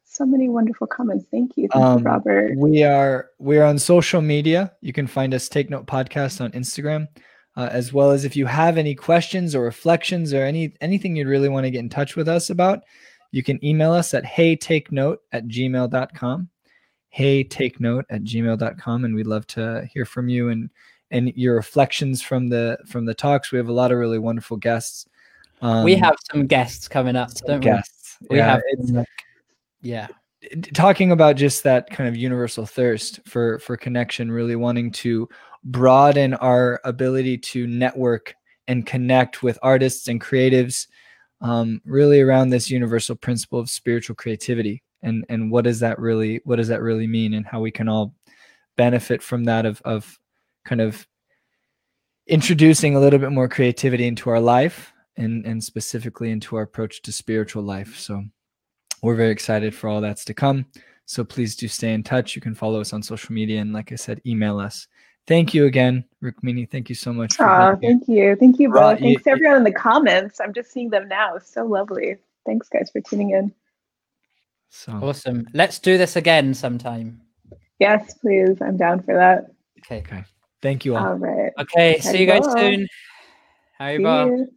so 0.04 0.26
many 0.26 0.48
wonderful 0.50 0.86
comments. 0.86 1.24
Thank 1.30 1.56
you. 1.56 1.66
Thank 1.72 1.82
Um, 1.84 1.98
you, 2.00 2.04
Robert. 2.04 2.58
We 2.58 2.82
are 2.84 3.30
we 3.38 3.56
are 3.58 3.64
on 3.64 3.78
social 3.78 4.20
media. 4.20 4.72
You 4.82 4.92
can 4.92 5.06
find 5.06 5.32
us 5.32 5.48
Take 5.48 5.70
Note 5.70 5.86
Podcast 5.86 6.42
on 6.42 6.52
Instagram, 6.52 7.08
uh, 7.56 7.70
as 7.72 7.90
well 7.92 8.10
as 8.10 8.26
if 8.26 8.36
you 8.36 8.44
have 8.44 8.76
any 8.76 8.94
questions 8.94 9.54
or 9.54 9.62
reflections 9.64 10.34
or 10.34 10.42
any 10.42 10.74
anything 10.82 11.16
you'd 11.16 11.26
really 11.26 11.48
want 11.48 11.64
to 11.64 11.70
get 11.70 11.78
in 11.80 11.88
touch 11.88 12.16
with 12.16 12.28
us 12.28 12.50
about, 12.50 12.82
you 13.32 13.42
can 13.42 13.64
email 13.64 13.92
us 13.92 14.12
at 14.12 14.26
hey 14.26 14.54
take 14.56 14.92
note 14.92 15.20
at 15.32 15.46
gmail.com. 15.48 16.50
Hey 17.14 17.44
take 17.44 17.78
note 17.78 18.06
at 18.10 18.24
gmail.com. 18.24 19.04
And 19.04 19.14
we'd 19.14 19.28
love 19.28 19.46
to 19.46 19.88
hear 19.92 20.04
from 20.04 20.28
you 20.28 20.48
and 20.48 20.68
and 21.12 21.32
your 21.36 21.54
reflections 21.54 22.20
from 22.20 22.48
the 22.48 22.76
from 22.88 23.04
the 23.04 23.14
talks. 23.14 23.52
We 23.52 23.58
have 23.58 23.68
a 23.68 23.72
lot 23.72 23.92
of 23.92 23.98
really 23.98 24.18
wonderful 24.18 24.56
guests. 24.56 25.06
Um, 25.62 25.84
we 25.84 25.94
have 25.94 26.16
some 26.32 26.48
guests 26.48 26.88
coming 26.88 27.14
up, 27.14 27.32
don't 27.46 27.60
guests. 27.60 28.16
we? 28.22 28.26
We 28.30 28.38
Yeah, 28.38 28.58
have 28.74 29.06
yeah. 29.80 30.08
talking 30.72 31.12
about 31.12 31.36
just 31.36 31.62
that 31.62 31.88
kind 31.88 32.08
of 32.08 32.16
universal 32.16 32.66
thirst 32.66 33.20
for 33.28 33.60
for 33.60 33.76
connection 33.76 34.32
really 34.32 34.56
wanting 34.56 34.90
to 34.90 35.28
broaden 35.62 36.34
our 36.34 36.80
ability 36.82 37.38
to 37.38 37.68
network 37.68 38.34
and 38.66 38.86
connect 38.86 39.40
with 39.40 39.56
artists 39.62 40.08
and 40.08 40.20
creatives 40.20 40.88
um, 41.42 41.80
really 41.84 42.20
around 42.20 42.48
this 42.48 42.70
universal 42.70 43.14
principle 43.14 43.60
of 43.60 43.70
spiritual 43.70 44.16
creativity 44.16 44.82
and 45.04 45.24
and 45.28 45.50
what 45.50 45.64
does 45.64 45.80
that 45.80 45.98
really 45.98 46.40
what 46.44 46.56
does 46.56 46.68
that 46.68 46.82
really 46.82 47.06
mean 47.06 47.34
and 47.34 47.46
how 47.46 47.60
we 47.60 47.70
can 47.70 47.88
all 47.88 48.14
benefit 48.76 49.22
from 49.22 49.44
that 49.44 49.66
of 49.66 49.80
of 49.84 50.18
kind 50.64 50.80
of 50.80 51.06
introducing 52.26 52.96
a 52.96 53.00
little 53.00 53.18
bit 53.18 53.32
more 53.32 53.48
creativity 53.48 54.06
into 54.06 54.30
our 54.30 54.40
life 54.40 54.92
and 55.16 55.46
and 55.46 55.62
specifically 55.62 56.30
into 56.30 56.56
our 56.56 56.62
approach 56.62 57.02
to 57.02 57.12
spiritual 57.12 57.62
life. 57.62 57.96
So 57.98 58.24
we're 59.02 59.14
very 59.14 59.30
excited 59.30 59.74
for 59.74 59.88
all 59.88 60.00
that's 60.00 60.24
to 60.24 60.34
come. 60.34 60.66
So 61.06 61.22
please 61.22 61.54
do 61.54 61.68
stay 61.68 61.92
in 61.92 62.02
touch. 62.02 62.34
You 62.34 62.40
can 62.40 62.54
follow 62.54 62.80
us 62.80 62.92
on 62.92 63.02
social 63.02 63.34
media 63.34 63.60
and 63.60 63.72
like 63.72 63.92
I 63.92 63.96
said, 63.96 64.22
email 64.26 64.58
us. 64.58 64.88
Thank 65.26 65.54
you 65.54 65.66
again, 65.66 66.04
Rukmini. 66.22 66.70
Thank 66.70 66.88
you 66.88 66.94
so 66.94 67.12
much. 67.12 67.36
Oh, 67.40 67.76
thank 67.80 68.08
you. 68.08 68.36
Thank 68.36 68.58
you, 68.58 68.68
bro. 68.68 68.94
Thanks 68.96 69.24
you, 69.24 69.32
everyone 69.32 69.58
in 69.58 69.64
the 69.64 69.72
comments. 69.72 70.38
I'm 70.40 70.52
just 70.52 70.70
seeing 70.70 70.90
them 70.90 71.08
now. 71.08 71.38
So 71.38 71.64
lovely. 71.64 72.16
Thanks 72.44 72.68
guys 72.68 72.90
for 72.90 73.00
tuning 73.00 73.30
in. 73.30 73.52
So 74.70 74.92
awesome. 74.92 75.46
Let's 75.54 75.78
do 75.78 75.96
this 75.98 76.16
again 76.16 76.54
sometime. 76.54 77.20
Yes, 77.78 78.14
please. 78.14 78.56
I'm 78.60 78.76
down 78.76 79.02
for 79.02 79.14
that. 79.14 79.46
Okay. 79.80 79.98
Okay. 80.00 80.24
Thank 80.62 80.84
you 80.84 80.96
all. 80.96 81.06
All 81.06 81.14
right. 81.14 81.52
Okay. 81.58 82.00
See 82.00 82.18
you 82.18 82.26
guys 82.26 82.44
soon. 82.52 82.86
How 83.78 83.88
you 83.88 84.48